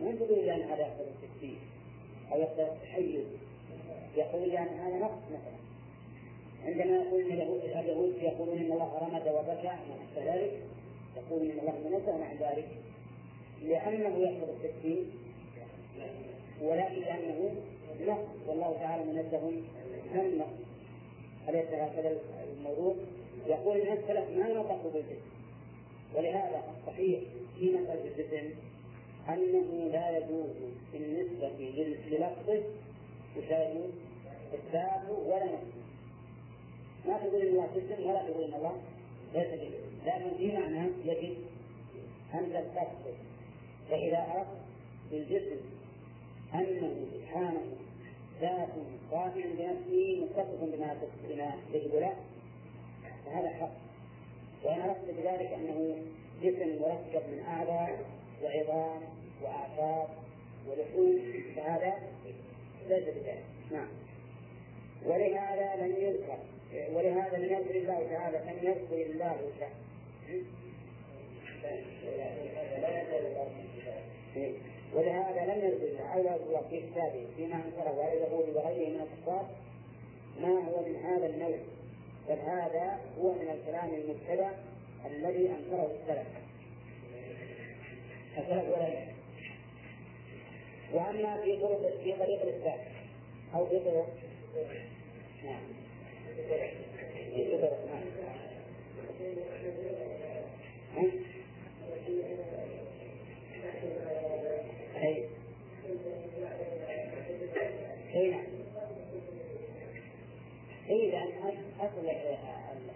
ينظروا 0.00 0.36
إلى 0.36 0.54
أن 0.54 0.62
هذا 0.62 0.80
يقتضي 0.80 1.10
التكفير 1.10 1.58
أو 2.32 2.40
يقتضي 2.40 2.62
التحيز. 2.62 3.24
يقول 4.18 4.48
لأن 4.48 4.68
هذا 4.68 4.98
نقص 4.98 5.22
مثلا. 5.30 5.58
عندما 6.64 6.96
يقول 6.96 7.20
اليهود 7.20 8.14
يقولون 8.22 8.58
إن 8.58 8.72
الله 8.72 8.98
رمد 8.98 9.28
وبكى 9.28 9.72
ونحو 9.90 10.30
ذلك 10.30 10.52
يقول 11.16 11.50
إن 11.50 11.58
الله 11.58 11.74
منزه 11.90 12.24
عن 12.24 12.36
ذلك. 12.36 12.68
لأنه 13.62 14.18
يحفظ 14.18 14.48
التكفير 14.48 15.04
ولكن 16.62 17.00
لأنه 17.00 17.54
نقص 18.00 18.28
والله 18.48 18.76
تعالى 18.80 19.04
منزه 19.04 19.52
عن 20.14 20.20
النقص 20.20 20.58
أليس 21.48 21.66
هكذا 21.66 22.18
الموضوع؟ 22.58 22.94
يقول 23.46 23.76
إن 23.76 23.92
السلف 23.92 24.30
ما 24.30 24.52
نطقوا 24.52 24.90
بالجسم. 24.90 25.28
ولهذا 26.14 26.62
الصحيح 26.78 27.20
في 27.58 27.70
مسألة 27.70 28.04
الجسم 28.04 28.54
أنه 29.28 29.90
لا 29.92 30.18
يجوز 30.18 30.50
بالنسبة 30.92 31.50
للفظه 32.10 32.62
يساوي 33.36 33.84
إثباته 34.54 35.12
ولا 35.12 35.58
ما 37.06 37.18
تقول 37.18 37.42
إن 37.42 37.48
الله 37.48 37.68
جسم 37.76 38.06
ولا 38.06 38.22
تقول 38.22 38.44
إن 38.44 38.54
الله 38.54 38.76
ليس 39.34 39.46
جسم 39.46 39.88
لكن 40.06 40.36
في 40.38 40.52
معنى 40.52 40.90
يجب 41.04 41.36
أن 42.34 42.52
تستفسر 42.52 43.14
فإذا 43.90 44.26
أردت 44.34 44.60
بالجسم 45.10 45.60
أنه 46.54 47.06
سبحانه 47.14 47.60
ذات 48.40 48.68
قائم 49.12 49.56
بنفسه 49.58 50.20
متصف 50.20 50.64
بما 50.64 50.96
بما 51.28 51.52
يجب 51.72 51.94
له 51.94 52.16
فهذا 53.26 53.48
حق. 53.50 53.72
وأنا 54.64 54.90
أقصد 54.90 55.06
بذلك 55.06 55.52
أنه 55.52 55.96
جسم 56.42 56.82
مركب 56.82 57.22
من 57.32 57.42
أعضاء 57.48 58.04
وعظام 58.42 59.00
وأعصاب 59.42 60.08
ولحوم 60.68 61.18
فهذا 61.56 61.94
ليس 62.88 63.04
بذلك. 63.04 63.44
نعم. 63.72 63.88
ولهذا 65.06 65.76
لم 65.76 65.94
يذكر 65.96 66.38
ولهذا 66.92 67.36
لم 67.36 67.52
يذكر 67.52 67.76
الله 67.76 68.06
تعالى 68.10 68.38
لم 68.38 68.68
يذكر 68.68 69.10
الله 69.10 69.36
ولهذا 74.94 75.54
لم 75.54 75.64
يذكر 75.64 76.12
أولى 76.14 76.36
الله 76.36 76.62
في 76.70 76.80
كتابه 76.80 77.26
فيما 77.36 77.54
أنكره 77.54 78.02
على 78.02 78.12
اليهود 78.12 78.56
وغيره 78.56 78.88
من 78.88 79.00
الكفار 79.00 79.48
ما 80.40 80.48
هو 80.48 80.84
من 80.86 80.96
هذا 80.96 81.26
النوع؟ 81.26 81.58
بل 82.28 82.38
هذا 82.38 82.98
هو 83.18 83.32
من 83.32 83.48
الكلام 83.50 83.94
المبتدع 83.94 84.50
الذي 85.06 85.50
أنكره 85.50 85.90
السلف. 86.00 86.26
السلف 88.38 88.68
ولا 88.68 89.08
وأما 90.92 91.42
في 91.42 91.60
طرق 91.60 92.00
في 92.04 92.12
طريق 92.12 92.42
الإثبات 92.42 92.80
أو 93.54 93.66
في 93.66 93.78
طرق 93.78 94.08
نعم 95.44 95.60
نعم 97.86 98.00
أي 105.02 105.24
أي 108.14 108.30
نعم 108.30 108.44
أي 110.90 111.10
لأن 111.10 111.28
أصل 111.80 112.08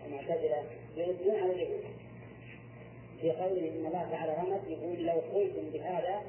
المعتزلة 0.06 0.64
يردون 0.96 1.36
على 1.36 1.52
اليهود 1.52 1.84
في 3.20 3.30
قوله 3.30 3.68
إن 3.68 3.86
الله 3.86 4.08
تعالى 4.10 4.36
رمز 4.38 4.68
يقول 4.68 5.06
لو 5.06 5.20
قلتم 5.34 5.70
بهذا 5.72 6.22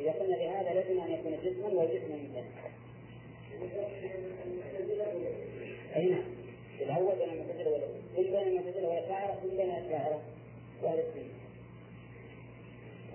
إذا 0.00 0.12
قلنا 0.12 0.36
بهذا 0.36 0.74
لازم 0.74 1.00
أن 1.00 1.12
يكون 1.12 1.38
جسما 1.44 1.68
والجسم 1.68 2.28
مثلا 2.30 2.83
أي 5.96 6.06
نعم. 6.10 6.24
الأول 6.80 7.14
بين 7.16 7.28
المعتزلة 7.28 7.70
والأول 7.70 8.00
كل 8.16 8.22
بين 8.22 8.48
المعتزلة 8.48 8.88
والأشاعرة 8.88 9.38
كل 9.42 9.48
بين 9.56 9.70
الأشاعرة 9.70 10.22
وأهل 10.82 10.98
السنة 10.98 11.34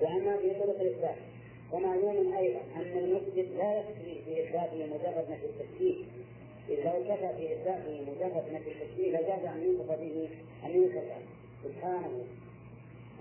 وأما 0.01 0.37
في 0.37 0.49
طرق 0.49 0.79
الإثبات 0.81 1.15
ومعلوم 1.71 2.33
أيضا 2.33 2.59
أن 2.75 2.97
المثبت 2.97 3.47
لا 3.57 3.79
يكفي 3.79 4.21
في 4.25 4.43
إثباته 4.43 4.85
مجرد 4.85 5.25
نفي 5.31 5.45
التشبيه 5.45 6.03
إذ 6.69 6.75
لو 6.85 7.03
كفى 7.03 7.29
في 7.37 7.53
إثباته 7.53 8.01
مجرد 8.01 8.43
نفي 8.53 8.71
التشبيه 8.71 9.09
لجاز 9.09 9.45
أن 9.45 9.63
يوصف 9.63 9.91
به 9.91 10.29
أن 10.65 10.71
يوصف 10.71 11.03
سبحانه. 11.63 12.25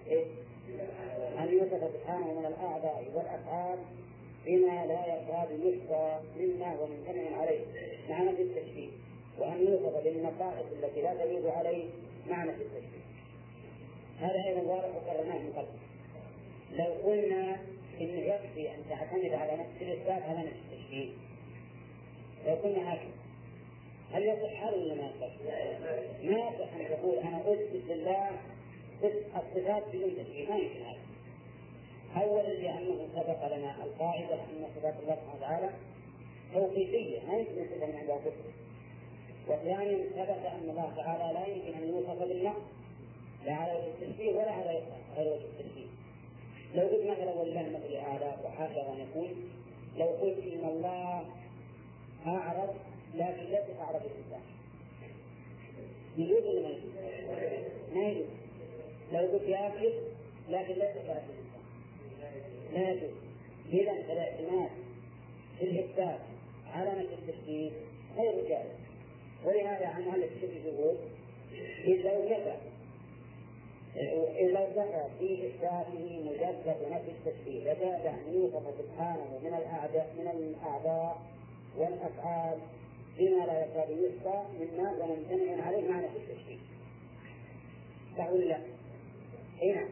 إيه؟ 0.07 0.25
أن 1.39 1.49
يوصف 1.53 1.93
سبحانه 1.95 2.41
من 2.41 2.47
الأعضاء 2.47 3.05
والأفعال 3.15 3.79
بما 4.49 4.87
لا 4.87 5.07
يكاد 5.07 5.51
يحصى 5.51 6.20
مما 6.39 6.77
هو 6.77 6.87
ممتنع 6.87 7.37
عليه 7.37 7.61
مع 8.11 8.23
نفي 8.23 8.43
التشبيه. 8.43 8.89
وأن 9.39 9.66
يوصف 9.66 10.05
بالنقائص 10.05 10.66
التي 10.73 11.03
لا 11.03 11.15
تجوز 11.15 11.47
عليه 11.47 11.85
مع 12.29 12.45
نفي 12.45 12.62
التشبيه. 12.62 13.05
هذا 14.20 14.45
أيضا 14.45 14.61
واضح 14.61 14.89
وقررناه 14.97 15.39
من 15.39 15.53
قبل 15.57 15.69
لو 16.73 17.11
قلنا 17.11 17.57
إنه 18.01 18.20
يكفي 18.20 18.75
أن 18.75 18.83
تعتمد 18.89 19.33
على 19.33 19.53
نفس 19.53 19.83
الإثبات 19.83 20.23
على 20.23 20.39
نفس 20.39 20.57
التشبيه. 20.73 21.11
لو 22.47 22.55
قلنا 22.55 22.95
هكذا. 22.95 23.19
هل 24.12 24.23
يصح 24.23 24.62
هذا 24.62 24.77
ولا 24.77 24.95
ما 24.95 25.11
يصح؟ 25.16 25.33
ما 26.25 26.39
يصح 26.39 26.75
أن 26.75 26.89
تقول 26.89 27.19
أنا 27.19 27.41
أثبت 27.41 27.83
لله 27.89 28.31
الصفات 29.37 29.83
بدون 29.93 30.11
تشبيه. 30.16 30.49
ما 30.49 30.57
يمكن 30.57 30.83
هذا. 30.83 31.08
أولا 32.17 32.49
لأنه 32.49 33.09
سبق 33.15 33.57
لنا 33.57 33.85
القاعدة 33.85 34.35
أن 34.35 34.67
صفات 34.77 34.95
الله 35.03 35.15
سبحانه 35.17 35.37
وتعالى 35.37 35.71
توقيفية 36.55 37.21
ما 37.29 37.39
يمكن 37.39 37.67
صفة 37.71 37.87
من 37.87 37.97
عندها 37.97 38.17
كفر. 38.17 38.33
وثانيا 39.49 40.09
ثبت 40.09 40.47
أن 40.47 40.71
الله 40.71 40.93
تعالى 40.97 41.35
لا 41.35 41.47
يمكن 41.47 41.83
أن 41.83 41.89
يوصف 41.89 42.23
بالنقص 42.23 42.63
لا 43.45 43.55
على 43.55 43.73
وجه 43.73 43.87
التشبيه 43.87 44.33
ولا 44.33 44.51
على 44.51 44.83
غير 45.17 45.33
وجه 45.33 45.45
التشبيه. 45.45 45.87
لو 46.75 46.83
قلت 46.83 47.11
مثلا 47.11 47.35
ولله 47.35 47.61
المثل 47.61 47.87
الاعلى 47.87 48.37
وهكذا 48.45 48.95
نقول 49.05 49.29
لو 49.99 50.07
قلت 50.07 50.39
إن 50.39 50.69
الله 50.69 51.25
اعرض 52.27 52.75
لكن 53.15 53.43
ليس 53.43 53.79
اعرض 53.81 54.01
الانسان 54.05 54.41
يجوز 56.17 56.47
ولا 56.47 56.61
ما 56.63 56.69
يجوز؟ 56.69 56.91
ما 57.95 58.09
يجوز 58.09 58.27
لو 59.13 59.21
قلت 59.21 59.49
ياكل 59.49 59.93
لكن 60.49 60.75
ليس 60.75 60.95
كافر 60.95 61.09
الانسان 61.09 61.48
يجوز 62.73 63.11
اذا 63.73 64.03
فالاعتماد 64.03 64.70
في 65.59 65.85
على 66.74 66.90
نفس 66.90 67.09
التشبيه 67.12 67.70
غير 68.16 68.49
جائز 68.49 68.70
ولهذا 69.45 69.86
عن 69.86 70.03
أهل 70.03 70.24
التشبيه 70.24 70.65
يقول 70.65 70.97
إذا 71.85 72.15
لو 72.15 72.28
إذا 74.36 74.70
ذكر 74.70 75.11
في 75.19 75.47
إثباته 75.47 76.24
مجدد 76.24 76.77
نفي 76.90 77.11
التشبيه 77.11 77.61
لجاز 77.61 78.07
أن 78.07 78.35
يوصف 78.35 78.62
سبحانه 78.78 79.39
من 79.43 79.55
الأعداء 79.55 80.15
من 80.19 80.28
الأعضاء 80.28 81.23
والأفعال 81.78 82.59
بما 83.19 83.47
لا 83.47 83.65
يكاد 83.65 83.90
يحصى 83.90 84.43
مما 84.61 84.90
هو 84.90 85.07
ممتنع 85.07 85.66
عليه 85.66 85.89
معنى 85.89 86.07
التشبيه. 86.07 86.59
صح 88.19 88.31
ولا 88.31 88.45
لا؟ 88.45 88.59
اي 89.62 89.73
نعم. 89.73 89.89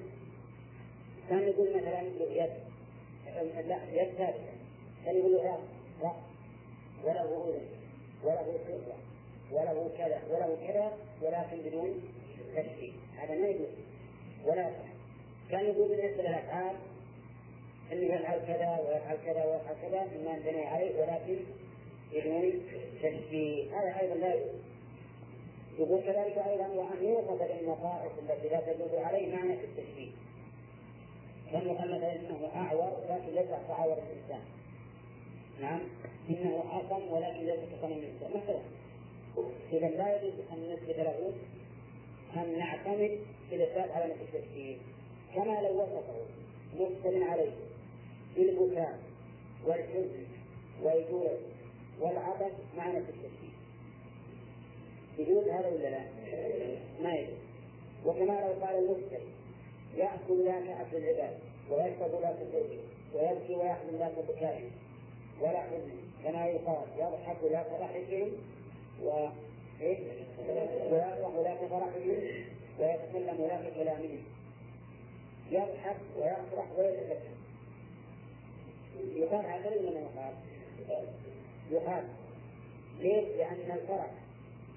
كان 1.28 1.42
يقول 1.42 1.68
مثلا 1.76 2.00
يد 2.30 2.65
لا 3.44 3.78
يد 3.92 4.14
كان 5.04 5.16
يقول 5.16 5.32
له 5.32 5.42
راس 5.42 5.60
راس 6.02 6.16
وله 7.04 7.48
أذن 7.48 7.66
وله 8.24 8.58
سرة 8.66 8.96
وله 9.52 9.90
كذا 9.98 10.20
وله 10.30 10.56
كذا 10.66 10.92
ولكن 11.22 11.56
بدون 11.68 12.02
تشبيه 12.56 12.92
هذا 13.16 13.34
ما 13.34 13.46
يجوز. 13.46 13.68
ولا 14.46 14.70
كان 15.50 15.64
يقول 15.64 15.88
بالنسبة 15.88 16.22
للأفعال 16.22 16.76
أنه 17.92 18.14
يفعل 18.14 18.38
كذا 18.46 18.78
ويفعل 18.88 19.16
كذا 19.26 19.44
ويفعل 19.44 19.76
كذا 19.82 20.04
مما 20.04 20.30
ينبني 20.30 20.66
عليه 20.66 21.00
ولكن 21.00 21.36
بدون 22.12 22.62
تشبيه 23.02 23.80
هذا 23.80 24.00
أيضا 24.00 24.14
لا 24.14 24.34
يجوز. 24.34 24.60
يقول 25.78 26.00
كذلك 26.00 26.38
أيضا 26.38 26.68
وأن 26.68 27.04
يوصف 27.04 27.42
بالنقائص 27.42 28.12
التي 28.18 28.48
لا 28.48 28.60
تجوز 28.60 28.94
عليه 28.94 29.36
معنى 29.36 29.56
في 29.56 29.66
كان 31.52 31.68
مثلا 31.74 32.16
إنه 32.16 32.50
أعور 32.54 32.92
لكن 33.10 33.34
ليس 33.34 33.48
كعور 33.68 33.92
الإنسان. 33.92 34.40
نعم. 35.60 35.80
إنه 36.30 36.64
اصم 36.70 37.12
ولكن 37.12 37.46
ليس 37.46 37.60
كصم 37.72 37.92
الإنسان. 37.92 38.30
مثلا 38.30 38.60
إذا 39.72 39.88
لا 39.88 40.16
يجوز 40.16 40.34
أن 40.52 40.72
نثبت 40.72 40.96
له 40.98 41.32
أن 42.36 42.58
نعتمد 42.58 43.18
في 43.50 43.56
الإثبات 43.56 43.90
على 43.90 44.04
نفي 44.04 44.22
التشبيه 44.22 44.76
كما 45.34 45.60
لو 45.60 45.82
وصفه 45.82 46.26
مقتل 46.78 47.22
عليه 47.22 47.52
بالبكاء 48.36 48.98
والحزن 49.66 50.26
والجوع 50.82 51.30
والعطش 52.00 52.52
مع 52.76 52.88
نفي 52.88 52.98
التشبيه 52.98 53.56
يجوز 55.18 55.48
هذا 55.48 55.68
ولا 55.68 55.88
لا؟ 55.90 56.04
ما 57.02 57.14
يجوز. 57.14 57.38
وكما 58.06 58.32
لو 58.32 58.64
قال 58.64 58.78
المبتل 58.78 59.35
يأكل 59.96 60.44
لا 60.44 60.60
كأكل 60.60 60.96
العباد 60.96 61.38
ويشرب 61.70 62.20
لا 62.22 62.32
كشربه 62.32 62.78
ويبكي 63.14 63.54
ويحزن 63.54 63.98
لا 63.98 64.08
كبكائه 64.08 64.70
ولا 65.40 65.60
حزن 65.62 65.90
كما 66.24 66.46
يقال 66.46 66.86
يضحك 66.98 67.36
لا 67.50 67.62
كضحكهم 67.62 68.30
و 69.02 69.28
إيه؟ 69.80 69.98
ويفرح 70.90 71.34
لا 71.44 71.54
كفرحهم 71.54 72.16
ويتكلم 72.80 73.46
لا 73.48 73.70
ككلامهم 73.70 74.24
يضحك 75.50 75.96
ويفرح 76.16 76.66
ويتكلم 76.78 77.36
يقال 79.16 79.46
هكذا 79.46 79.76
ولا 79.76 80.00
ما 80.00 80.32
يقال؟ 80.80 81.06
يقال 81.70 82.04
ليش؟ 83.00 83.24
لأن 83.38 83.78
الفرح 83.78 84.10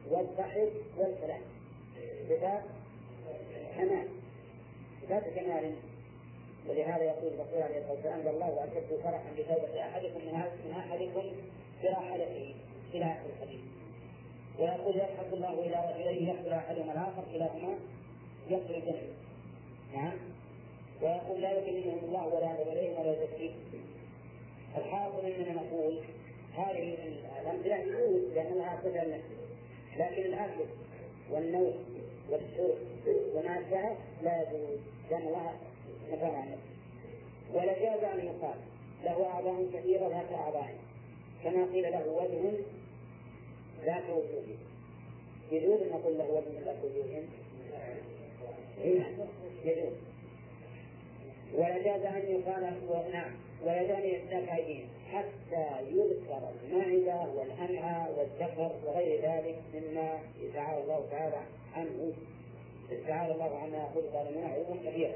والضحك 0.10 0.72
والكلام 0.98 1.42
صفات 2.30 2.64
كمال 3.78 4.08
صفات 5.10 5.24
كمال 5.36 5.76
ولهذا 6.70 7.04
يقول 7.04 7.34
الرسول 7.34 7.62
عليه 7.62 7.78
الصلاة 7.78 7.94
والسلام 7.94 8.28
الله 8.28 8.50
واشد 8.50 9.02
فرحا 9.04 9.32
بتوبة 9.38 9.82
أحدكم 9.82 10.20
من 10.66 10.72
أحدكم 10.72 11.24
براحلته 11.84 12.56
إلى 12.94 13.06
آخر 13.06 13.30
الحديث. 13.36 13.60
ويقول 14.60 14.96
يضحك 14.96 15.34
الله 15.34 15.54
إلى 15.54 15.94
رجلين 15.94 16.28
يقتل 16.28 16.54
أحدهما 16.54 16.92
الآخر 16.94 17.24
كلاهما 17.34 17.76
يقتل 18.50 18.76
الجنة. 18.76 19.02
نعم. 19.94 20.18
ويقول 21.02 21.42
لا 21.42 21.52
يكلمهم 21.52 22.00
الله 22.04 22.28
ولا 22.28 22.54
يدعو 22.54 22.72
اليهم 22.72 23.00
ولا 23.00 23.24
يزكيهم. 23.24 23.56
أننا 25.40 25.54
نقول 25.54 26.00
هذه 26.58 26.98
الأمثلة 27.42 27.76
يجوز 27.76 28.34
لأن 28.34 28.58
لها 28.58 28.80
صفه 28.84 29.20
لكن 29.98 30.22
الاكل 30.22 30.66
والنوم 31.32 31.74
والشرب 32.32 32.78
وما 33.36 33.60
لا 34.24 34.42
يجوز. 34.42 34.80
لأن 35.12 35.22
الله 35.28 35.54
نفسه 36.46 36.70
ولا 37.54 37.80
جاز 37.80 38.04
أن 38.04 38.26
يقال 38.26 38.58
له 39.04 39.26
أعضاء 39.26 39.70
كثيرة 39.74 40.08
ذات 40.08 40.32
أعضاء. 40.32 40.76
كما 41.44 41.66
قيل 41.74 41.84
له 41.84 42.08
وجه 42.08 42.58
ذات 43.86 44.04
وجوه 44.10 44.44
يجوز 45.52 45.82
أن 45.82 45.90
نقول 45.90 46.18
له 46.18 46.30
وجه 46.32 46.66
ذات 46.66 46.78
وجوه 46.84 47.24
يجوز. 49.66 49.94
ولا 51.54 51.78
جاز 51.78 52.02
أن 52.02 52.24
يقال 52.28 53.12
نعم. 53.12 53.32
ولا 53.64 53.84
جاز 53.84 54.04
أن 54.04 54.10
يستاك 54.10 54.50
أيديهم 54.50 54.88
حتى 55.14 55.68
يذكر 55.92 56.50
المعدة 56.64 57.22
والأمعاء 57.36 58.12
والذكر 58.18 58.72
وغير 58.86 59.22
ذلك 59.22 59.60
مما 59.74 60.20
تعالى 60.54 60.84
الله 60.84 61.06
تعالى 61.12 61.38
عنه. 61.76 62.14
تعالى 63.08 63.34
الله 63.34 63.58
عما 63.58 63.90
خلق 63.96 64.30
لنا 64.32 64.48
علوا 64.48 64.76
كبيرا 64.86 65.16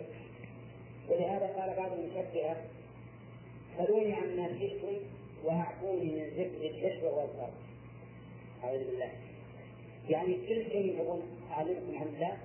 ولهذا 1.09 1.47
قال 1.47 1.75
بعض 1.77 1.91
المشبهة 1.91 2.55
خلوني 3.77 4.13
عما 4.13 4.59
شئتم 4.59 4.95
وأعطوني 5.43 6.05
من 6.05 6.27
ذكر 6.37 6.65
الحشر 6.69 7.05
والفرق 7.05 7.53
أعوذ 8.63 8.79
بالله. 8.79 9.11
يعني 10.09 10.33
كل 10.33 10.65
شيء 10.71 10.97
يقول 11.01 11.19
أعلمكم 11.51 11.97
عن 11.97 12.07
الله؟ 12.07 12.37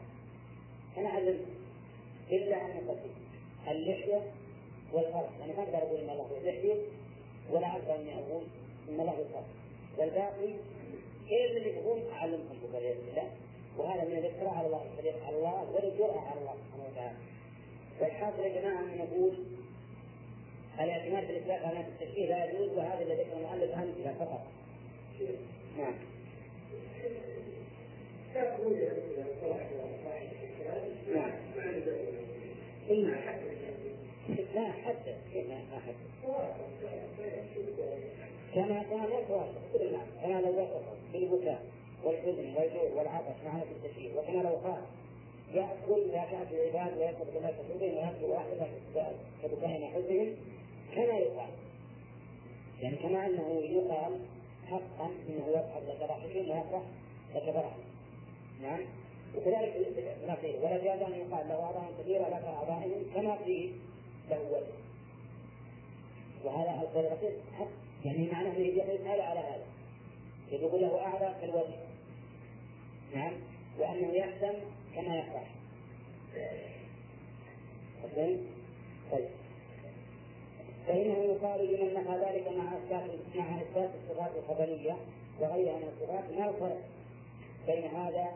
أنا 0.99 1.09
أعلمكم 1.09 1.51
إلا 2.31 2.57
أن 2.57 2.70
أقدم 2.70 3.11
اللحية 3.69 4.23
والفرق 4.93 5.31
يعني 5.41 5.53
ما 5.53 5.62
أقدر 5.62 5.79
أقول 5.79 6.01
إن 6.01 6.11
الله 6.11 6.29
لحية 6.45 6.75
ولا 7.51 7.66
أقدر 7.66 7.95
إني 7.95 8.15
أقول 8.15 8.43
إن 8.89 9.01
الله 9.01 9.12
فرق 9.33 9.45
والباقي 9.99 10.53
كيف 11.29 11.57
اللي 11.57 11.70
يقول؟ 11.70 12.01
أعلمكم 12.12 12.55
بقدر 12.62 12.79
الله. 12.79 13.31
وهذا 13.79 14.05
من 14.05 14.19
الافتراء 14.19 14.55
على 14.55 14.66
الله 14.66 14.87
على 15.27 15.37
الله 15.37 15.70
والجرأة 15.73 16.20
على 16.20 16.41
الله 16.41 16.55
سبحانه 16.55 16.85
وتعالى. 16.93 17.16
والحاصل 18.01 18.43
يا 18.43 18.61
جماعة 18.61 18.81
أن 18.81 18.99
نقول 18.99 19.35
الاعتماد 20.81 21.27
بالإطلاق 21.27 21.66
على 21.66 21.81
التشبيه 21.81 22.27
لا 22.27 22.45
يجوز 22.45 22.79
وهذا 22.79 23.03
الذي 23.03 23.23
ذكر 23.23 23.37
المؤلف 23.37 23.75
أمثلة 23.75 24.15
فقط. 24.19 24.47
نعم. 25.79 25.95
نعم. 31.15 31.33
حتى 34.66 35.14
لا 35.35 35.55
حتى 35.86 35.98
كما 38.55 38.82
كان 38.82 39.05
يقرأ 39.10 39.48
كما 40.22 40.40
لو 40.40 40.62
وصف 40.62 40.82
بالبكاء 41.12 41.62
والحزن 42.05 42.55
والجوع 42.56 42.90
والعطش 42.97 43.43
مع 43.44 43.62
التشريع. 43.62 44.10
وكما 44.16 44.43
لو 44.43 44.56
قال 44.56 44.82
يأكل 45.55 46.09
لا 46.12 46.24
تأكل 46.24 46.55
العباد 46.55 46.98
ويأكل 46.98 47.24
بلا 47.35 47.51
تشريع 47.51 47.93
ويأكل 47.93 48.24
واحدا 48.24 48.68
كبكاء 49.43 49.90
حزنهم 49.94 50.36
كما 50.94 51.18
يقال 51.18 51.51
يعني 52.80 52.97
كما 52.97 53.26
أنه 53.26 53.60
يقال 53.64 54.20
حقا 54.66 55.10
أنه 55.28 55.48
يضحك 55.48 55.82
لك 55.89 56.09
ضحكهم 56.09 56.51
ويفرح 56.51 56.82
لك 57.35 57.43
فرح 57.43 57.76
نعم؟ 58.62 58.80
وكذلك 59.36 59.74
ولا 60.62 60.85
جاز 60.85 61.02
أن 61.02 61.12
يقال 61.12 61.48
له 61.48 61.62
أعضاء 61.62 61.93
كثيرة 61.98 62.28
لك 62.28 62.44
أعضائهم. 62.44 63.05
كما 63.14 63.35
قيل 63.35 63.72
له 64.31 64.41
وجه 64.51 64.79
وهذا 66.45 66.71
القول 66.83 67.05
الأخير 67.05 67.33
حق. 67.59 67.69
يعني 68.05 68.31
معناه 68.33 68.57
أنه 68.57 68.67
يسأل 68.67 69.21
على 69.21 69.41
هذا؟ 69.41 69.67
يقول 70.53 70.81
له 70.81 71.01
أعلى 71.01 71.35
كالوجه 71.41 71.79
نعم. 73.15 73.33
وأنه 73.79 74.13
يحزن 74.13 74.55
كما 74.95 75.19
يفرح 75.19 75.55
طيب. 79.13 79.29
فإنه 80.87 81.19
يقال 81.19 81.67
لمن 81.67 81.95
نفى 81.95 82.11
ذلك 82.11 82.49
مع 82.49 82.77
إثبات 82.77 83.11
مع 83.35 83.61
إثبات 83.61 83.91
الصفات 83.95 84.31
الخبرية 84.37 84.97
وغيرها 85.41 85.77
من 85.77 85.89
الصفات 85.89 86.25
ما 86.39 86.51
الفرق 86.51 86.81
بين 87.67 87.85
هذا 87.85 88.29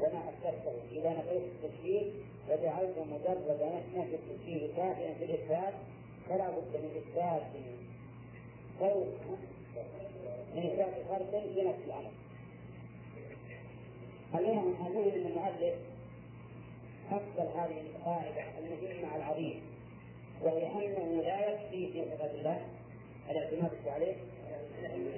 وما 0.00 0.22
أثبته 0.28 0.72
إذا 0.92 1.10
نفيت 1.10 1.42
التشبيه 1.42 2.02
وجعلت 2.50 2.98
مجرد 2.98 3.82
نفي 3.96 4.14
التشبيه 4.14 4.76
كافيا 4.76 5.14
في 5.14 5.24
الإثبات 5.24 5.74
فلا 6.28 6.50
بد 6.50 6.76
من 6.76 6.90
إثبات 6.96 7.42
فوق 8.78 9.38
من 10.54 10.62
إثبات 10.62 10.94
فرق 11.08 11.42
في 11.54 11.62
نفس 11.62 11.78
الأمر. 11.86 12.10
المهم 14.34 14.68
المهم 14.68 15.08
ان 15.08 15.26
المؤلف 15.26 15.74
فصل 17.10 17.58
هذه 17.58 17.80
القاعدة 17.80 18.44
المهمه 18.58 19.16
العظيمه 19.16 19.60
وهي 20.42 20.96
انه 20.96 21.22
لا 21.22 21.50
يكفي 21.50 21.92
في 21.92 22.04
صفات 22.04 22.30
الله 22.34 22.60
الاعتماد 23.30 23.70
عليه 23.86 24.14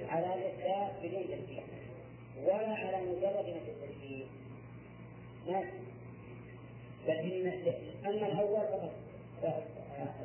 على 0.09 0.33
الإثبات 0.33 0.91
بدون 1.03 1.23
تشبيه 1.23 1.61
ولا 2.43 2.75
على 2.75 3.01
مجرد 3.01 3.45
نفي 3.49 3.71
التشبيه 3.71 4.25
ما 7.07 7.13
بل 7.13 7.47
ان 7.47 7.73
أما 8.05 8.27
الأول 8.27 8.67
فقط. 8.67 8.91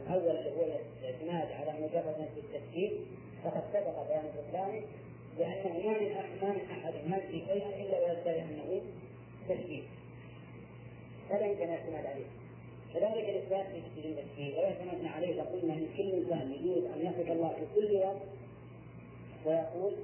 الأول 0.07 0.37
اللي 0.37 0.51
هو 0.51 0.65
الاعتماد 1.01 1.53
على 1.53 1.81
مجرد 1.81 2.15
نفي 2.21 2.41
التشبيه 2.41 2.91
فقد 3.45 3.63
سبق 3.73 4.09
بيان 4.09 4.25
الاسلام 4.35 4.83
لأنه 5.39 5.89
ما 5.89 5.99
من 5.99 6.09
ما 6.43 6.49
من 6.53 6.61
أحد 6.71 6.95
ينفي 6.95 7.47
شيئا 7.47 7.83
إلا 7.83 7.99
ويدعي 7.99 8.43
أنه 8.43 8.83
تشبيه 9.49 9.83
فلا 11.31 11.47
يمكن 11.47 11.63
الاعتماد 11.63 12.07
عليه. 12.07 12.25
كذلك 12.95 13.29
الإثبات 13.29 13.67
في 13.67 14.09
التشبيه 14.09 14.55
لو 14.57 14.63
اعتمدنا 14.63 15.11
عليه 15.11 15.43
لقلنا 15.43 15.75
أن 15.75 15.87
كل 15.97 16.13
إنسان 16.13 16.53
يجوز 16.53 16.85
أن 16.85 17.01
يصف 17.01 17.31
الله 17.31 17.49
في 17.49 17.81
كل 17.81 17.97
وقت 17.97 18.23
ويقول 19.47 19.95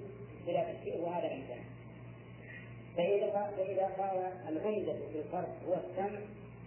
بلا 0.47 0.73
تشبيه 0.73 1.01
وهذا 1.01 1.27
إمكان. 1.27 1.65
فإذا 2.97 3.53
فإذا 3.57 3.87
قال 3.99 4.33
العمدة 4.49 4.93
في 4.93 5.19
الفرق 5.19 5.57
هو 5.69 5.75
السمع 5.75 6.21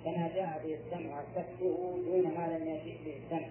كما 0.06 0.32
جاء 0.36 0.62
به 0.64 0.76
السمع 0.76 1.20
وصفته 1.20 2.00
دون 2.06 2.24
ما 2.24 2.58
لم 2.58 2.68
يجئ 2.68 2.98
به 3.06 3.16
السمع. 3.24 3.50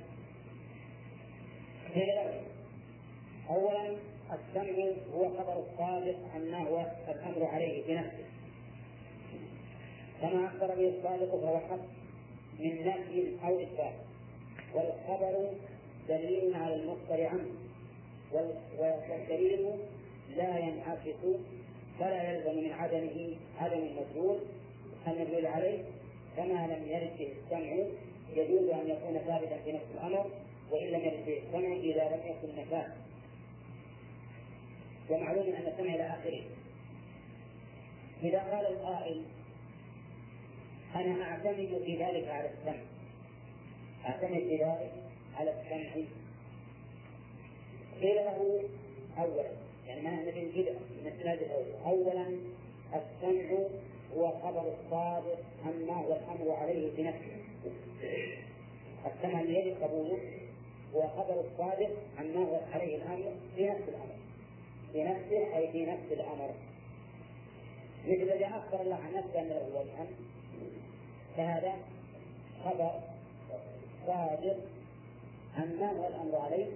أولا 3.51 3.97
السمع 4.33 4.93
هو 5.15 5.29
خبر 5.29 5.59
الصادق 5.59 6.19
عما 6.35 6.59
هو 6.69 6.87
الأمر 7.09 7.45
عليه 7.45 7.87
بنفسه. 7.87 8.25
كما 10.21 10.47
أخبر 10.47 10.75
به 10.75 10.89
الصادق 10.89 11.31
فهو 11.31 11.59
حق 11.59 11.87
من 12.59 12.87
نفي 12.87 13.37
أو 13.45 13.61
إثبات. 13.61 13.95
والخبر 14.75 15.51
دليل 16.09 16.55
على 16.55 16.75
المخبر 16.75 17.27
عنه. 17.27 17.51
والدليل 18.79 19.69
لا 20.37 20.59
ينعكس 20.59 21.23
فلا 21.99 22.33
يلزم 22.33 22.65
من 22.65 22.73
عدمه 22.73 23.37
عدم 23.59 23.79
المدلول 23.79 24.39
المدلول 25.07 25.47
عليه؟ 25.47 25.85
كما 26.37 26.67
لم 26.67 26.89
يرد 26.89 27.19
به 27.19 27.33
السمع 27.45 27.87
يجوز 28.37 28.69
أن 28.69 28.91
يكون 28.91 29.19
ثابتا 29.27 29.59
في 29.65 29.73
نفس 29.73 29.85
الأمر 29.95 30.31
وإن 30.71 30.87
لم 30.87 31.01
يرد 31.01 31.27
به 31.27 31.43
السمع 31.47 31.77
إذا 31.77 32.17
لم 32.17 32.21
يكن 32.27 32.61
نفاه 32.61 32.93
ومعلوم 35.11 35.47
أن 35.47 35.67
السمع 35.67 35.95
إلى 35.95 36.07
آخره. 36.07 36.43
إذا 38.23 38.39
قال 38.39 38.67
القائل 38.67 39.23
أنا 40.95 41.23
أعتمد 41.23 41.83
في 41.85 41.97
ذلك 41.97 42.29
على 42.29 42.51
السمع. 42.51 42.83
أعتمد 44.07 44.39
في 44.39 44.57
ذلك 44.57 44.93
على 45.37 45.51
السمع. 45.51 46.05
قيل 48.01 48.17
له 48.17 48.63
أولا 49.19 49.51
يعني 49.87 50.01
ما 50.01 50.11
مثل 50.11 50.39
البدع 50.39 50.73
من 50.73 51.13
السناد 51.17 51.43
الأول؟ 51.43 51.73
أولا 51.87 52.27
السمع 52.95 53.59
هو 54.17 54.31
خبر 54.43 54.73
الصادق 54.73 55.39
عما 55.67 55.95
هو 55.95 56.13
الأمر 56.13 56.57
عليه 56.57 56.91
بنفسه 56.97 57.43
السمع 59.07 59.41
الذي 59.41 59.73
قبوله 59.73 60.19
هو 60.95 61.09
خبر 61.09 61.41
الصادق 61.41 61.91
عما 62.19 62.45
هو 62.45 62.61
عليه 62.73 62.97
الأمر 62.97 63.33
في 63.57 63.67
نفس 63.67 63.83
الأمر. 63.89 64.17
في 64.93 65.05
نفسه 65.05 65.57
أي 65.57 65.73
في 65.73 65.87
نفس 65.87 66.13
الأمر. 66.13 66.51
مثل 68.05 68.23
الذي 68.23 68.45
أخبر 68.47 68.81
الله 68.81 68.97
عن 68.97 69.15
نفسه 69.15 69.41
أن 69.41 69.49
له 69.49 69.69
وجها 69.75 70.07
فهذا 71.37 71.75
خبر 72.65 73.01
صادق 74.07 74.57
عما 75.57 75.91
هو 75.93 76.09
الأمر 76.09 76.39
عليه 76.39 76.67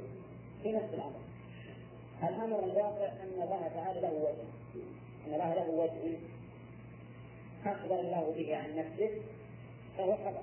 في 0.63 0.73
نفس 0.73 0.95
الأمر. 0.95 1.21
الأمر 2.23 2.65
الواقع 2.65 3.07
أن 3.07 3.43
الله 3.43 3.71
تعالى 3.75 4.01
له 4.01 4.13
وجه. 4.13 4.47
أن 5.27 5.35
الله 5.35 5.55
له 5.55 5.71
وجه. 5.71 6.19
أخبر 7.67 8.01
الله 8.01 8.35
به 8.37 8.57
عن 8.57 8.77
نفسه 8.77 9.11
فهو 9.99 10.17
خبر. 10.17 10.43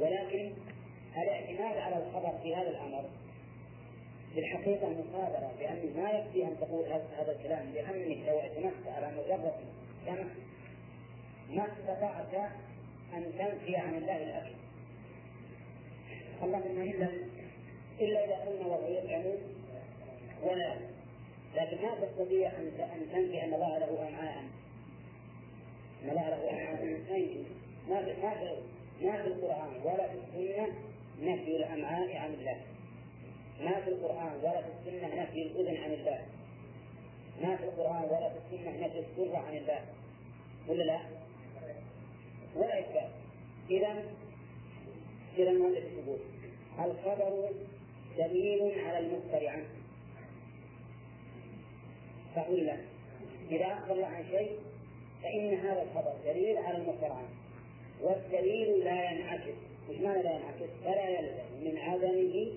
ولكن 0.00 0.52
الاعتماد 1.16 1.76
على 1.76 2.06
الخبر 2.06 2.38
في 2.42 2.56
هذا 2.56 2.70
الأمر 2.70 3.04
في 4.34 4.40
الحقيقة 4.40 4.88
مصادرة 4.88 5.52
بأن 5.58 5.92
ما 5.96 6.10
يكفي 6.10 6.44
أن 6.44 6.56
تقول 6.60 6.84
هذا 6.86 7.36
الكلام 7.38 7.72
لأنك 7.74 8.28
لو 8.28 8.38
اعتمدت 8.38 8.86
على 8.86 9.12
مجرد 9.16 9.52
سمع 10.06 10.24
ما 11.50 11.66
استطعت 11.72 12.50
أن 13.14 13.32
تنفي 13.38 13.76
عن 13.76 13.94
الله 13.94 14.16
الأكل. 14.16 14.54
اللهم 16.42 16.82
إلا 16.82 17.08
إلا 18.00 18.24
إذا 18.24 18.34
قلنا 18.34 18.66
وهو 18.66 18.88
يطعم 18.88 19.24
ولا 20.42 20.76
لكن 21.54 21.82
ما 21.82 22.06
تستطيع 22.06 22.50
أن 22.50 22.70
تنفي 23.12 23.44
أن 23.44 23.54
الله 23.54 23.78
له 23.78 24.08
أمعاء 24.08 24.44
أن 26.04 26.10
الله 26.10 26.28
له 26.28 26.50
أمعاء 26.50 26.84
ما 27.88 28.04
في 28.04 28.12
ما 29.02 29.22
في 29.22 29.28
القرآن 29.28 29.80
ولا 29.84 30.08
في 30.08 30.14
السنة 30.14 30.68
نفي 31.22 31.56
الأمعاء 31.56 32.16
عن 32.16 32.34
الله. 32.34 32.60
ما 33.60 33.80
في 33.80 33.90
القرآن 33.90 34.36
ولا 34.42 34.62
في 34.62 34.68
السنة 34.78 35.22
نفي 35.22 35.42
الأذن 35.42 35.76
عن 35.82 35.92
الله. 35.92 36.26
ما 37.42 37.56
في 37.56 37.64
القرآن 37.64 38.04
ولا 38.04 38.28
في 38.28 38.36
السنة 38.38 38.86
نفي 38.86 38.98
السر 38.98 39.36
عن 39.36 39.56
الله. 39.56 39.80
ولا 40.68 40.82
لا؟ 40.82 41.00
ولا 42.56 42.80
إثبات 42.80 43.10
إذا 43.70 44.02
إذا 45.38 45.50
المؤلف 45.50 45.84
يقول 45.84 46.18
الخبر 46.78 47.50
دليل 48.18 48.78
على 48.86 48.98
المخبر 48.98 49.48
عنه. 49.48 49.68
فقل 52.36 52.66
له. 52.66 52.84
إذا 53.50 53.66
أخبر 53.66 54.04
عن 54.04 54.24
شيء 54.30 54.58
فإن 55.24 55.54
هذا 55.54 55.82
الخبر 55.82 56.14
دليل 56.24 56.58
على 56.58 56.76
المخبر 56.78 57.16
والدليل 58.02 58.84
لا 58.84 59.10
ينعكس 59.10 59.54
مش 59.90 59.96
معنى 59.96 60.22
لا 60.22 60.30
ينعكس 60.30 60.70
فلا 60.84 61.08
يلزم. 61.08 61.44
من 61.64 61.78
عدمه 61.78 62.52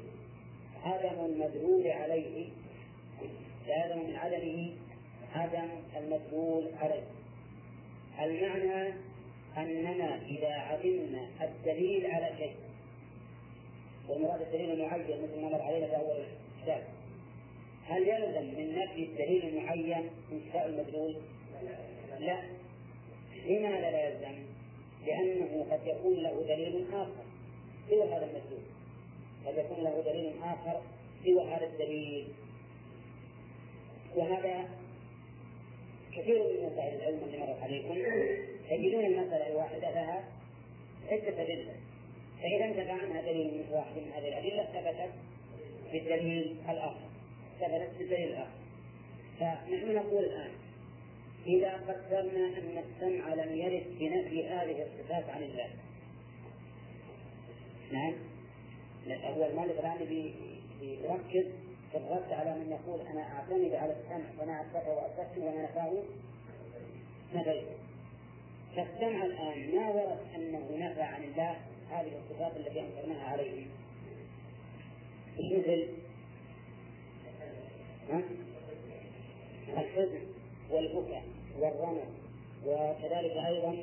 عدم 0.83 1.25
المدلول 1.25 1.87
عليه 1.87 2.49
يلزم 3.67 4.07
من 4.07 4.15
عدمه 4.15 4.73
عدم 5.35 5.69
المدلول 5.97 6.67
عليه. 6.81 7.03
المعنى 8.19 8.93
أننا 9.57 10.21
إذا 10.25 10.53
عدمنا 10.53 11.27
الدليل 11.41 12.05
على 12.05 12.37
شيء 12.37 12.55
والمراد 14.09 14.41
الدليل 14.41 14.71
المعين 14.71 15.03
مثل 15.23 15.41
ما 15.41 15.49
مر 15.49 15.61
علينا 15.61 15.87
في 15.87 15.95
أول 15.95 16.23
الكتاب 16.57 16.83
هل 17.87 18.07
يلزم 18.07 18.59
من 18.59 18.75
نفي 18.79 19.03
الدليل 19.03 19.45
المعين 19.47 20.09
انتفاء 20.31 20.65
المدلول؟ 20.67 21.15
لا. 22.19 22.56
لماذا 23.45 23.91
لا 23.91 24.09
يلزم؟ 24.09 24.47
لأنه 25.05 25.65
قد 25.71 25.87
يكون 25.87 26.13
له 26.13 26.43
دليل 26.47 26.85
آخر 26.93 27.25
سوى 27.89 28.03
هذا 28.03 28.25
المدلول 28.25 28.63
قد 29.45 29.57
يكون 29.57 29.83
له 29.83 30.01
دليل 30.01 30.33
آخر 30.43 30.81
سوى 31.23 31.43
هذا 31.43 31.65
الدليل. 31.65 32.27
وهذا 34.15 34.69
كثير 36.11 36.39
من 36.39 36.71
مسائل 36.71 36.95
العلم 36.95 37.19
اللي 37.23 37.37
مرت 37.37 37.61
عليكم. 37.61 37.95
تجدون 38.69 39.05
المسألة 39.05 39.47
الواحدة 39.47 39.91
لها 39.91 40.23
عدة 41.11 41.41
أدلة. 41.41 41.75
فإذا 42.41 42.65
انتفع 42.65 42.93
عنها 42.93 43.21
دليل 43.21 43.47
من 43.47 43.65
واحد 43.71 43.97
من 43.97 44.11
هذه 44.11 44.27
الأدلة 44.27 44.63
ثبتت 44.63 45.13
بالدليل 45.91 46.55
الآخر. 46.69 47.07
ثبتت 47.59 47.97
بالدليل 47.97 48.29
الآخر. 48.29 48.57
فنحن 49.39 49.95
نقول 49.95 50.23
الآن 50.25 50.51
إذا 51.47 51.73
قدرنا 51.73 52.47
أن 52.47 52.77
السمع 52.77 53.33
لم 53.33 53.55
يرد 53.55 53.85
بنفي 53.99 54.47
هذه 54.47 54.83
الصفات 54.83 55.29
عن 55.29 55.43
الله. 55.43 55.69
نعم. 57.91 58.13
هو 59.07 59.45
المالك 59.45 59.79
الآن 59.79 59.97
بيركز 60.79 61.45
في 61.91 61.97
الرد 61.97 62.31
على 62.31 62.55
من 62.59 62.71
يقول 62.71 63.01
أنا 63.01 63.21
أعتمد 63.21 63.73
على 63.73 63.95
السمع 63.99 64.25
وأنا 64.39 64.61
أثبته 64.61 64.89
وأثبته 64.89 65.45
وأنا 65.45 65.63
نفاه 65.63 66.03
نفيته 67.35 67.77
فالسمع 68.75 69.25
الآن 69.25 69.75
ما 69.75 69.89
ورد 69.89 70.19
أنه 70.35 70.67
نفى 70.71 71.01
عن 71.01 71.23
الله 71.23 71.55
هذه 71.89 72.11
الصفات 72.17 72.57
التي 72.57 72.79
أنكرناها 72.79 73.27
عليه. 73.27 73.65
مثل؟ 75.39 75.87
الحزن 79.77 80.19
والبكاء. 80.69 81.36
والرمى 81.59 82.03
وكذلك 82.65 83.31
أيضا 83.31 83.77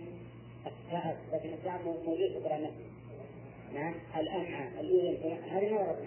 التعب 0.66 1.16
لكن 1.32 1.48
التعب 1.48 1.80
موجود 1.84 2.16
في 2.16 2.38
القرآن 2.38 2.70
نعم 3.74 3.94
الأمعاء 4.16 4.80
الأذن 4.80 5.38
هذه 5.50 5.72
ما 5.72 5.80
ورد 5.80 5.98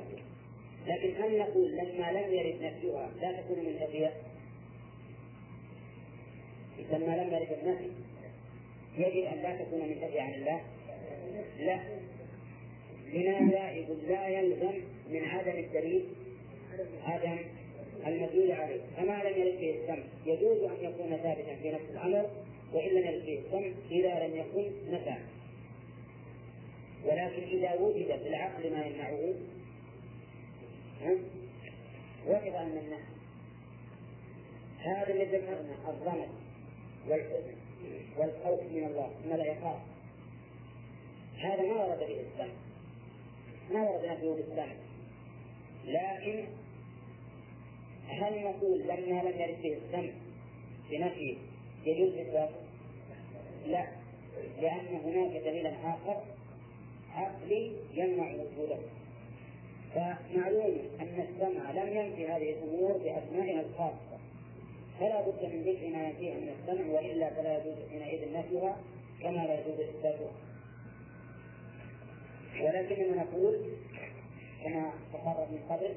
لكن 0.88 1.24
هل 1.24 1.38
نقول 1.40 1.72
لما 1.72 2.12
لم 2.12 2.34
يرد 2.34 2.62
نفيها 2.62 3.10
لا 3.22 3.42
تكون 3.42 3.60
من 3.60 3.80
نفيها؟ 3.82 4.12
لما 6.92 7.16
لم 7.16 7.34
يرد 7.34 7.52
النفي 7.62 7.92
يجب 8.98 9.26
أن 9.26 9.38
لا 9.38 9.64
تكون 9.64 9.80
من 9.80 10.02
نفي 10.02 10.20
عن 10.20 10.34
الله؟ 10.34 10.62
لا 11.60 11.80
لماذا؟ 13.14 13.72
يقول 13.72 13.98
لا 14.08 14.28
يلزم 14.28 14.74
من 15.10 15.24
عدم 15.24 15.60
الدليل 15.60 16.06
عدم 17.04 17.38
المدلول 18.08 18.52
عليه. 18.52 18.82
فما 18.98 19.24
لم 19.24 19.42
يرد 19.42 19.60
به 19.60 19.80
السمع 19.82 20.04
يجوز 20.26 20.64
أن 20.64 20.78
يكون 20.82 21.18
ثابتا 21.18 21.56
في 21.56 21.72
نفس 21.72 21.86
الأمر 21.92 22.30
وإن 22.74 22.90
لم 22.90 23.08
يرد 23.08 23.26
به 23.26 23.40
السمع 23.46 23.72
إذا 23.92 24.28
لم 24.28 24.36
يكن 24.36 24.72
نفع. 24.92 25.18
ولكن 27.06 27.44
إذا 27.44 27.74
وجد 27.74 28.20
في 28.20 28.28
العقل 28.28 28.72
ما 28.72 28.86
يمنعه 28.86 29.34
وجب 32.28 32.56
أن 32.56 32.68
نمنعه 32.68 33.08
هذا 34.80 35.14
الذي 35.14 35.38
ذكرنا 35.38 35.90
الظلم 35.90 36.30
والحزن 37.10 37.56
والخوف 38.18 38.62
من 38.64 38.84
الله 38.84 39.12
ما 39.30 39.36
لا 39.36 39.46
يخاف 39.46 39.80
هذا 41.38 41.62
ما 41.62 41.86
ورد 41.86 42.00
به 42.00 42.22
السمع 42.22 42.54
ما 43.72 43.90
ورد 43.90 44.06
نفيه 44.06 44.34
بالسمع 44.34 44.76
لكن 45.86 46.46
هل 48.08 48.44
نقول 48.44 48.80
لما 48.80 49.22
لم 49.22 49.42
يرد 49.42 49.62
به 49.62 49.78
السمع 49.86 50.12
بنفيه 50.90 51.38
يجوز 51.86 52.14
إثباته؟ 52.14 52.56
لا 53.68 53.88
لأن 54.62 54.88
هناك 55.06 55.44
دليلا 55.44 55.70
آخر 55.70 56.22
عقلي 57.14 57.72
يمنع 57.94 58.32
وجوده. 58.34 58.78
فمعلوم 59.96 60.78
أن 61.00 61.28
السمع 61.30 61.72
لم 61.72 61.98
ينفي 61.98 62.28
هذه 62.28 62.54
الأمور 62.54 62.98
بأسمائها 62.98 63.62
الخاصة. 63.62 64.18
فلا 65.00 65.22
بد 65.22 65.46
من 65.54 65.62
ذكر 65.62 65.88
ما 65.88 66.08
ينفيها 66.08 66.36
من 66.36 66.50
السمع 66.60 66.94
وإلا 66.94 67.30
فلا 67.30 67.58
يجوز 67.58 67.76
حينئذ 67.90 68.34
نفيها 68.34 68.78
كما 69.22 69.38
لا 69.38 69.60
يجوز 69.60 69.80
إثباتها 69.80 70.32
ولكننا 72.62 73.24
نقول 73.24 73.58
كما 74.64 74.92
تقرر 75.14 75.48
من 75.52 75.60
قبل 75.70 75.96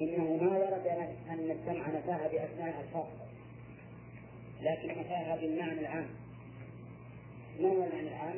إنه 0.00 0.36
ما 0.44 0.58
ورد 0.58 0.86
أن 1.30 1.50
السمع 1.50 1.88
نفاها 1.88 2.28
بأسمائها 2.28 2.80
الخاصة 2.80 3.24
لكن 4.62 4.88
نفاها 4.88 5.36
بالمعنى 5.36 5.80
العام. 5.80 6.06
ما 7.60 7.68
هو 7.68 7.84
المعنى 7.84 8.08
العام؟ 8.08 8.36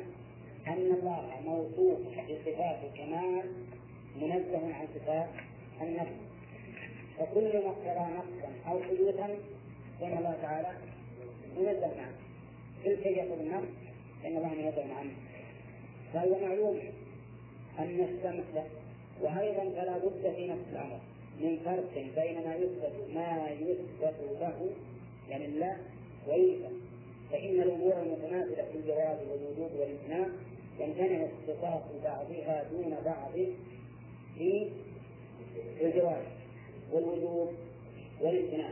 أن 0.67 0.93
الله 0.93 1.41
موصوف 1.45 1.99
بصفات 1.99 2.77
الكمال 2.83 3.51
منزه 4.21 4.73
عن 4.73 4.87
صفات 4.95 5.29
النفس. 5.81 6.15
فكل 7.19 7.43
ما 7.43 7.69
اقتضى 7.69 8.13
نقصا 8.13 8.51
أو 8.67 8.83
حدوثا 8.83 9.37
فإن 9.99 10.17
الله 10.17 10.37
تعالى 10.41 10.71
منزه 11.57 12.01
عنه. 12.01 12.17
كل 12.83 13.03
شيء 13.03 13.17
يقول 13.17 13.39
النقص 13.39 13.67
فإن 14.23 14.37
الله 14.37 14.49
منزه 14.49 14.93
عنه. 14.99 15.11
فهو 16.13 16.47
معلوم 16.47 16.79
أن 17.79 17.99
السمع 17.99 18.63
وأيضا 19.21 19.81
فلا 19.81 19.97
بد 19.97 20.33
في 20.35 20.47
نفس 20.47 20.63
الأمر. 20.71 20.99
من 21.41 21.59
فرق 21.65 21.93
بين 21.93 22.43
ما 22.47 22.55
يثبت 22.55 22.93
ما 23.13 23.49
يثبت 23.59 24.15
له 24.41 24.69
يعني 25.29 25.45
الله 25.45 25.77
ويثبت. 26.27 26.87
فإن 27.31 27.61
الأمور 27.61 27.93
المتماثلة 28.01 28.65
في 28.71 28.77
الجواز 28.77 29.17
والوجود 29.27 29.71
والامتناع 29.79 30.27
يمتنع 30.79 31.25
اختصاص 31.25 31.81
بعضها 32.03 32.63
دون 32.71 32.97
بعض 33.05 33.31
في 34.37 34.67
الجواز 35.81 36.25
والوجود 36.91 37.53
والامتناع 38.21 38.69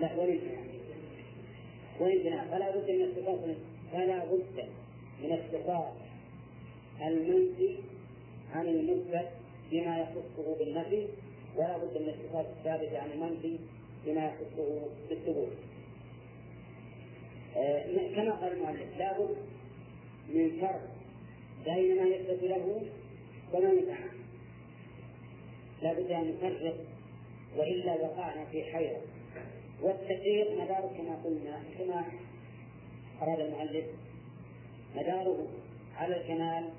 لا 0.00 0.16
والامتناع 2.00 2.44
فلا 2.44 2.76
بد 2.76 2.90
من 2.90 3.02
اختصاص 3.02 3.38
فلا 3.92 4.24
بد 4.24 4.68
من 5.22 5.32
اختصاص 5.32 5.92
المنفي 7.06 7.76
عن 8.56 8.66
المثبت 8.66 9.28
بما 9.70 9.98
يخصه 9.98 10.58
بالنفي 10.58 11.06
ولا 11.56 11.78
بد 11.78 12.02
من 12.02 12.08
اختصاص 12.08 12.46
الثابت 12.58 12.92
عن 12.92 13.10
المنفي 13.10 13.58
بما 14.06 14.26
يخصه 14.26 14.88
بالثبوت. 15.08 15.52
آه، 17.56 18.14
كما 18.14 18.32
قال 18.32 18.52
المؤلف 18.52 18.98
لابد 18.98 19.36
من 20.28 20.60
فرق 20.60 20.88
بين 21.64 21.96
ما 21.96 22.08
يثبت 22.08 22.42
له 22.42 22.82
وما 23.52 23.70
يفعل 23.70 24.10
لا 25.82 25.92
بد 25.92 26.10
أن 26.10 26.34
نفرق 26.34 26.76
وإلا 27.56 27.94
وقعنا 27.94 28.44
في 28.44 28.64
حيرة. 28.64 29.00
والتفريق 29.82 30.62
مدار 30.62 30.90
كما 30.98 31.16
قلنا 31.24 31.62
كما 31.78 32.04
أراد 33.22 33.40
المؤلف 33.40 33.84
مداره 34.96 35.46
على 35.96 36.16
الكمال 36.20 36.70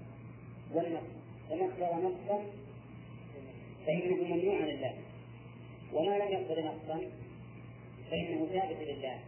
والنقص 0.74 1.18
اقتضى 1.52 2.04
نقصا 2.08 2.44
فإنه 3.86 4.16
ممنوع 4.16 4.60
لله 4.60 4.94
وما 5.94 6.18
لم 6.18 6.32
يقتضي 6.32 6.62
نقصا 6.62 7.02
فإنه 8.12 8.46
ثابت 8.46 8.78
لله. 8.88 9.20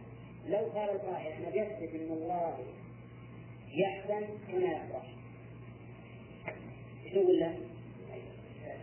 لو 0.48 0.58
قال 0.58 0.90
القائل 0.90 1.32
أنا 1.32 1.50
بيثبت 1.50 1.94
أن 1.94 2.12
الله 2.12 2.58
يحزن 3.74 4.26
كما 4.48 4.66
يفرح 4.72 5.06
نقول 7.14 7.38
لا. 7.38 7.52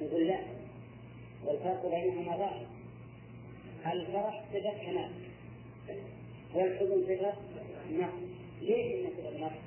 نقول 0.02 0.28
لا. 0.28 0.40
والفرق 1.46 1.86
بينهما 1.92 2.38
ظاهر 2.38 2.66
الفرح 3.94 4.44
صفة 4.54 4.86
كمال 4.86 5.12
والحزن 6.54 7.04
صفة 7.04 7.34
نقص 7.92 8.14
ليش 8.62 8.96
إنه 8.96 9.10
صفة 9.18 9.38
نقص؟ 9.40 9.67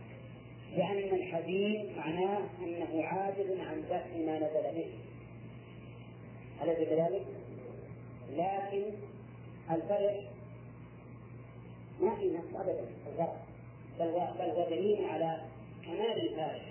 لأن 0.76 1.14
الحزين 1.14 1.96
معناه 1.96 2.40
أنه 2.64 3.04
عاجز 3.04 3.60
عن 3.60 3.82
دفع 3.82 4.16
ما 4.26 4.36
نزل 4.36 4.74
به. 4.74 4.90
أليس 6.62 6.88
كذلك؟ 6.88 7.26
لكن 8.30 8.82
الفرح 9.70 10.20
ما 12.00 12.16
في 12.16 12.30
نقص 12.30 12.60
أبدا 12.60 12.84
الفرح 13.06 13.36
بل 13.98 14.10
بل 14.38 14.50
هو 14.50 14.70
دليل 14.70 15.04
على 15.04 15.40
كمال 15.82 16.30
الفارق. 16.30 16.62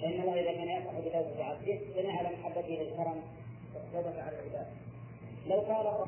فإن 0.00 0.20
الله 0.20 0.40
إذا 0.40 0.52
كان 0.52 0.68
يفرح 0.68 1.00
بتوبة 1.00 1.44
عبده 1.44 1.78
بناء 1.96 2.16
على 2.16 2.36
محبته 2.36 2.68
للكرم 2.68 3.22
والتوبة 3.74 4.22
على 4.22 4.36
العباد. 4.38 4.66
لو 5.46 5.60
قال 5.60 6.06